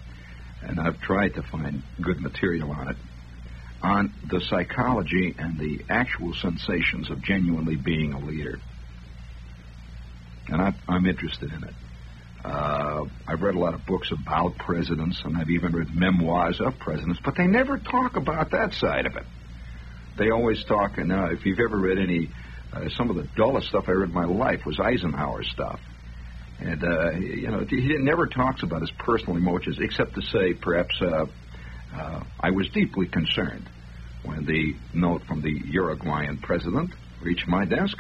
and 0.61 0.79
I've 0.79 0.99
tried 1.01 1.35
to 1.35 1.41
find 1.41 1.81
good 1.99 2.21
material 2.21 2.71
on 2.71 2.89
it, 2.89 2.97
on 3.81 4.13
the 4.29 4.39
psychology 4.41 5.35
and 5.37 5.57
the 5.57 5.81
actual 5.89 6.33
sensations 6.35 7.09
of 7.09 7.23
genuinely 7.23 7.75
being 7.75 8.13
a 8.13 8.19
leader 8.19 8.59
and 10.51 10.61
I, 10.61 10.73
I'm 10.87 11.05
interested 11.05 11.51
in 11.51 11.63
it. 11.63 11.73
Uh, 12.43 13.05
I've 13.27 13.41
read 13.41 13.55
a 13.55 13.59
lot 13.59 13.73
of 13.73 13.85
books 13.85 14.11
about 14.11 14.57
presidents, 14.57 15.21
and 15.23 15.37
I've 15.37 15.49
even 15.49 15.73
read 15.73 15.95
memoirs 15.95 16.59
of 16.59 16.77
presidents, 16.79 17.19
but 17.23 17.35
they 17.37 17.45
never 17.45 17.77
talk 17.77 18.17
about 18.17 18.51
that 18.51 18.73
side 18.73 19.05
of 19.05 19.15
it. 19.15 19.25
They 20.17 20.31
always 20.31 20.63
talk, 20.65 20.97
and 20.97 21.11
uh, 21.11 21.31
if 21.31 21.45
you've 21.45 21.59
ever 21.59 21.77
read 21.77 21.99
any, 21.99 22.29
uh, 22.73 22.89
some 22.97 23.09
of 23.09 23.15
the 23.15 23.27
dullest 23.35 23.67
stuff 23.67 23.85
I 23.87 23.91
read 23.91 24.09
in 24.09 24.15
my 24.15 24.25
life 24.25 24.65
was 24.65 24.79
Eisenhower 24.79 25.43
stuff. 25.43 25.79
And, 26.59 26.83
uh, 26.83 27.11
you 27.11 27.47
know, 27.47 27.65
he 27.67 27.97
never 27.97 28.27
talks 28.27 28.61
about 28.63 28.81
his 28.81 28.91
personal 28.91 29.35
emotions, 29.35 29.77
except 29.79 30.13
to 30.15 30.21
say, 30.21 30.53
perhaps, 30.53 30.95
uh, 31.01 31.25
uh, 31.95 32.23
I 32.39 32.51
was 32.51 32.69
deeply 32.69 33.07
concerned 33.07 33.67
when 34.23 34.45
the 34.45 34.75
note 34.93 35.23
from 35.23 35.41
the 35.41 35.51
Uruguayan 35.51 36.37
president 36.37 36.91
reached 37.21 37.47
my 37.47 37.65
desk 37.65 37.97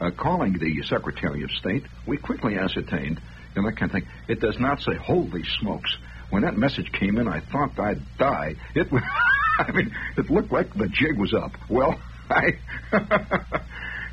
uh, 0.00 0.10
calling 0.10 0.54
the 0.54 0.82
Secretary 0.82 1.42
of 1.42 1.50
State, 1.50 1.84
we 2.06 2.16
quickly 2.16 2.56
ascertained, 2.56 3.20
and 3.54 3.66
that 3.66 3.76
kind 3.76 3.90
of 3.90 3.92
thing, 3.92 4.08
it 4.28 4.40
does 4.40 4.58
not 4.58 4.80
say, 4.80 4.94
holy 4.94 5.44
smokes. 5.60 5.96
When 6.30 6.42
that 6.42 6.56
message 6.56 6.90
came 6.92 7.18
in, 7.18 7.28
I 7.28 7.40
thought 7.40 7.78
I'd 7.78 8.00
die. 8.18 8.54
It, 8.74 8.88
I 9.58 9.72
mean, 9.72 9.94
it 10.16 10.30
looked 10.30 10.52
like 10.52 10.72
the 10.74 10.88
jig 10.88 11.18
was 11.18 11.34
up. 11.34 11.52
Well, 11.68 12.00
I, 12.30 12.58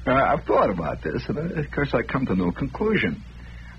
uh, 0.07 0.13
I've 0.13 0.45
thought 0.45 0.69
about 0.69 1.03
this, 1.03 1.23
and 1.27 1.37
uh, 1.37 1.59
of 1.59 1.71
course 1.71 1.93
I 1.93 2.01
come 2.01 2.25
to 2.27 2.35
no 2.35 2.51
conclusion. 2.51 3.23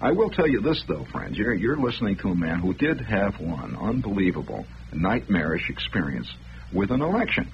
I 0.01 0.13
will 0.13 0.31
tell 0.31 0.47
you 0.47 0.61
this, 0.61 0.85
though, 0.87 1.05
friends. 1.11 1.37
You're, 1.37 1.55
you're 1.55 1.77
listening 1.77 2.17
to 2.19 2.29
a 2.29 2.35
man 2.35 2.61
who 2.61 2.73
did 2.73 3.01
have 3.01 3.41
one 3.41 3.77
unbelievable, 3.77 4.65
nightmarish 4.93 5.69
experience 5.71 6.33
with 6.73 6.91
an 6.91 7.03
election. 7.03 7.51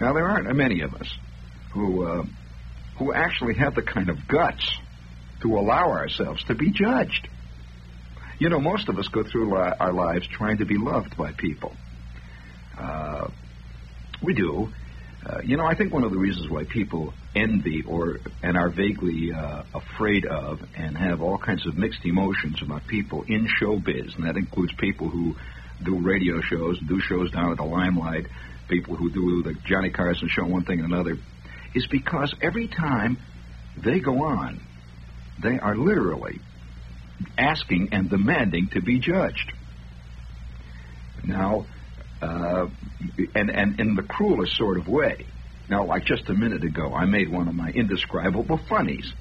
Now, 0.00 0.12
there 0.12 0.26
aren't 0.26 0.54
many 0.54 0.82
of 0.82 0.94
us 0.94 1.08
who 1.72 2.04
uh, 2.04 2.24
who 2.98 3.12
actually 3.12 3.54
have 3.54 3.74
the 3.74 3.82
kind 3.82 4.08
of 4.08 4.28
guts 4.28 4.78
to 5.42 5.58
allow 5.58 5.90
ourselves 5.90 6.42
to 6.44 6.54
be 6.54 6.70
judged. 6.70 7.28
You 8.38 8.48
know, 8.48 8.60
most 8.60 8.88
of 8.88 8.98
us 8.98 9.08
go 9.08 9.22
through 9.24 9.54
our 9.56 9.92
lives 9.92 10.26
trying 10.28 10.58
to 10.58 10.64
be 10.64 10.76
loved 10.76 11.16
by 11.16 11.32
people. 11.32 11.72
Uh, 12.76 13.28
we 14.22 14.34
do. 14.34 14.68
Uh, 15.26 15.40
you 15.42 15.56
know, 15.56 15.64
I 15.64 15.74
think 15.74 15.92
one 15.92 16.04
of 16.04 16.10
the 16.10 16.18
reasons 16.18 16.50
why 16.50 16.64
people 16.64 17.14
envy 17.34 17.82
or 17.86 18.18
and 18.42 18.58
are 18.58 18.68
vaguely 18.68 19.32
uh, 19.32 19.62
afraid 19.74 20.26
of 20.26 20.60
and 20.76 20.96
have 20.96 21.22
all 21.22 21.38
kinds 21.38 21.66
of 21.66 21.78
mixed 21.78 22.04
emotions 22.04 22.60
about 22.60 22.86
people 22.86 23.24
in 23.26 23.46
showbiz, 23.46 24.16
and 24.16 24.26
that 24.26 24.36
includes 24.36 24.74
people 24.74 25.08
who 25.08 25.34
do 25.82 25.98
radio 25.98 26.40
shows, 26.40 26.78
do 26.80 27.00
shows 27.00 27.30
down 27.30 27.52
at 27.52 27.56
the 27.56 27.64
Limelight, 27.64 28.26
people 28.68 28.96
who 28.96 29.10
do 29.10 29.42
the 29.42 29.54
Johnny 29.64 29.90
Carson 29.90 30.28
show, 30.28 30.44
one 30.44 30.64
thing 30.64 30.80
and 30.80 30.92
another, 30.92 31.16
is 31.74 31.86
because 31.86 32.34
every 32.42 32.68
time 32.68 33.16
they 33.76 34.00
go 34.00 34.24
on, 34.24 34.60
they 35.42 35.58
are 35.58 35.74
literally 35.74 36.38
asking 37.38 37.88
and 37.92 38.10
demanding 38.10 38.68
to 38.68 38.82
be 38.82 38.98
judged. 38.98 39.52
Now, 41.24 41.66
uh, 42.22 42.66
and, 43.34 43.50
and 43.50 43.80
in 43.80 43.94
the 43.94 44.02
cruelest 44.02 44.56
sort 44.56 44.78
of 44.78 44.88
way. 44.88 45.26
Now, 45.68 45.84
like 45.84 46.04
just 46.04 46.28
a 46.28 46.34
minute 46.34 46.62
ago, 46.64 46.92
I 46.92 47.06
made 47.06 47.30
one 47.30 47.48
of 47.48 47.54
my 47.54 47.70
indescribable 47.70 48.58
funnies. 48.68 49.12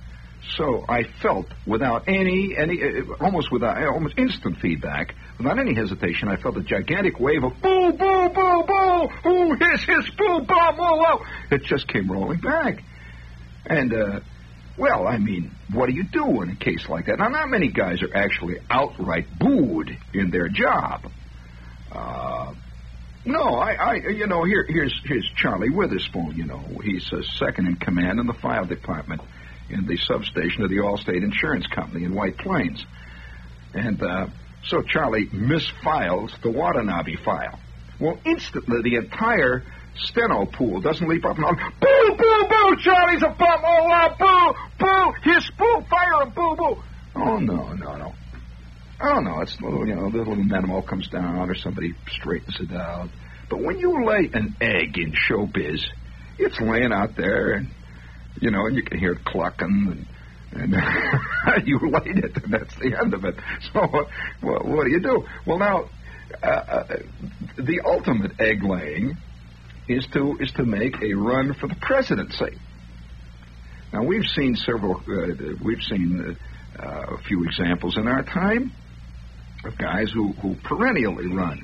So 0.58 0.84
I 0.90 1.04
felt 1.22 1.48
without 1.66 2.04
any, 2.08 2.56
any, 2.58 2.84
uh, 2.84 3.14
almost 3.22 3.50
without, 3.50 3.82
almost 3.88 4.18
instant 4.18 4.58
feedback, 4.60 5.16
without 5.38 5.58
any 5.58 5.74
hesitation, 5.74 6.28
I 6.28 6.36
felt 6.36 6.58
a 6.58 6.62
gigantic 6.62 7.18
wave 7.20 7.44
of 7.46 7.54
boo, 7.62 7.94
boo, 7.94 8.30
boo, 8.30 8.64
boo, 8.68 9.10
ooh, 9.26 9.54
hiss, 9.54 9.84
hiss, 9.86 10.10
boo, 10.18 10.42
boo, 10.42 10.72
boo, 10.76 11.06
boo. 11.06 11.26
It 11.50 11.64
just 11.64 11.88
came 11.88 12.12
rolling 12.12 12.40
back. 12.40 12.84
And, 13.66 13.94
uh, 13.94 14.20
well, 14.78 15.08
I 15.08 15.18
mean, 15.18 15.52
what 15.72 15.88
do 15.88 15.94
you 15.94 16.04
do 16.04 16.42
in 16.42 16.50
a 16.50 16.56
case 16.56 16.90
like 16.90 17.06
that? 17.06 17.20
Now, 17.20 17.30
not 17.30 17.50
many 17.50 17.70
guys 17.70 18.02
are 18.02 18.14
actually 18.14 18.60
outright 18.70 19.28
booed 19.40 19.98
in 20.14 20.30
their 20.30 20.50
job. 20.50 21.10
Uh, 21.92 22.54
no, 23.26 23.56
I, 23.56 23.74
I, 23.74 23.94
you 24.10 24.28
know, 24.28 24.44
here, 24.44 24.66
here's, 24.68 25.00
here's 25.06 25.30
Charlie 25.36 25.70
Witherspoon. 25.70 26.34
You 26.36 26.46
know, 26.46 26.64
he's 26.84 27.12
a 27.14 27.24
second 27.24 27.68
in 27.68 27.76
command 27.78 28.20
in 28.20 28.28
the 28.28 28.34
file 28.34 28.66
department 28.66 29.22
in 29.70 29.86
the 29.88 29.98
substation 29.98 30.64
of 30.64 30.70
the 30.70 30.78
Allstate 30.78 31.24
Insurance 31.24 31.68
Company 31.68 32.06
in 32.06 32.14
White 32.14 32.38
Plains. 32.38 32.86
And 33.74 34.02
uh, 34.02 34.28
so 34.66 34.82
Charlie 34.82 35.28
misfiles 35.32 36.32
the 36.42 36.52
Watanabe 36.52 37.16
file. 37.24 37.60
Well, 38.00 38.20
instantly 38.26 38.82
the 38.84 38.98
entire 38.98 39.64
steno 39.96 40.46
pool 40.46 40.82
doesn't 40.82 41.08
leap 41.08 41.26
up 41.26 41.38
and 41.38 41.46
on, 41.46 41.56
boo, 41.56 42.16
boo, 42.18 42.48
boo, 42.50 42.76
Charlie's 42.82 43.24
a 43.24 43.30
bum, 43.30 43.62
oh, 43.64 43.92
uh, 43.92 44.16
boo, 44.18 44.54
boo, 44.80 45.32
his 45.32 45.50
boo, 45.52 45.86
fire 45.90 46.24
him, 46.24 46.30
boo, 46.32 46.56
boo. 46.58 46.84
Oh, 47.16 47.38
no, 47.38 47.74
no, 47.74 47.96
no. 47.96 48.14
Oh, 49.02 49.20
no, 49.20 49.42
it's 49.42 49.58
a 49.60 49.64
little, 49.64 49.88
you 49.88 49.96
know, 49.96 50.10
the 50.10 50.20
little 50.20 50.36
memo 50.36 50.82
comes 50.82 51.08
down 51.10 51.50
or 51.50 51.56
somebody 51.56 51.94
straightens 52.10 52.60
it 52.60 52.72
out. 52.72 53.10
But 53.50 53.62
when 53.62 53.80
you 53.80 54.06
lay 54.06 54.30
an 54.34 54.56
egg 54.62 54.98
in 54.98 55.14
showbiz, 55.14 55.84
it's 56.38 56.60
laying 56.60 56.94
out 56.94 57.16
there 57.16 57.54
and 57.54 57.68
you 58.42 58.52
know, 58.52 58.66
and 58.66 58.76
you 58.76 58.84
can 58.84 59.00
hear 59.00 59.14
it 59.14 59.24
clucking, 59.24 60.06
and, 60.52 60.74
and 60.74 61.68
you 61.68 61.80
light 61.92 62.18
it, 62.18 62.44
and 62.44 62.54
that's 62.54 62.76
the 62.76 62.98
end 63.00 63.14
of 63.14 63.26
it. 63.26 63.36
So, 63.74 63.80
uh, 63.80 64.06
what 64.42 64.86
do 64.86 64.92
you 64.92 65.02
do? 65.02 65.26
Well, 65.46 65.60
now, 65.60 65.90
uh, 66.42 66.48
uh, 66.48 66.98
the 67.58 67.82
ultimate 67.86 68.40
egg 68.40 68.64
laying 68.64 69.18
is 69.88 70.06
to 70.14 70.38
is 70.40 70.52
to 70.54 70.64
make 70.64 71.02
a 71.02 71.14
run 71.14 71.54
for 71.54 71.68
the 71.68 71.76
presidency. 71.76 72.58
Now, 73.92 74.04
we've 74.04 74.26
seen 74.26 74.56
several, 74.56 74.98
uh, 74.98 75.56
we've 75.64 75.84
seen 75.84 76.36
uh, 76.80 77.16
a 77.16 77.18
few 77.20 77.44
examples 77.44 77.98
in 77.98 78.08
our 78.08 78.24
time 78.24 78.72
of 79.66 79.78
guys 79.78 80.12
who, 80.12 80.34
who 80.34 80.56
perennially 80.64 81.28
run. 81.28 81.64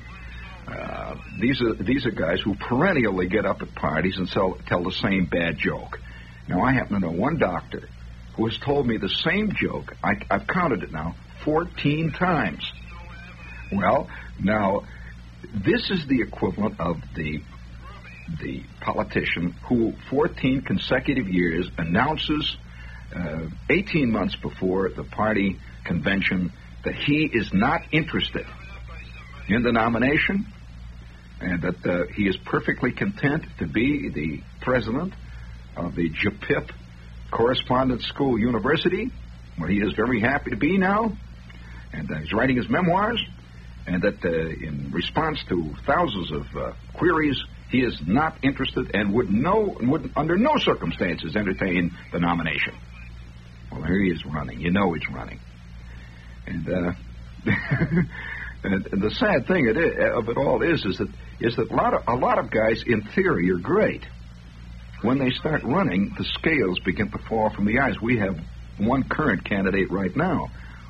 Uh, 0.66 1.16
these 1.40 1.60
are 1.62 1.74
these 1.74 2.06
are 2.06 2.10
guys 2.10 2.40
who 2.40 2.54
perennially 2.54 3.26
get 3.26 3.44
up 3.44 3.60
at 3.60 3.74
parties 3.74 4.16
and 4.18 4.28
sell, 4.28 4.56
tell 4.66 4.84
the 4.84 4.92
same 4.92 5.26
bad 5.26 5.58
joke. 5.58 5.98
Now, 6.48 6.62
I 6.62 6.72
happen 6.72 7.00
to 7.00 7.06
know 7.06 7.12
one 7.12 7.38
doctor 7.38 7.88
who 8.36 8.46
has 8.46 8.58
told 8.58 8.86
me 8.86 8.96
the 8.96 9.08
same 9.08 9.52
joke. 9.52 9.94
I, 10.02 10.14
I've 10.30 10.46
counted 10.46 10.82
it 10.82 10.92
now 10.92 11.14
14 11.44 12.12
times. 12.12 12.70
Well, 13.72 14.08
now, 14.42 14.84
this 15.54 15.90
is 15.90 16.06
the 16.06 16.22
equivalent 16.22 16.80
of 16.80 16.96
the 17.14 17.42
the 18.40 18.62
politician 18.80 19.54
who 19.68 19.92
14 20.08 20.62
consecutive 20.62 21.28
years 21.28 21.68
announces 21.76 22.56
uh, 23.14 23.46
18 23.68 24.10
months 24.12 24.36
before 24.36 24.88
the 24.88 25.02
party 25.02 25.58
convention 25.84 26.52
that 26.84 26.94
he 26.94 27.24
is 27.32 27.52
not 27.52 27.82
interested 27.92 28.46
in 29.48 29.62
the 29.62 29.72
nomination 29.72 30.46
and 31.40 31.62
that 31.62 31.86
uh, 31.86 32.06
he 32.14 32.28
is 32.28 32.36
perfectly 32.44 32.92
content 32.92 33.44
to 33.58 33.66
be 33.66 34.08
the 34.08 34.42
president 34.60 35.12
of 35.76 35.94
the 35.94 36.10
JPIP 36.10 36.70
Correspondence 37.30 38.04
School 38.06 38.38
University, 38.38 39.10
where 39.56 39.70
he 39.70 39.78
is 39.78 39.94
very 39.94 40.20
happy 40.20 40.50
to 40.50 40.56
be 40.56 40.76
now, 40.76 41.16
and 41.92 42.10
uh, 42.10 42.18
he's 42.18 42.32
writing 42.32 42.56
his 42.56 42.68
memoirs, 42.68 43.24
and 43.86 44.02
that 44.02 44.24
uh, 44.24 44.28
in 44.28 44.90
response 44.92 45.42
to 45.48 45.74
thousands 45.86 46.30
of 46.32 46.56
uh, 46.56 46.72
queries, 46.94 47.42
he 47.70 47.78
is 47.78 47.98
not 48.06 48.36
interested 48.42 48.90
and 48.94 49.14
would 49.14 49.32
no 49.32 49.76
would 49.80 50.10
under 50.16 50.36
no 50.36 50.56
circumstances 50.58 51.36
entertain 51.36 51.92
the 52.12 52.18
nomination. 52.18 52.74
Well, 53.70 53.82
here 53.82 54.00
he 54.00 54.10
is 54.10 54.26
running. 54.26 54.60
You 54.60 54.72
know 54.72 54.92
he's 54.92 55.08
running, 55.08 55.38
and. 56.50 56.68
Uh, 56.68 56.92
and 58.62 59.02
the 59.02 59.10
sad 59.12 59.46
thing 59.46 59.68
of 59.70 60.28
it 60.28 60.36
all 60.36 60.60
is, 60.62 60.84
is 60.84 60.98
that 60.98 61.08
is 61.40 61.56
that 61.56 61.70
a 61.70 61.74
lot 61.74 61.94
of 61.94 62.02
a 62.06 62.14
lot 62.14 62.38
of 62.38 62.50
guys 62.50 62.82
in 62.86 63.02
theory 63.14 63.50
are 63.50 63.58
great, 63.58 64.02
when 65.02 65.18
they 65.18 65.30
start 65.30 65.62
running, 65.64 66.14
the 66.18 66.24
scales 66.24 66.78
begin 66.80 67.10
to 67.10 67.18
fall 67.28 67.50
from 67.50 67.64
the 67.64 67.78
eyes. 67.78 67.94
We 68.02 68.18
have 68.18 68.38
one 68.78 69.04
current 69.08 69.44
candidate 69.44 69.90
right 69.90 70.14
now 70.14 70.48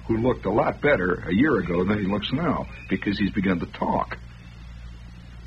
who 0.09 0.17
looked 0.17 0.45
a 0.47 0.51
lot 0.51 0.81
better 0.81 1.23
a 1.29 1.33
year 1.35 1.59
ago 1.59 1.85
than 1.85 2.01
he 2.01 2.07
looks 2.07 2.33
now 2.33 2.67
because 2.89 3.19
he's 3.19 3.31
begun 3.31 3.61
to 3.61 3.67
talk. 3.67 4.17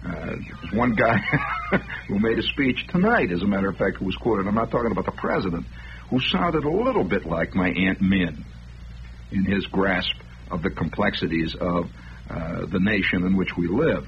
Uh, 0.06 0.36
one 0.73 0.95
guy 0.95 1.17
who 2.08 2.19
made 2.19 2.38
a 2.38 2.43
speech 2.43 2.86
tonight, 2.89 3.32
as 3.32 3.41
a 3.41 3.47
matter 3.47 3.69
of 3.69 3.78
fact, 3.78 3.97
who 3.97 4.06
was 4.06 4.15
quoted. 4.15 4.47
I'm 4.47 4.56
not 4.56 4.71
talking 4.71 4.91
about 4.91 5.06
the 5.06 5.12
president, 5.12 5.65
who 6.10 6.19
sounded 6.19 6.63
a 6.63 6.69
little 6.69 7.04
bit 7.04 7.26
like 7.26 7.54
my 7.56 7.69
Aunt 7.69 8.02
Min 8.02 8.45
in 9.33 9.45
his 9.45 9.65
grasp 9.67 10.15
of 10.51 10.61
the 10.61 10.69
complexities 10.69 11.55
of 11.59 11.85
uh, 12.29 12.65
the 12.67 12.79
nation 12.79 13.25
in 13.25 13.35
which 13.35 13.49
we 13.57 13.67
live. 13.67 14.05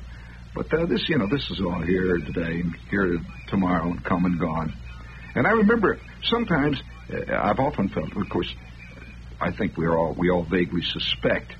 But 0.53 0.73
uh, 0.73 0.85
this, 0.85 1.09
you 1.09 1.17
know, 1.17 1.27
this 1.29 1.49
is 1.49 1.59
all 1.59 1.81
here 1.81 2.17
today 2.17 2.61
and 2.61 2.75
here 2.89 3.17
tomorrow 3.49 3.87
and 3.91 4.03
come 4.03 4.25
and 4.25 4.39
gone. 4.39 4.73
And 5.35 5.45
I 5.45 5.51
remember 5.51 5.99
sometimes 6.23 6.81
uh, 7.11 7.35
I've 7.35 7.59
often 7.59 7.89
felt, 7.89 8.15
of 8.15 8.29
course, 8.29 8.53
I 9.41 9.51
think 9.51 9.75
we 9.77 9.85
all 9.85 10.15
we 10.17 10.29
all 10.29 10.43
vaguely 10.43 10.81
suspect 10.81 11.53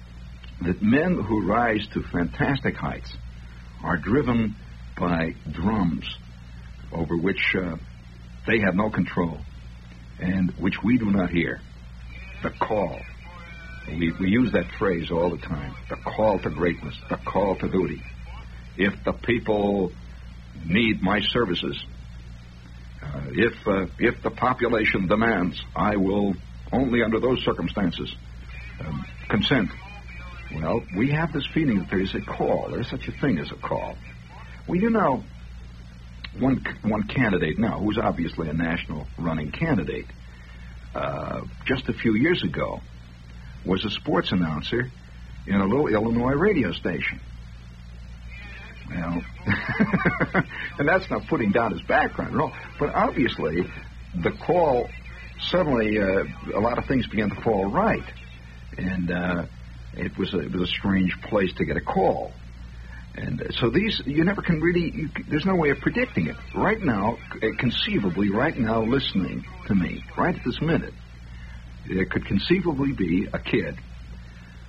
that 0.62 0.82
men 0.82 1.20
who 1.20 1.46
rise 1.46 1.86
to 1.94 2.02
fantastic 2.04 2.76
heights 2.76 3.12
are 3.84 3.98
driven 3.98 4.56
by 4.98 5.36
drums 5.52 6.06
over 6.94 7.18
which 7.18 7.54
uh, 7.60 7.76
they 8.48 8.60
have 8.60 8.76
no 8.76 8.90
control 8.90 9.40
and 10.20 10.52
which 10.52 10.76
we 10.84 10.98
do 10.98 11.12
not 11.12 11.30
hear. 11.30 11.60
The 12.44 12.52
call. 12.52 13.00
We, 13.88 14.12
we 14.20 14.30
use 14.30 14.52
that 14.54 14.72
phrase 14.80 15.12
all 15.12 15.30
the 15.30 15.38
time. 15.38 15.76
The 15.90 15.96
call 15.96 16.40
to 16.40 16.50
greatness, 16.50 16.96
the 17.10 17.18
call 17.18 17.56
to 17.58 17.68
duty. 17.68 18.02
If 18.78 19.04
the 19.04 19.14
people 19.14 19.92
need 20.66 21.02
my 21.02 21.22
services, 21.22 21.84
uh, 23.04 23.22
if 23.32 23.68
uh, 23.68 23.86
if 24.00 24.22
the 24.24 24.32
population 24.32 25.08
demands, 25.08 25.64
I 25.76 25.98
will 25.98 26.34
only 26.72 27.04
under 27.04 27.20
those 27.20 27.44
circumstances 27.44 28.14
um, 28.80 29.06
consent. 29.30 29.70
Well, 30.54 30.82
we 30.96 31.12
have 31.12 31.32
this 31.32 31.46
feeling 31.54 31.80
that 31.80 31.90
there 31.90 32.02
is 32.02 32.16
a 32.16 32.22
call. 32.22 32.70
There's 32.72 32.90
such 32.90 33.08
a 33.08 33.12
thing 33.12 33.40
as 33.40 33.52
a 33.52 33.56
call. 33.56 33.96
Well, 34.68 34.80
you 34.80 34.90
know, 34.90 35.24
one 36.40 36.66
one 36.82 37.04
candidate 37.04 37.60
now, 37.60 37.80
who's 37.80 37.98
obviously 37.98 38.50
a 38.50 38.54
national 38.54 39.08
running 39.18 39.52
candidate, 39.52 40.08
uh, 40.94 41.42
just 41.66 41.88
a 41.88 41.94
few 41.94 42.16
years 42.16 42.44
ago, 42.44 42.82
was 43.66 43.86
a 43.86 43.90
sports 43.90 44.32
announcer 44.32 44.90
in 45.48 45.56
a 45.56 45.66
little 45.66 45.88
Illinois 45.88 46.34
radio 46.34 46.72
station. 46.72 47.20
Well, 48.90 49.24
and 50.80 50.88
that's 50.88 51.10
not 51.10 51.28
putting 51.28 51.52
down 51.52 51.72
his 51.72 51.82
background 51.82 52.36
at 52.36 52.42
all. 52.42 52.54
But 52.80 52.94
obviously, 52.94 53.64
the 54.16 54.32
call 54.32 54.90
suddenly 55.40 56.00
uh, 56.00 56.24
a 56.54 56.60
lot 56.60 56.78
of 56.78 56.86
things 56.86 57.08
began 57.08 57.30
to 57.30 57.42
fall 57.42 57.66
right, 57.66 58.04
and 58.78 59.12
uh, 59.12 59.46
it 59.94 60.18
was 60.18 60.34
a, 60.34 60.40
it 60.40 60.52
was 60.52 60.62
a 60.62 60.72
strange 60.72 61.20
place 61.24 61.54
to 61.56 61.66
get 61.66 61.78
a 61.78 61.82
call. 61.82 62.32
And 63.16 63.42
uh, 63.42 63.52
so 63.60 63.70
these, 63.70 64.02
you 64.06 64.24
never 64.24 64.42
can 64.42 64.60
really, 64.60 64.92
you, 64.92 65.10
there's 65.30 65.46
no 65.46 65.56
way 65.56 65.70
of 65.70 65.80
predicting 65.80 66.28
it. 66.28 66.36
Right 66.54 66.82
now, 66.82 67.18
conceivably, 67.58 68.30
right 68.30 68.58
now, 68.58 68.84
listening 68.84 69.46
to 69.68 69.76
me, 69.76 70.04
right 70.18 70.36
at 70.36 70.44
this 70.44 70.62
minute, 70.62 70.94
there 71.88 72.06
could 72.06 72.26
conceivably 72.26 72.92
be 72.92 73.28
a 73.32 73.40
kid 73.40 73.76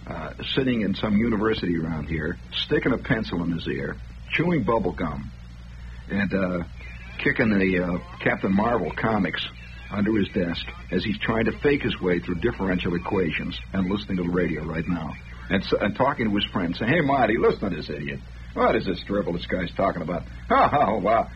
uh, 0.07 0.31
sitting 0.55 0.83
in 0.83 0.95
some 0.95 1.17
university 1.17 1.77
around 1.77 2.07
here, 2.07 2.37
sticking 2.67 2.93
a 2.93 2.99
pencil 2.99 3.43
in 3.43 3.51
his 3.51 3.67
ear, 3.67 3.97
chewing 4.33 4.63
bubble 4.63 4.93
gum, 4.93 5.31
and 6.11 6.33
uh, 6.33 6.63
kicking 7.23 7.51
the 7.51 7.83
uh, 7.83 8.19
Captain 8.23 8.55
Marvel 8.55 8.93
comics 9.01 9.45
under 9.91 10.17
his 10.17 10.29
desk 10.29 10.65
as 10.93 11.05
he's 11.05 11.19
trying 11.21 11.45
to 11.45 11.53
fake 11.61 11.83
his 11.83 11.99
way 12.01 12.19
through 12.21 12.37
differential 12.37 12.95
equations 12.95 13.59
and 13.73 13.91
listening 13.91 14.17
to 14.17 14.23
the 14.25 14.31
radio 14.31 14.65
right 14.65 14.87
now. 14.87 15.13
And, 15.49 15.63
so, 15.65 15.79
and 15.79 15.95
talking 15.97 16.29
to 16.29 16.35
his 16.35 16.45
friend, 16.53 16.75
saying, 16.77 16.93
Hey, 16.93 17.01
Marty, 17.01 17.37
listen 17.39 17.71
to 17.71 17.77
this 17.77 17.89
idiot. 17.89 18.21
What 18.55 18.75
is 18.75 18.87
this 18.87 19.03
drivel 19.07 19.33
this 19.33 19.47
guy's 19.47 19.73
talking 19.77 20.03
about? 20.03 20.23
Oh, 20.51 20.99
wow. 20.99 21.29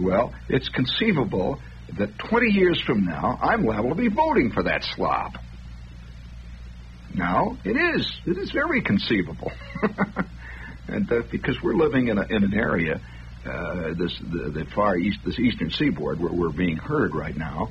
Well, 0.00 0.34
it's 0.48 0.68
conceivable 0.68 1.58
that 1.98 2.18
20 2.18 2.50
years 2.50 2.80
from 2.80 3.04
now, 3.04 3.38
I'm 3.40 3.64
liable 3.64 3.90
to 3.90 3.94
be 3.94 4.08
voting 4.08 4.50
for 4.52 4.64
that 4.64 4.82
slob. 4.82 5.38
Now, 7.14 7.56
it 7.64 7.76
is. 7.76 8.20
It 8.26 8.36
is 8.36 8.50
very 8.50 8.82
conceivable. 8.82 9.50
and 10.88 11.10
uh, 11.10 11.22
because 11.30 11.56
we're 11.62 11.74
living 11.74 12.08
in, 12.08 12.18
a, 12.18 12.22
in 12.22 12.44
an 12.44 12.54
area, 12.54 13.00
uh, 13.46 13.94
this 13.94 14.18
the, 14.18 14.50
the, 14.50 14.66
far 14.74 14.96
east, 14.96 15.20
this 15.24 15.38
eastern 15.38 15.70
seaboard, 15.70 16.20
where 16.20 16.32
we're 16.32 16.50
being 16.50 16.76
heard 16.76 17.14
right 17.14 17.36
now, 17.36 17.68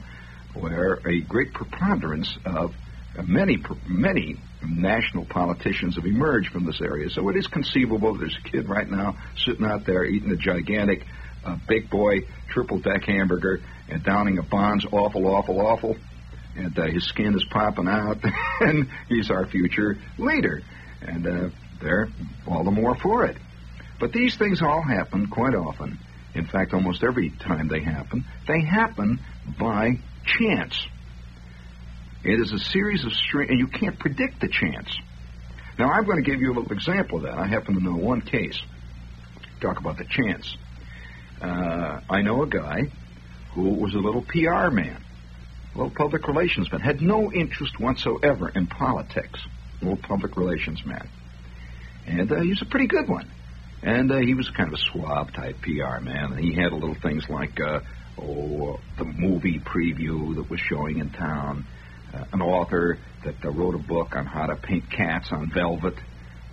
where 0.54 1.00
a 1.06 1.22
great 1.22 1.54
preponderance 1.54 2.34
of 2.46 2.74
uh, 3.18 3.24
many 3.24 3.58
many 3.88 4.38
national 4.64 5.26
politicians 5.26 5.96
have 5.96 6.06
emerged 6.06 6.52
from 6.52 6.66
this 6.66 6.82
area. 6.82 7.10
So 7.10 7.30
it 7.30 7.36
is 7.36 7.48
conceivable 7.48 8.18
there's 8.18 8.38
a 8.44 8.50
kid 8.50 8.68
right 8.68 8.90
now 8.90 9.18
sitting 9.38 9.66
out 9.66 9.86
there 9.86 10.06
eating 10.06 10.32
a 10.32 10.38
gigantic, 10.38 11.04
uh, 11.46 11.58
big 11.68 11.90
boy 11.90 12.22
triple 12.50 12.80
deck 12.80 13.04
hamburger 13.04 13.62
and 13.90 14.04
downing 14.04 14.38
a 14.38 14.44
Bonds 14.44 14.86
awful, 14.92 15.28
awful, 15.28 15.62
awful, 15.62 15.98
and 16.56 16.78
uh, 16.78 16.86
his 16.86 17.06
skin 17.08 17.36
is 17.36 17.46
popping 17.50 17.88
out, 17.88 18.18
and 18.62 18.88
he's 19.10 19.30
our 19.30 19.46
future 19.46 19.98
leader, 20.18 20.62
and 21.02 21.28
uh, 21.28 21.50
they're 21.82 22.08
all 22.48 22.64
the 22.64 22.72
more 22.72 22.96
for 22.96 23.26
it. 23.26 23.38
But 24.00 24.12
these 24.12 24.36
things 24.38 24.62
all 24.62 24.82
happen 24.82 25.28
quite 25.28 25.56
often. 25.56 25.98
In 26.34 26.46
fact, 26.46 26.74
almost 26.74 27.04
every 27.04 27.30
time 27.30 27.70
they 27.70 27.82
happen, 27.82 28.26
they 28.48 28.62
happen 28.62 29.20
by 29.58 30.00
chance. 30.26 30.86
It 32.24 32.40
is 32.42 32.52
a 32.52 32.60
series 32.60 33.06
of 33.06 33.14
strange, 33.14 33.52
and 33.52 33.60
you 33.60 33.68
can't 33.68 33.98
predict 33.98 34.42
the 34.42 34.50
chance. 34.50 34.98
Now, 35.78 35.92
I'm 35.92 36.06
going 36.06 36.24
to 36.24 36.30
give 36.30 36.42
you 36.42 36.52
a 36.52 36.56
little 36.56 36.72
example 36.72 37.18
of 37.20 37.24
that. 37.24 37.38
I 37.38 37.48
happen 37.48 37.76
to 37.76 37.84
know 37.84 37.96
one 37.96 38.22
case. 38.22 38.60
Talk 39.62 39.80
about 39.80 39.98
the 39.98 40.06
chance. 40.06 40.58
Uh, 41.42 42.00
I 42.10 42.22
know 42.22 42.44
a 42.44 42.48
guy 42.48 42.92
who 43.56 43.70
was 43.70 43.96
a 43.96 43.98
little 43.98 44.22
PR 44.22 44.70
man, 44.70 45.02
a 45.74 45.78
little 45.78 45.94
public 45.96 46.28
relations 46.28 46.72
man, 46.72 46.82
had 46.82 47.02
no 47.02 47.32
interest 47.32 47.80
whatsoever 47.80 48.50
in 48.50 48.68
politics, 48.68 49.40
a 49.82 49.86
little 49.86 50.02
public 50.02 50.36
relations 50.38 50.86
man. 50.86 51.08
And 52.06 52.32
uh, 52.32 52.42
he 52.42 52.50
was 52.50 52.62
a 52.62 52.66
pretty 52.66 52.88
good 52.88 53.08
one. 53.08 53.32
And 53.82 54.12
uh, 54.12 54.18
he 54.18 54.34
was 54.34 54.50
kind 54.50 54.68
of 54.68 54.74
a 54.74 54.78
suave 54.78 55.34
type 55.34 55.62
PR 55.62 56.00
man. 56.02 56.34
And 56.34 56.40
he 56.40 56.54
had 56.54 56.72
a 56.72 56.76
little 56.76 56.96
things 57.02 57.24
like, 57.30 57.60
uh, 57.60 57.80
oh, 58.22 58.80
the 58.98 59.06
movie 59.06 59.60
preview 59.60 60.36
that 60.36 60.50
was 60.50 60.60
showing 60.60 61.00
in 61.00 61.10
town. 61.12 61.66
Uh, 62.14 62.26
an 62.34 62.42
author 62.42 62.98
that 63.24 63.36
uh, 63.44 63.50
wrote 63.50 63.76
a 63.76 63.80
book 63.80 64.16
on 64.16 64.26
how 64.26 64.48
to 64.48 64.56
paint 64.56 64.90
cats 64.90 65.32
on 65.32 65.50
velvet 65.54 65.96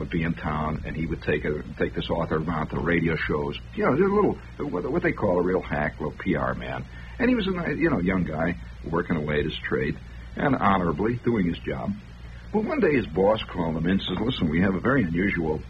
would 0.03 0.11
be 0.11 0.25
in 0.25 0.35
town, 0.35 0.83
and 0.85 0.97
he 0.97 1.07
would 1.07 1.23
take 1.23 1.45
a 1.45 1.63
take 1.79 1.95
this 1.95 2.11
author 2.11 2.37
around 2.37 2.69
to 2.71 2.81
radio 2.81 3.15
shows. 3.15 3.57
You 3.77 3.85
know, 3.85 3.93
a 3.93 3.95
little 3.95 4.37
what 4.59 5.03
they 5.03 5.13
call 5.13 5.39
a 5.39 5.43
real 5.43 5.63
hack, 5.63 6.01
little 6.01 6.17
PR 6.19 6.59
man. 6.59 6.85
And 7.21 7.29
he 7.29 7.37
was 7.37 7.47
a 7.47 7.75
you 7.77 7.89
know 7.89 8.01
young 8.01 8.25
guy 8.25 8.57
working 8.91 9.17
away 9.17 9.39
at 9.39 9.45
his 9.45 9.57
trade 9.69 9.97
and 10.37 10.57
honorably 10.57 11.21
doing 11.25 11.47
his 11.47 11.59
job. 11.59 11.93
But 12.53 12.65
one 12.65 12.81
day 12.81 12.95
his 12.97 13.07
boss 13.07 13.41
called 13.45 13.77
him 13.77 13.85
in 13.85 13.93
and 13.93 14.03
says, 14.03 14.19
"Listen, 14.21 14.51
we 14.51 14.61
have 14.61 14.75
a 14.75 14.81
very 14.81 15.05
unusual, 15.05 15.61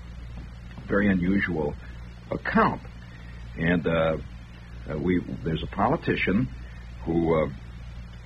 very 0.89 1.09
unusual 1.09 1.75
account, 2.31 2.81
and 3.59 3.87
uh, 3.87 4.17
uh, 4.91 4.99
we 4.99 5.21
there's 5.45 5.63
a 5.63 5.75
politician 5.77 6.49
who 7.05 7.35
uh, 7.35 7.49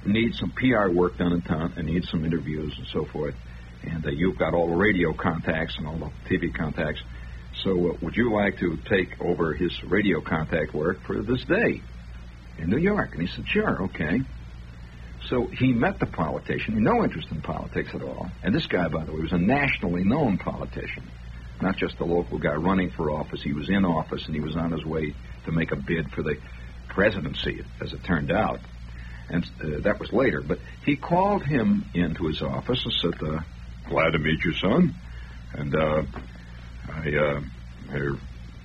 needs 0.04 0.38
some 0.38 0.52
PR 0.52 0.88
work 0.88 1.18
done 1.18 1.32
in 1.32 1.42
town 1.42 1.72
and 1.76 1.88
needs 1.88 2.08
some 2.08 2.24
interviews 2.24 2.74
and 2.78 2.86
so 2.92 3.04
forth." 3.06 3.34
And 3.86 4.04
uh, 4.04 4.10
you've 4.10 4.38
got 4.38 4.54
all 4.54 4.68
the 4.68 4.76
radio 4.76 5.12
contacts 5.12 5.76
and 5.78 5.86
all 5.86 5.96
the 5.96 6.10
TV 6.28 6.54
contacts. 6.54 7.02
So, 7.62 7.90
uh, 7.90 7.96
would 8.02 8.16
you 8.16 8.32
like 8.32 8.58
to 8.58 8.76
take 8.88 9.20
over 9.20 9.54
his 9.54 9.72
radio 9.84 10.20
contact 10.20 10.74
work 10.74 11.02
for 11.06 11.22
this 11.22 11.44
day 11.44 11.80
in 12.58 12.70
New 12.70 12.78
York? 12.78 13.10
And 13.12 13.22
he 13.22 13.34
said, 13.34 13.46
Sure, 13.48 13.84
okay. 13.84 14.20
So 15.28 15.46
he 15.46 15.72
met 15.72 15.98
the 15.98 16.06
politician, 16.06 16.82
no 16.82 17.02
interest 17.02 17.28
in 17.30 17.40
politics 17.40 17.90
at 17.94 18.02
all. 18.02 18.28
And 18.42 18.54
this 18.54 18.66
guy, 18.66 18.86
by 18.88 19.04
the 19.04 19.12
way, 19.12 19.20
was 19.20 19.32
a 19.32 19.38
nationally 19.38 20.04
known 20.04 20.38
politician, 20.38 21.02
not 21.60 21.76
just 21.76 21.98
a 22.00 22.04
local 22.04 22.38
guy 22.38 22.54
running 22.54 22.90
for 22.90 23.10
office. 23.10 23.42
He 23.42 23.52
was 23.52 23.68
in 23.68 23.84
office 23.84 24.26
and 24.26 24.34
he 24.34 24.40
was 24.40 24.54
on 24.54 24.70
his 24.70 24.84
way 24.84 25.14
to 25.46 25.52
make 25.52 25.72
a 25.72 25.76
bid 25.76 26.10
for 26.10 26.22
the 26.22 26.36
presidency, 26.88 27.64
as 27.80 27.92
it 27.92 28.04
turned 28.04 28.30
out. 28.30 28.60
And 29.28 29.44
uh, 29.60 29.80
that 29.82 29.98
was 29.98 30.12
later. 30.12 30.42
But 30.42 30.58
he 30.84 30.96
called 30.96 31.44
him 31.44 31.86
into 31.94 32.28
his 32.28 32.42
office 32.42 32.84
and 32.84 32.92
said, 32.92 33.28
uh, 33.28 33.40
glad 33.88 34.12
to 34.12 34.18
meet 34.18 34.44
you, 34.44 34.52
son. 34.54 34.94
And 35.54 35.74
uh, 35.74 36.02
I 36.88 37.08
uh, 37.08 37.40
hear 37.90 38.16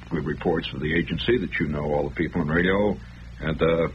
good 0.10 0.26
reports 0.26 0.72
of 0.74 0.82
the 0.82 0.94
agency 0.94 1.38
that 1.38 1.60
you 1.60 1.68
know 1.68 1.94
all 1.94 2.10
the 2.10 2.16
people 2.16 2.42
in 2.42 2.48
radio, 2.48 2.98
and 3.40 3.62
uh, 3.62 3.88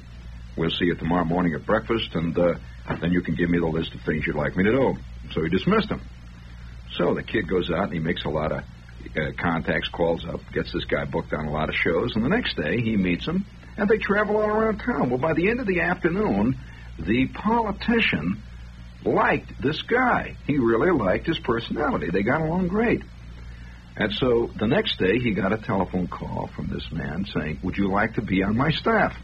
we'll 0.56 0.70
see 0.70 0.86
you 0.86 0.94
tomorrow 0.94 1.24
morning 1.24 1.54
at 1.54 1.66
breakfast, 1.66 2.14
and 2.14 2.36
uh, 2.38 2.54
then 3.00 3.12
you 3.12 3.20
can 3.20 3.34
give 3.34 3.50
me 3.50 3.58
the 3.58 3.66
list 3.66 3.94
of 3.94 4.00
things 4.02 4.26
you'd 4.26 4.36
like 4.36 4.56
me 4.56 4.64
to 4.64 4.72
do. 4.72 4.96
So 5.32 5.42
he 5.42 5.48
dismissed 5.48 5.90
him. 5.90 6.00
So 6.92 7.14
the 7.14 7.22
kid 7.22 7.48
goes 7.48 7.70
out 7.70 7.84
and 7.84 7.92
he 7.92 7.98
makes 7.98 8.24
a 8.24 8.30
lot 8.30 8.52
of 8.52 8.62
uh, 9.16 9.32
contacts, 9.38 9.88
calls 9.88 10.24
up, 10.24 10.40
gets 10.52 10.72
this 10.72 10.84
guy 10.84 11.04
booked 11.04 11.32
on 11.32 11.46
a 11.46 11.50
lot 11.50 11.68
of 11.68 11.74
shows, 11.74 12.14
and 12.14 12.24
the 12.24 12.28
next 12.28 12.56
day 12.56 12.80
he 12.80 12.96
meets 12.96 13.26
him, 13.26 13.44
and 13.76 13.88
they 13.88 13.98
travel 13.98 14.36
all 14.36 14.48
around 14.48 14.78
town. 14.78 15.10
Well, 15.10 15.18
by 15.18 15.34
the 15.34 15.50
end 15.50 15.60
of 15.60 15.66
the 15.66 15.80
afternoon, 15.80 16.56
the 16.98 17.26
politician 17.26 18.42
liked 19.06 19.60
this 19.60 19.80
guy. 19.82 20.36
He 20.46 20.58
really 20.58 20.90
liked 20.90 21.26
his 21.26 21.38
personality. 21.38 22.10
They 22.10 22.22
got 22.22 22.40
along 22.40 22.68
great. 22.68 23.02
And 23.96 24.12
so 24.12 24.50
the 24.58 24.66
next 24.66 24.98
day, 24.98 25.18
he 25.18 25.32
got 25.32 25.52
a 25.52 25.56
telephone 25.56 26.06
call 26.06 26.50
from 26.54 26.68
this 26.68 26.86
man 26.92 27.24
saying, 27.32 27.60
Would 27.62 27.78
you 27.78 27.90
like 27.90 28.14
to 28.14 28.22
be 28.22 28.42
on 28.42 28.56
my 28.56 28.70
staff? 28.70 29.16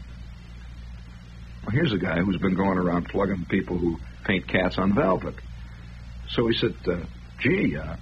Well, 1.63 1.71
here's 1.71 1.93
a 1.93 1.97
guy 1.97 2.19
who's 2.19 2.37
been 2.37 2.55
going 2.55 2.77
around 2.79 3.09
plugging 3.09 3.45
people 3.45 3.77
who 3.77 3.99
paint 4.25 4.47
cats 4.47 4.77
on 4.77 4.95
velvet. 4.95 5.35
So 6.29 6.47
he 6.47 6.57
said, 6.57 6.75
uh, 6.87 7.05
Gee, 7.39 7.77
uh, 7.77 7.97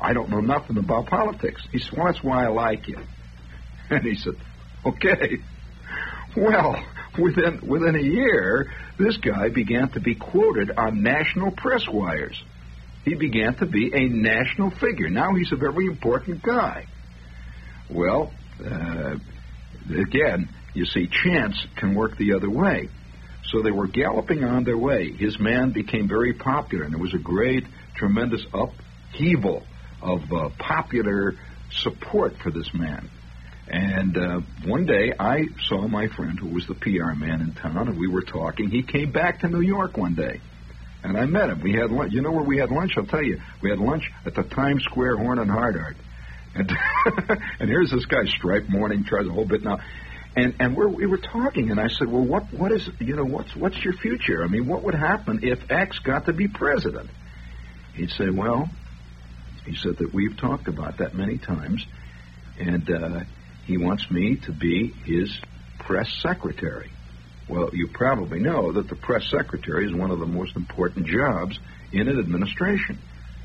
I 0.00 0.14
don't 0.14 0.30
know 0.30 0.40
nothing 0.40 0.78
about 0.78 1.06
politics. 1.06 1.62
He 1.70 1.78
said, 1.78 1.92
Well, 1.92 2.06
that's 2.06 2.22
why 2.22 2.44
I 2.44 2.48
like 2.48 2.88
you. 2.88 2.98
And 3.90 4.02
he 4.02 4.14
said, 4.14 4.34
Okay. 4.86 5.38
Well, 6.34 6.82
within 7.18 7.66
within 7.66 7.94
a 7.96 8.02
year, 8.02 8.72
this 8.98 9.16
guy 9.16 9.48
began 9.48 9.88
to 9.90 10.00
be 10.00 10.14
quoted 10.14 10.70
on 10.76 11.02
national 11.02 11.50
press 11.50 11.88
wires. 11.88 12.42
He 13.04 13.14
began 13.14 13.54
to 13.56 13.66
be 13.66 13.92
a 13.92 14.08
national 14.08 14.70
figure. 14.70 15.10
Now 15.10 15.34
he's 15.34 15.52
a 15.52 15.56
very 15.56 15.86
important 15.86 16.42
guy. 16.42 16.86
Well, 17.90 18.32
uh, 18.64 19.16
again, 19.90 20.48
you 20.72 20.86
see, 20.86 21.06
chance 21.06 21.66
can 21.76 21.94
work 21.94 22.16
the 22.16 22.32
other 22.34 22.48
way. 22.48 22.88
So 23.44 23.60
they 23.60 23.70
were 23.70 23.86
galloping 23.86 24.42
on 24.42 24.64
their 24.64 24.78
way. 24.78 25.12
His 25.12 25.38
man 25.38 25.72
became 25.72 26.08
very 26.08 26.32
popular, 26.32 26.84
and 26.84 26.94
there 26.94 27.00
was 27.00 27.12
a 27.12 27.18
great, 27.18 27.66
tremendous 27.94 28.44
upheaval 28.54 29.62
of 30.00 30.32
uh, 30.32 30.48
popular 30.58 31.34
support 31.70 32.36
for 32.38 32.50
this 32.50 32.72
man. 32.72 33.10
And 33.68 34.16
uh, 34.18 34.40
one 34.66 34.84
day 34.84 35.12
I 35.18 35.46
saw 35.62 35.88
my 35.88 36.08
friend 36.08 36.38
who 36.38 36.48
was 36.48 36.66
the 36.66 36.74
PR 36.74 37.12
man 37.14 37.40
in 37.40 37.52
town, 37.54 37.88
and 37.88 37.98
we 37.98 38.08
were 38.08 38.22
talking. 38.22 38.70
He 38.70 38.82
came 38.82 39.10
back 39.10 39.40
to 39.40 39.48
New 39.48 39.62
York 39.62 39.96
one 39.96 40.14
day, 40.14 40.40
and 41.02 41.16
I 41.16 41.24
met 41.24 41.48
him. 41.48 41.60
We 41.60 41.72
had 41.72 41.90
lunch. 41.90 42.12
You 42.12 42.20
know 42.20 42.30
where 42.30 42.44
we 42.44 42.58
had 42.58 42.70
lunch? 42.70 42.92
I'll 42.96 43.06
tell 43.06 43.24
you. 43.24 43.40
We 43.62 43.70
had 43.70 43.78
lunch 43.78 44.10
at 44.26 44.34
the 44.34 44.42
Times 44.42 44.84
Square 44.84 45.16
Horn 45.16 45.38
and 45.38 45.50
Hardart. 45.50 45.94
And 46.54 46.70
and 47.58 47.68
here's 47.68 47.90
this 47.90 48.04
guy, 48.04 48.24
Stripe 48.26 48.68
Morning, 48.68 49.04
tries 49.04 49.26
a 49.26 49.32
whole 49.32 49.46
bit 49.46 49.64
now. 49.64 49.78
And 50.36 50.54
and 50.60 50.76
we're, 50.76 50.88
we 50.88 51.06
were 51.06 51.18
talking, 51.18 51.70
and 51.70 51.80
I 51.80 51.88
said, 51.88 52.08
well, 52.08 52.24
what 52.24 52.52
what 52.52 52.70
is 52.70 52.88
you 53.00 53.16
know 53.16 53.24
what's 53.24 53.56
what's 53.56 53.82
your 53.82 53.94
future? 53.94 54.44
I 54.44 54.48
mean, 54.48 54.66
what 54.66 54.82
would 54.82 54.94
happen 54.94 55.40
if 55.42 55.70
X 55.70 56.00
got 56.00 56.26
to 56.26 56.32
be 56.32 56.48
president? 56.48 57.08
He'd 57.94 58.10
say, 58.10 58.28
well, 58.28 58.68
he 59.64 59.74
said 59.76 59.96
that 59.98 60.12
we've 60.12 60.36
talked 60.36 60.68
about 60.68 60.98
that 60.98 61.14
many 61.14 61.38
times, 61.38 61.86
and 62.58 62.90
uh, 62.90 63.20
he 63.66 63.78
wants 63.78 64.10
me 64.10 64.36
to 64.36 64.52
be 64.52 64.88
his 65.04 65.36
press 65.78 66.08
secretary. 66.20 66.90
Well, 67.48 67.70
you 67.72 67.88
probably 67.88 68.40
know 68.40 68.72
that 68.72 68.88
the 68.88 68.96
press 68.96 69.28
secretary 69.30 69.86
is 69.86 69.94
one 69.94 70.10
of 70.10 70.18
the 70.18 70.26
most 70.26 70.56
important 70.56 71.06
jobs 71.06 71.58
in 71.92 72.08
an 72.08 72.18
administration. 72.18 72.98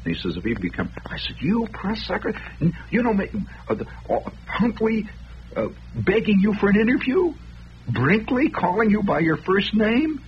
And 0.05 0.15
he 0.15 0.22
says, 0.22 0.38
if 0.38 0.43
he 0.43 0.53
become, 0.53 0.89
I 1.05 1.17
said, 1.17 1.36
you 1.41 1.67
press 1.72 2.05
secretary, 2.05 2.41
you 2.89 3.03
know, 3.03 3.13
uh, 3.67 3.76
uh, 4.09 4.30
Huntley 4.47 5.07
uh, 5.55 5.67
begging 5.93 6.39
you 6.39 6.53
for 6.53 6.70
an 6.70 6.80
interview, 6.80 7.34
Brinkley 7.88 8.49
calling 8.49 8.91
you 8.91 9.03
by 9.03 9.20
your 9.20 9.38
first 9.38 9.74
name, 9.74 10.22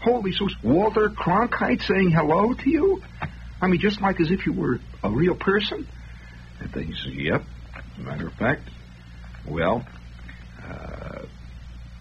holy 0.00 0.32
so 0.32 0.48
Walter 0.62 1.08
Cronkite 1.08 1.82
saying 1.82 2.10
hello 2.10 2.54
to 2.54 2.70
you. 2.70 3.02
I 3.60 3.66
mean, 3.66 3.80
just 3.80 4.00
like 4.00 4.20
as 4.20 4.30
if 4.30 4.46
you 4.46 4.52
were 4.52 4.78
a 5.02 5.10
real 5.10 5.34
person. 5.34 5.88
And 6.60 6.72
then 6.72 6.84
he 6.84 6.94
says, 6.94 7.14
yep. 7.14 7.42
Matter 7.98 8.26
of 8.28 8.34
fact, 8.34 8.68
well, 9.48 9.84
uh, 10.62 11.22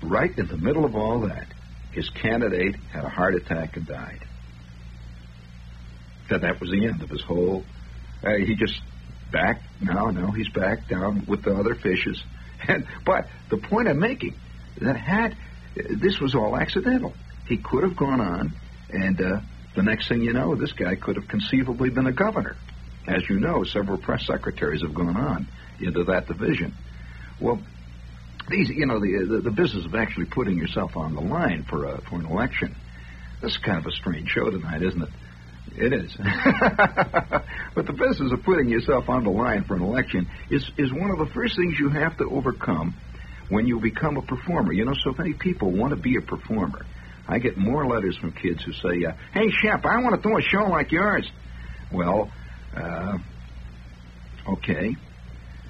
right 0.02 0.38
in 0.38 0.48
the 0.48 0.58
middle 0.58 0.86
of 0.86 0.96
all 0.96 1.22
that, 1.22 1.48
his 1.92 2.10
candidate 2.10 2.76
had 2.92 3.04
a 3.06 3.10
heart 3.10 3.36
attack 3.36 3.78
and 3.78 3.86
died. 3.86 4.20
That 6.30 6.42
that 6.42 6.60
was 6.60 6.72
the 6.72 6.86
end 6.86 7.02
of 7.02 7.10
his 7.10 7.22
whole. 7.22 7.64
Uh, 8.24 8.36
he 8.36 8.56
just 8.56 8.82
back 9.32 9.62
now, 9.82 10.06
no, 10.08 10.32
he's 10.32 10.50
back 10.50 10.88
down 10.88 11.26
with 11.28 11.44
the 11.44 11.56
other 11.56 11.76
fishes. 11.76 12.22
And 12.68 12.88
but 13.06 13.28
the 13.50 13.58
point 13.58 13.88
I'm 13.88 14.00
making 14.00 14.34
that 14.82 14.98
had 14.98 15.36
this 15.76 16.20
was 16.20 16.34
all 16.34 16.58
accidental. 16.58 17.14
He 17.48 17.58
could 17.58 17.84
have 17.84 17.96
gone 17.96 18.22
on, 18.22 18.54
and 18.90 19.22
uh, 19.22 19.42
the 19.76 19.84
next 19.84 20.08
thing 20.08 20.22
you 20.22 20.34
know, 20.34 20.56
this 20.56 20.72
guy 20.72 20.96
could 20.96 21.18
have 21.18 21.28
conceivably 21.28 21.90
been 21.90 22.08
a 22.08 22.12
governor. 22.12 22.56
As 23.08 23.30
you 23.30 23.40
know, 23.40 23.64
several 23.64 23.98
press 24.00 24.26
secretaries 24.26 24.82
have 24.82 24.96
gone 24.96 25.16
on 25.16 25.48
into 25.80 26.06
that 26.06 26.28
division. 26.28 26.74
Well, 27.40 27.60
these, 28.50 28.70
you 28.70 28.86
know, 28.86 29.00
the, 29.00 29.26
the, 29.28 29.42
the 29.50 29.52
business 29.52 29.86
of 29.86 29.96
actually 29.96 30.26
putting 30.26 30.58
yourself 30.58 30.96
on 30.96 31.16
the 31.16 31.22
line 31.22 31.64
for 31.64 31.86
a, 31.86 32.02
for 32.02 32.16
an 32.16 32.26
election. 32.26 32.76
This 33.42 33.52
is 33.52 33.58
kind 33.58 33.78
of 33.78 33.86
a 33.86 33.92
strange 33.92 34.30
show 34.30 34.50
tonight, 34.50 34.82
isn't 34.82 35.02
it? 35.02 35.10
It 35.78 35.94
is. 35.94 36.16
but 37.76 37.86
the 37.86 37.94
business 37.94 38.32
of 38.32 38.44
putting 38.44 38.70
yourself 38.70 39.10
on 39.10 39.24
the 39.24 39.30
line 39.30 39.64
for 39.66 39.76
an 39.76 39.82
election 39.82 40.28
is 40.50 40.70
is 40.78 40.94
one 40.94 41.12
of 41.12 41.18
the 41.18 41.34
first 41.34 41.56
things 41.58 41.78
you 41.78 41.90
have 41.90 42.18
to 42.18 42.26
overcome 42.30 42.96
when 43.50 43.68
you 43.68 43.80
become 43.82 44.16
a 44.16 44.22
performer. 44.22 44.72
You 44.72 44.86
know, 44.86 44.94
so 44.94 45.14
many 45.18 45.34
people 45.34 45.72
want 45.72 45.90
to 45.92 46.00
be 46.00 46.16
a 46.18 46.22
performer. 46.22 46.86
I 47.28 47.40
get 47.40 47.58
more 47.58 47.86
letters 47.88 48.16
from 48.18 48.32
kids 48.32 48.64
who 48.64 48.72
say, 48.74 49.06
uh, 49.06 49.14
"Hey, 49.34 49.50
Shep, 49.50 49.86
I 49.86 50.02
want 50.02 50.22
to 50.22 50.30
do 50.30 50.38
a 50.38 50.42
show 50.42 50.70
like 50.70 50.92
yours." 50.92 51.30
Well, 51.92 52.32
uh, 52.76 53.18
okay. 54.54 54.96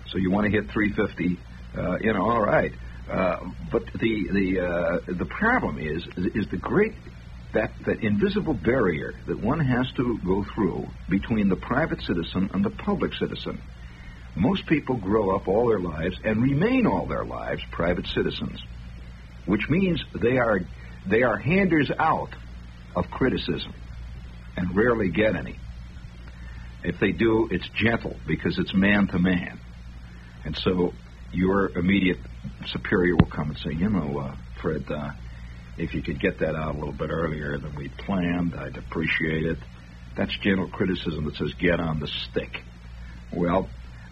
So 0.08 0.20
you 0.20 0.30
want 0.30 0.46
to 0.46 0.52
hit 0.52 0.70
350 0.70 1.40
uh, 1.78 1.98
you 2.02 2.14
know, 2.14 2.24
all 2.24 2.42
right. 2.42 2.72
Uh, 3.10 3.38
but 3.72 3.86
the 3.94 4.28
the 4.32 4.60
uh, 4.60 5.00
the 5.14 5.26
problem 5.26 5.78
is 5.78 6.08
is 6.18 6.48
the 6.50 6.58
great 6.58 6.94
that 7.54 7.72
that 7.86 8.04
invisible 8.04 8.54
barrier 8.54 9.14
that 9.28 9.40
one 9.40 9.60
has 9.60 9.92
to 9.96 10.20
go 10.26 10.44
through 10.56 10.88
between 11.10 11.50
the 11.50 11.56
private 11.56 12.02
citizen 12.02 12.50
and 12.54 12.64
the 12.64 12.70
public 12.70 13.14
citizen. 13.14 13.62
Most 14.36 14.66
people 14.66 14.98
grow 14.98 15.36
up 15.36 15.48
all 15.48 15.70
their 15.70 15.80
lives 15.80 16.18
and 16.24 16.42
remain 16.42 16.86
all 16.86 17.06
their 17.06 17.24
lives 17.24 17.62
private 17.72 18.06
citizens, 18.08 18.62
which 19.46 19.70
means 19.70 20.04
they 20.22 20.38
are 20.38 20.62
they 21.08 21.24
are 21.24 21.38
handers 21.38 21.92
out 22.00 22.34
of 22.96 23.10
criticism 23.12 23.74
and 24.58 24.76
rarely 24.76 25.10
get 25.10 25.36
any. 25.36 25.58
If 26.84 27.00
they 27.00 27.12
do, 27.12 27.48
it's 27.52 27.68
gentle 27.70 28.16
because 28.28 28.58
it's 28.58 28.74
man 28.74 29.08
to 29.08 29.20
man. 29.20 29.60
And 30.44 30.56
so 30.58 30.94
your 31.36 31.70
immediate 31.78 32.20
superior 32.68 33.16
will 33.16 33.30
come 33.30 33.50
and 33.50 33.58
say, 33.58 33.72
you 33.72 33.90
know, 33.90 34.20
uh, 34.20 34.36
Fred, 34.62 34.86
uh, 34.90 35.12
if 35.78 35.94
you 35.94 36.02
could 36.02 36.20
get 36.20 36.40
that 36.40 36.56
out 36.56 36.76
a 36.76 36.78
little 36.78 36.94
bit 36.94 37.10
earlier 37.10 37.58
than 37.58 37.76
we 37.76 37.90
planned, 37.90 38.56
I'd 38.56 38.78
appreciate 38.78 39.46
it. 39.46 39.58
That's 40.16 40.36
gentle 40.38 40.70
criticism 40.70 41.26
that 41.26 41.36
says, 41.36 41.54
get 41.60 41.80
on 41.80 42.00
the 42.00 42.08
stick. 42.08 42.62
Well, 43.34 43.70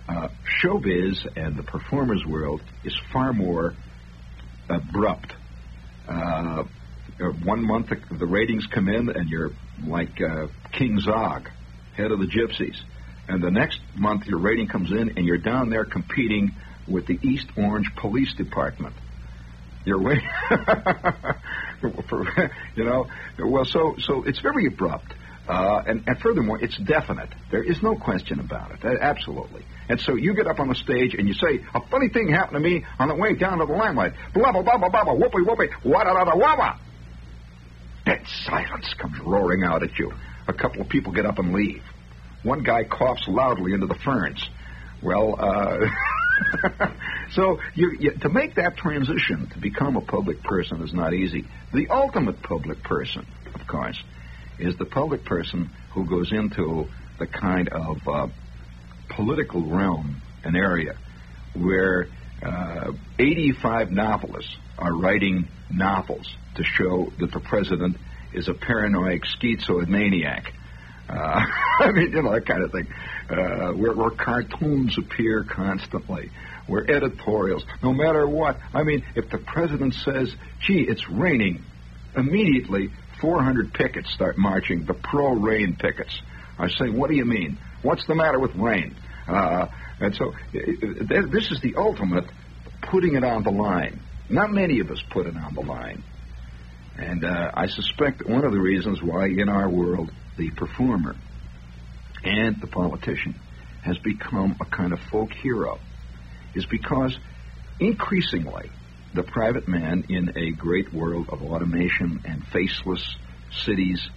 uh, 0.07 0.27
showbiz 0.61 1.25
and 1.37 1.55
the 1.55 1.63
performers 1.63 2.25
world 2.25 2.61
is 2.83 2.95
far 3.13 3.31
more 3.31 3.73
abrupt. 4.69 5.33
Uh, 6.07 6.63
uh 7.21 7.25
one 7.43 7.63
month 7.63 7.89
the 8.11 8.25
ratings 8.25 8.67
come 8.67 8.89
in 8.89 9.09
and 9.09 9.29
you're 9.29 9.51
like 9.85 10.19
uh, 10.21 10.47
King 10.73 10.99
Zog, 10.99 11.49
head 11.95 12.11
of 12.11 12.19
the 12.19 12.25
Gypsies. 12.25 12.75
And 13.29 13.41
the 13.41 13.51
next 13.51 13.79
month 13.95 14.25
your 14.25 14.39
rating 14.39 14.67
comes 14.67 14.91
in 14.91 15.17
and 15.17 15.25
you're 15.25 15.37
down 15.37 15.69
there 15.69 15.85
competing 15.85 16.51
with 16.87 17.07
the 17.07 17.19
East 17.21 17.47
Orange 17.57 17.87
Police 17.95 18.33
Department. 18.35 18.95
You're 19.85 20.01
way, 20.01 20.21
you 22.75 22.85
know. 22.85 23.07
Well, 23.37 23.65
so 23.65 23.95
so 23.99 24.23
it's 24.23 24.39
very 24.39 24.67
abrupt, 24.67 25.13
uh, 25.45 25.83
and 25.85 26.03
and 26.07 26.17
furthermore, 26.19 26.57
it's 26.63 26.77
definite. 26.77 27.27
There 27.51 27.61
is 27.61 27.83
no 27.83 27.95
question 27.95 28.39
about 28.39 28.71
it. 28.71 28.85
Absolutely. 28.85 29.65
And 29.89 29.99
so 29.99 30.15
you 30.15 30.35
get 30.35 30.47
up 30.47 30.61
on 30.61 30.69
the 30.69 30.75
stage 30.75 31.15
and 31.15 31.27
you 31.27 31.33
say, 31.33 31.65
"A 31.73 31.81
funny 31.87 32.07
thing 32.07 32.29
happened 32.29 32.63
to 32.63 32.69
me 32.69 32.85
on 32.97 33.09
the 33.09 33.15
way 33.15 33.33
down 33.35 33.57
to 33.57 33.65
the 33.65 33.73
limelight." 33.73 34.13
Blah 34.33 34.53
blah 34.53 34.61
blah 34.61 34.77
blah 34.77 35.03
blah. 35.03 35.13
Whoopee 35.15 35.41
whoopee. 35.45 35.67
Wah 35.83 36.05
da 36.05 36.13
da 36.13 36.23
da 36.23 36.35
wah 36.37 36.55
wah. 36.57 36.77
Dead 38.05 38.25
silence 38.45 38.93
comes 38.93 39.19
roaring 39.19 39.63
out 39.63 39.83
at 39.83 39.99
you. 39.99 40.13
A 40.47 40.53
couple 40.53 40.81
of 40.81 40.87
people 40.87 41.11
get 41.11 41.25
up 41.25 41.39
and 41.39 41.53
leave. 41.53 41.83
One 42.43 42.63
guy 42.63 42.85
coughs 42.85 43.27
loudly 43.27 43.73
into 43.73 43.87
the 43.87 43.95
ferns. 43.95 44.49
Well, 45.01 45.35
uh, 45.37 45.79
so 47.31 47.59
you, 47.75 47.91
you, 47.99 48.11
to 48.21 48.29
make 48.29 48.55
that 48.55 48.77
transition 48.77 49.49
to 49.53 49.59
become 49.59 49.95
a 49.97 50.01
public 50.01 50.41
person 50.43 50.81
is 50.81 50.93
not 50.93 51.13
easy. 51.13 51.45
The 51.73 51.87
ultimate 51.89 52.41
public 52.41 52.83
person, 52.83 53.25
of 53.53 53.67
course, 53.67 54.01
is 54.59 54.77
the 54.77 54.85
public 54.85 55.25
person 55.25 55.69
who 55.93 56.05
goes 56.05 56.31
into 56.31 56.87
the 57.19 57.27
kind 57.27 57.69
of 57.69 58.07
uh, 58.07 58.27
political 59.09 59.61
realm, 59.61 60.21
an 60.43 60.55
area 60.55 60.95
where 61.55 62.07
uh, 62.41 62.91
85 63.19 63.91
novelists 63.91 64.55
are 64.77 64.93
writing 64.93 65.47
novels 65.71 66.35
to 66.55 66.63
show 66.63 67.11
that 67.19 67.31
the 67.31 67.39
president 67.39 67.97
is 68.33 68.47
a 68.47 68.53
paranoid 68.53 69.21
schizoid 69.21 69.87
maniac. 69.87 70.53
Uh, 71.07 71.45
I 71.79 71.91
mean, 71.91 72.11
you 72.11 72.21
know, 72.21 72.31
that 72.31 72.45
kind 72.45 72.63
of 72.63 72.71
thing 72.71 72.87
uh, 73.29 73.71
where, 73.73 73.93
where 73.93 74.09
cartoons 74.11 74.97
appear 74.97 75.43
constantly, 75.43 76.29
where 76.67 76.89
editorials, 76.89 77.63
no 77.81 77.93
matter 77.93 78.27
what. 78.27 78.57
I 78.73 78.83
mean, 78.83 79.03
if 79.15 79.29
the 79.29 79.37
president 79.37 79.93
says, 79.95 80.33
gee, 80.61 80.85
it's 80.87 81.09
raining, 81.09 81.63
immediately 82.15 82.89
400 83.21 83.73
pickets 83.73 84.11
start 84.13 84.37
marching, 84.37 84.85
the 84.85 84.93
pro-rain 84.93 85.75
pickets. 85.79 86.21
I 86.59 86.67
say, 86.67 86.89
what 86.89 87.09
do 87.09 87.15
you 87.15 87.25
mean? 87.25 87.57
What's 87.81 88.05
the 88.05 88.15
matter 88.15 88.39
with 88.39 88.55
rain? 88.55 88.95
Uh, 89.27 89.67
and 89.99 90.15
so 90.15 90.33
uh, 90.33 91.21
this 91.31 91.51
is 91.51 91.59
the 91.61 91.75
ultimate 91.77 92.25
putting 92.81 93.15
it 93.15 93.23
on 93.23 93.43
the 93.43 93.51
line. 93.51 93.99
Not 94.29 94.51
many 94.51 94.79
of 94.79 94.91
us 94.91 95.01
put 95.09 95.25
it 95.25 95.35
on 95.35 95.53
the 95.53 95.61
line. 95.61 96.03
And 96.97 97.23
uh, 97.23 97.51
I 97.53 97.67
suspect 97.67 98.27
one 98.27 98.45
of 98.45 98.51
the 98.51 98.59
reasons 98.59 99.01
why 99.01 99.27
in 99.27 99.49
our 99.49 99.69
world 99.69 100.11
the 100.37 100.49
performer 100.51 101.15
and 102.23 102.59
the 102.61 102.67
politician 102.67 103.35
has 103.81 103.97
become 103.97 104.55
a 104.61 104.65
kind 104.65 104.93
of 104.93 104.99
folk 105.11 105.33
hero 105.33 105.79
is 106.55 106.65
because 106.65 107.17
increasingly 107.79 108.69
the 109.13 109.23
private 109.23 109.67
man 109.67 110.05
in 110.09 110.37
a 110.37 110.51
great 110.51 110.91
world 110.93 111.29
of 111.29 111.43
automation 111.43 112.21
and 112.25 112.45
faceless 112.47 113.15
cities, 113.51 114.07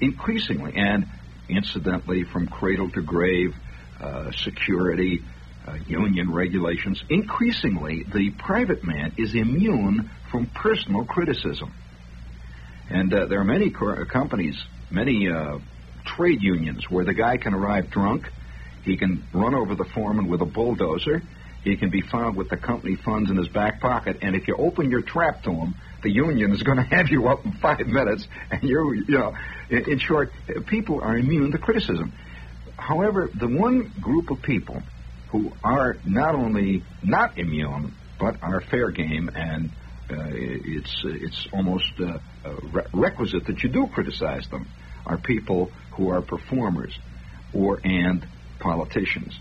increasingly, 0.00 0.72
and 0.74 1.06
incidentally 1.48 2.24
from 2.24 2.48
cradle 2.48 2.90
to 2.90 3.02
grave, 3.02 3.54
uh, 4.00 4.30
security, 4.32 5.22
uh, 5.66 5.74
union 5.86 6.32
regulations, 6.32 7.02
increasingly 7.08 8.02
the 8.04 8.30
private 8.30 8.82
man 8.82 9.12
is 9.18 9.34
immune 9.34 10.10
from 10.30 10.46
personal 10.46 11.04
criticism. 11.04 11.72
And 12.88 13.12
uh, 13.12 13.26
there 13.26 13.40
are 13.40 13.44
many 13.44 13.70
co- 13.70 14.04
companies, 14.06 14.56
many 14.90 15.28
uh, 15.28 15.58
trade 16.04 16.42
unions 16.42 16.90
where 16.90 17.04
the 17.04 17.14
guy 17.14 17.36
can 17.36 17.54
arrive 17.54 17.90
drunk, 17.90 18.30
he 18.84 18.96
can 18.96 19.24
run 19.32 19.54
over 19.54 19.74
the 19.74 19.84
foreman 19.84 20.28
with 20.28 20.40
a 20.40 20.46
bulldozer, 20.46 21.22
he 21.62 21.76
can 21.76 21.90
be 21.90 22.00
found 22.00 22.36
with 22.36 22.48
the 22.48 22.56
company 22.56 22.96
funds 22.96 23.30
in 23.30 23.36
his 23.36 23.48
back 23.48 23.80
pocket, 23.80 24.18
and 24.22 24.34
if 24.34 24.48
you 24.48 24.56
open 24.56 24.90
your 24.90 25.02
trap 25.02 25.42
to 25.42 25.50
him, 25.50 25.74
the 26.02 26.10
union 26.10 26.52
is 26.52 26.62
going 26.62 26.78
to 26.88 26.96
have 26.96 27.08
you 27.08 27.28
up 27.28 27.44
in 27.44 27.52
five 27.52 27.86
minutes, 27.86 28.26
and 28.50 28.62
you're, 28.62 28.94
you 28.94 29.18
know, 29.18 29.34
in, 29.68 29.92
in 29.92 29.98
short, 29.98 30.32
people 30.66 31.00
are 31.02 31.16
immune 31.16 31.52
to 31.52 31.58
criticism. 31.58 32.12
However, 32.76 33.30
the 33.34 33.46
one 33.46 33.92
group 34.00 34.30
of 34.30 34.40
people 34.42 34.82
who 35.28 35.52
are 35.62 35.98
not 36.04 36.34
only 36.34 36.82
not 37.02 37.38
immune, 37.38 37.94
but 38.18 38.36
are 38.42 38.60
fair 38.60 38.90
game, 38.90 39.30
and 39.34 39.70
uh, 40.10 40.26
it's 40.32 41.02
it's 41.04 41.46
almost 41.52 41.92
uh, 42.00 42.18
re- 42.72 42.86
requisite 42.92 43.46
that 43.46 43.62
you 43.62 43.68
do 43.68 43.86
criticize 43.86 44.46
them, 44.48 44.66
are 45.06 45.18
people 45.18 45.70
who 46.00 46.08
are 46.08 46.22
performers 46.22 46.98
or 47.52 47.78
and 47.84 48.26
politicians. 48.58 49.38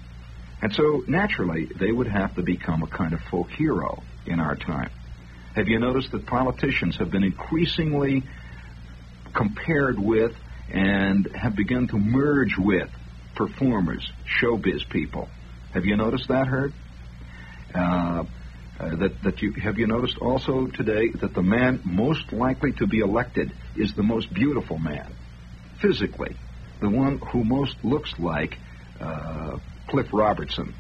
And 0.62 0.74
so, 0.74 1.06
naturally, 1.08 1.70
they 1.74 1.90
would 1.90 2.08
have 2.08 2.36
to 2.36 2.44
become 2.44 2.84
a 2.84 2.88
kind 2.88 3.14
of 3.14 3.22
folk 3.32 3.50
hero 3.50 4.04
in 4.26 4.42
our 4.42 4.58
time. 4.58 4.92
Have 5.56 5.70
you 5.70 5.80
noticed 5.80 6.12
that 6.12 6.26
politicians 6.26 6.98
have 6.98 7.12
been 7.12 7.24
increasingly 7.24 8.24
compared 9.34 9.98
with 9.98 10.34
and 10.70 11.28
have 11.34 11.56
begun 11.56 11.88
to 11.88 11.98
merge 11.98 12.58
with 12.58 12.90
performers, 13.36 14.12
showbiz 14.42 14.88
people? 14.90 15.30
Have 15.74 15.86
you 15.86 15.96
noticed 15.96 16.28
that, 16.28 16.48
Herb? 16.48 16.74
Uh, 17.74 18.26
uh, 18.80 18.96
that, 18.96 19.24
that 19.24 19.42
you 19.42 19.52
have 19.54 19.78
you 19.78 19.88
noticed 19.88 20.18
also 20.20 20.68
today 20.68 21.10
that 21.10 21.34
the 21.34 21.42
man 21.42 21.82
most 21.84 22.32
likely 22.32 22.72
to 22.72 22.88
be 22.88 23.00
elected 23.00 23.52
is 23.76 23.94
the 23.94 24.04
most 24.04 24.34
beautiful 24.34 24.78
man, 24.78 25.14
physically, 25.82 26.36
the 26.82 26.90
one 26.90 27.20
who 27.20 27.44
most 27.44 27.76
looks 27.84 28.14
like 28.20 28.58
uh, 29.00 29.58
Cliff 29.88 30.08
Robertson, 30.14 30.74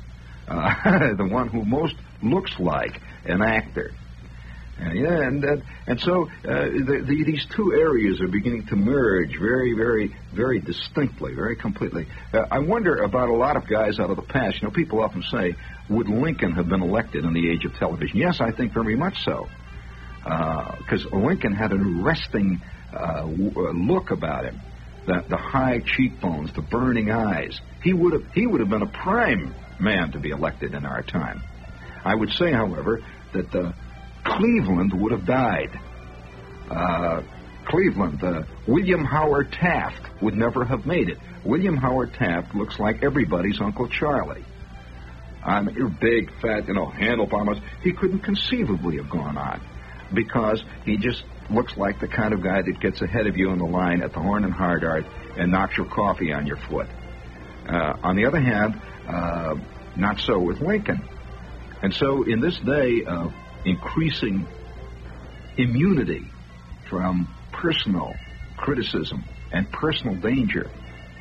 uh, 0.47 1.13
the 1.17 1.27
one 1.29 1.47
who 1.47 1.65
most 1.65 1.95
looks 2.21 2.51
like 2.59 3.01
an 3.25 3.41
actor. 3.41 3.91
Uh, 4.81 4.93
yeah, 4.93 5.23
and 5.23 5.43
uh, 5.43 5.57
and 5.87 5.99
so 5.99 6.29
uh, 6.45 6.47
the, 6.47 7.03
the, 7.05 7.23
these 7.25 7.45
two 7.53 7.73
areas 7.73 8.21
are 8.21 8.29
beginning 8.29 8.65
to 8.65 8.77
merge 8.77 9.37
very, 9.37 9.73
very, 9.73 10.15
very 10.33 10.61
distinctly, 10.61 11.33
very 11.33 11.57
completely. 11.57 12.07
Uh, 12.33 12.45
I 12.49 12.59
wonder 12.59 12.95
about 13.03 13.27
a 13.27 13.33
lot 13.33 13.57
of 13.57 13.67
guys 13.67 13.99
out 13.99 14.09
of 14.09 14.15
the 14.15 14.21
past. 14.21 14.61
You 14.61 14.69
know, 14.69 14.73
people 14.73 15.03
often 15.03 15.21
say, 15.23 15.55
"Would 15.89 16.07
Lincoln 16.07 16.53
have 16.53 16.69
been 16.69 16.81
elected 16.81 17.25
in 17.25 17.33
the 17.33 17.51
age 17.51 17.65
of 17.65 17.73
television?" 17.75 18.19
Yes, 18.19 18.39
I 18.39 18.51
think 18.51 18.71
very 18.73 18.95
much 18.95 19.21
so, 19.25 19.49
because 20.23 21.05
uh, 21.11 21.17
Lincoln 21.17 21.53
had 21.53 21.73
an 21.73 22.01
arresting 22.01 22.61
look 23.73 24.11
about 24.11 24.45
him 24.45 24.61
the, 25.09 25.23
the 25.27 25.37
high 25.37 25.79
cheekbones, 25.79 26.53
the 26.53 26.61
burning 26.61 27.09
eyes. 27.11 27.59
He 27.83 27.93
would 27.93 28.13
have 28.13 28.31
he 28.33 28.45
would 28.45 28.59
have 28.59 28.69
been 28.69 28.83
a 28.83 28.91
prime 29.05 29.55
man 29.79 30.11
to 30.11 30.19
be 30.19 30.29
elected 30.29 30.75
in 30.75 30.85
our 30.85 31.01
time. 31.01 31.41
I 32.05 32.13
would 32.13 32.29
say, 32.31 32.51
however, 32.51 33.01
that 33.33 33.53
uh, 33.55 33.71
Cleveland 34.23 34.93
would 34.93 35.11
have 35.11 35.25
died. 35.25 35.79
Uh, 36.69 37.23
Cleveland, 37.65 38.23
uh, 38.23 38.43
William 38.67 39.03
Howard 39.03 39.51
Taft 39.51 40.21
would 40.21 40.35
never 40.35 40.63
have 40.63 40.85
made 40.85 41.09
it. 41.09 41.17
William 41.43 41.77
Howard 41.77 42.13
Taft 42.13 42.53
looks 42.53 42.79
like 42.79 43.03
everybody's 43.03 43.59
Uncle 43.59 43.87
Charlie. 43.87 44.45
I 45.43 45.61
mean, 45.61 45.75
you're 45.75 45.89
big, 45.89 46.31
fat, 46.41 46.67
you 46.67 46.73
know, 46.73 46.85
handlebars. 46.85 47.57
He 47.81 47.93
couldn't 47.93 48.19
conceivably 48.19 48.97
have 48.97 49.09
gone 49.09 49.37
on 49.37 49.61
because 50.13 50.63
he 50.85 50.97
just 50.97 51.23
looks 51.51 51.75
like 51.77 51.99
the 51.99 52.07
kind 52.07 52.33
of 52.33 52.41
guy 52.41 52.61
that 52.61 52.79
gets 52.79 53.01
ahead 53.01 53.27
of 53.27 53.37
you 53.37 53.51
in 53.51 53.59
the 53.59 53.65
line 53.65 54.01
at 54.01 54.13
the 54.13 54.19
Horn 54.19 54.43
and 54.43 54.53
Hardart 54.53 55.05
and 55.37 55.51
knocks 55.51 55.77
your 55.77 55.87
coffee 55.87 56.31
on 56.31 56.45
your 56.45 56.57
foot. 56.57 56.87
Uh, 57.67 57.97
on 58.03 58.15
the 58.15 58.25
other 58.25 58.39
hand, 58.39 58.79
uh, 59.07 59.55
not 59.95 60.19
so 60.19 60.39
with 60.39 60.59
Lincoln. 60.59 61.01
And 61.81 61.93
so, 61.93 62.23
in 62.23 62.41
this 62.41 62.57
day 62.59 63.03
of 63.05 63.33
increasing 63.65 64.47
immunity 65.57 66.29
from 66.89 67.27
personal 67.51 68.15
criticism 68.57 69.23
and 69.51 69.71
personal 69.71 70.15
danger, 70.15 70.69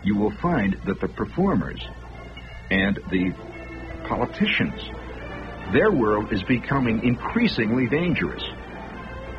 you 0.03 0.17
will 0.17 0.31
find 0.31 0.77
that 0.87 1.01
the 1.01 1.09
performers 1.09 1.81
and 2.71 2.97
the 3.11 3.35
politicians, 4.07 4.81
their 5.73 5.91
world 5.91 6.33
is 6.33 6.43
becoming 6.43 7.05
increasingly 7.05 7.89
dangerous. 7.89 8.43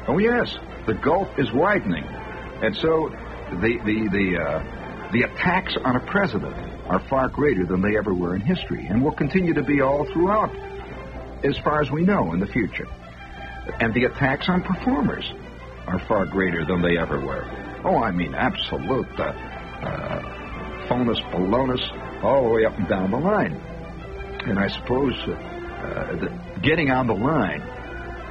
Oh, 0.07 0.17
yes, 0.17 0.57
the 0.85 0.93
gulf 0.93 1.27
is 1.37 1.51
widening. 1.51 2.05
And 2.61 2.75
so 2.75 3.09
the, 3.51 3.79
the, 3.85 4.09
the, 4.11 4.37
uh, 4.41 5.09
the 5.11 5.23
attacks 5.23 5.75
on 5.83 5.95
a 5.95 5.99
president 5.99 6.55
are 6.87 6.99
far 7.07 7.29
greater 7.29 7.65
than 7.65 7.81
they 7.81 7.97
ever 7.97 8.13
were 8.13 8.35
in 8.35 8.41
history 8.41 8.85
and 8.87 9.03
will 9.03 9.13
continue 9.13 9.53
to 9.53 9.63
be 9.63 9.81
all 9.81 10.05
throughout, 10.05 10.55
as 11.43 11.57
far 11.59 11.81
as 11.81 11.91
we 11.91 12.03
know, 12.03 12.33
in 12.33 12.39
the 12.39 12.47
future. 12.47 12.87
And 13.79 13.93
the 13.93 14.05
attacks 14.05 14.49
on 14.49 14.63
performers 14.63 15.31
are 15.87 15.99
far 15.99 16.25
greater 16.25 16.65
than 16.65 16.81
they 16.81 16.97
ever 16.97 17.19
were. 17.19 17.45
Oh, 17.83 17.97
I 17.97 18.11
mean, 18.11 18.35
absolute 18.35 19.07
uh, 19.19 19.23
uh, 19.23 20.87
phonus, 20.87 21.19
balonus, 21.31 22.23
all 22.23 22.43
the 22.43 22.49
way 22.49 22.65
up 22.65 22.77
and 22.77 22.87
down 22.87 23.11
the 23.11 23.17
line. 23.17 23.53
And 24.45 24.59
I 24.59 24.67
suppose 24.67 25.13
uh, 25.23 26.15
that 26.15 26.61
getting 26.61 26.91
on 26.91 27.07
the 27.07 27.13
line 27.13 27.61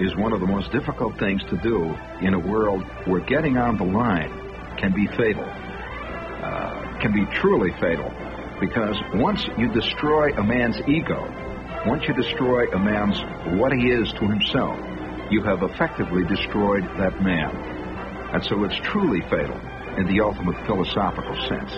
is 0.00 0.14
one 0.16 0.32
of 0.32 0.40
the 0.40 0.46
most 0.46 0.70
difficult 0.70 1.18
things 1.18 1.42
to 1.44 1.56
do 1.56 1.96
in 2.20 2.34
a 2.34 2.38
world 2.38 2.82
where 3.04 3.20
getting 3.20 3.56
on 3.56 3.76
the 3.76 3.84
line 3.84 4.30
can 4.76 4.92
be 4.94 5.06
fatal, 5.08 5.44
uh, 5.44 6.98
can 7.00 7.12
be 7.12 7.26
truly 7.34 7.72
fatal, 7.80 8.12
because 8.60 8.96
once 9.14 9.46
you 9.56 9.68
destroy 9.72 10.32
a 10.36 10.42
man's 10.42 10.80
ego, 10.88 11.26
once 11.86 12.06
you 12.06 12.14
destroy 12.14 12.70
a 12.72 12.78
man's 12.78 13.20
what 13.58 13.72
he 13.72 13.90
is 13.90 14.12
to 14.12 14.26
himself, 14.26 14.78
you 15.30 15.42
have 15.42 15.62
effectively 15.62 16.24
destroyed 16.24 16.84
that 16.98 17.20
man. 17.22 17.54
And 18.32 18.44
so 18.44 18.64
it's 18.64 18.76
truly 18.76 19.20
fatal 19.22 19.58
in 19.96 20.06
the 20.06 20.20
ultimate 20.20 20.56
philosophical 20.66 21.34
sense. 21.48 21.72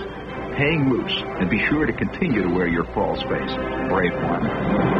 Hang 0.56 0.90
loose 0.90 1.22
and 1.40 1.48
be 1.48 1.58
sure 1.66 1.86
to 1.86 1.92
continue 1.92 2.42
to 2.42 2.50
wear 2.50 2.66
your 2.66 2.84
false 2.92 3.22
face, 3.22 3.54
brave 3.88 4.12
one. 4.14 4.99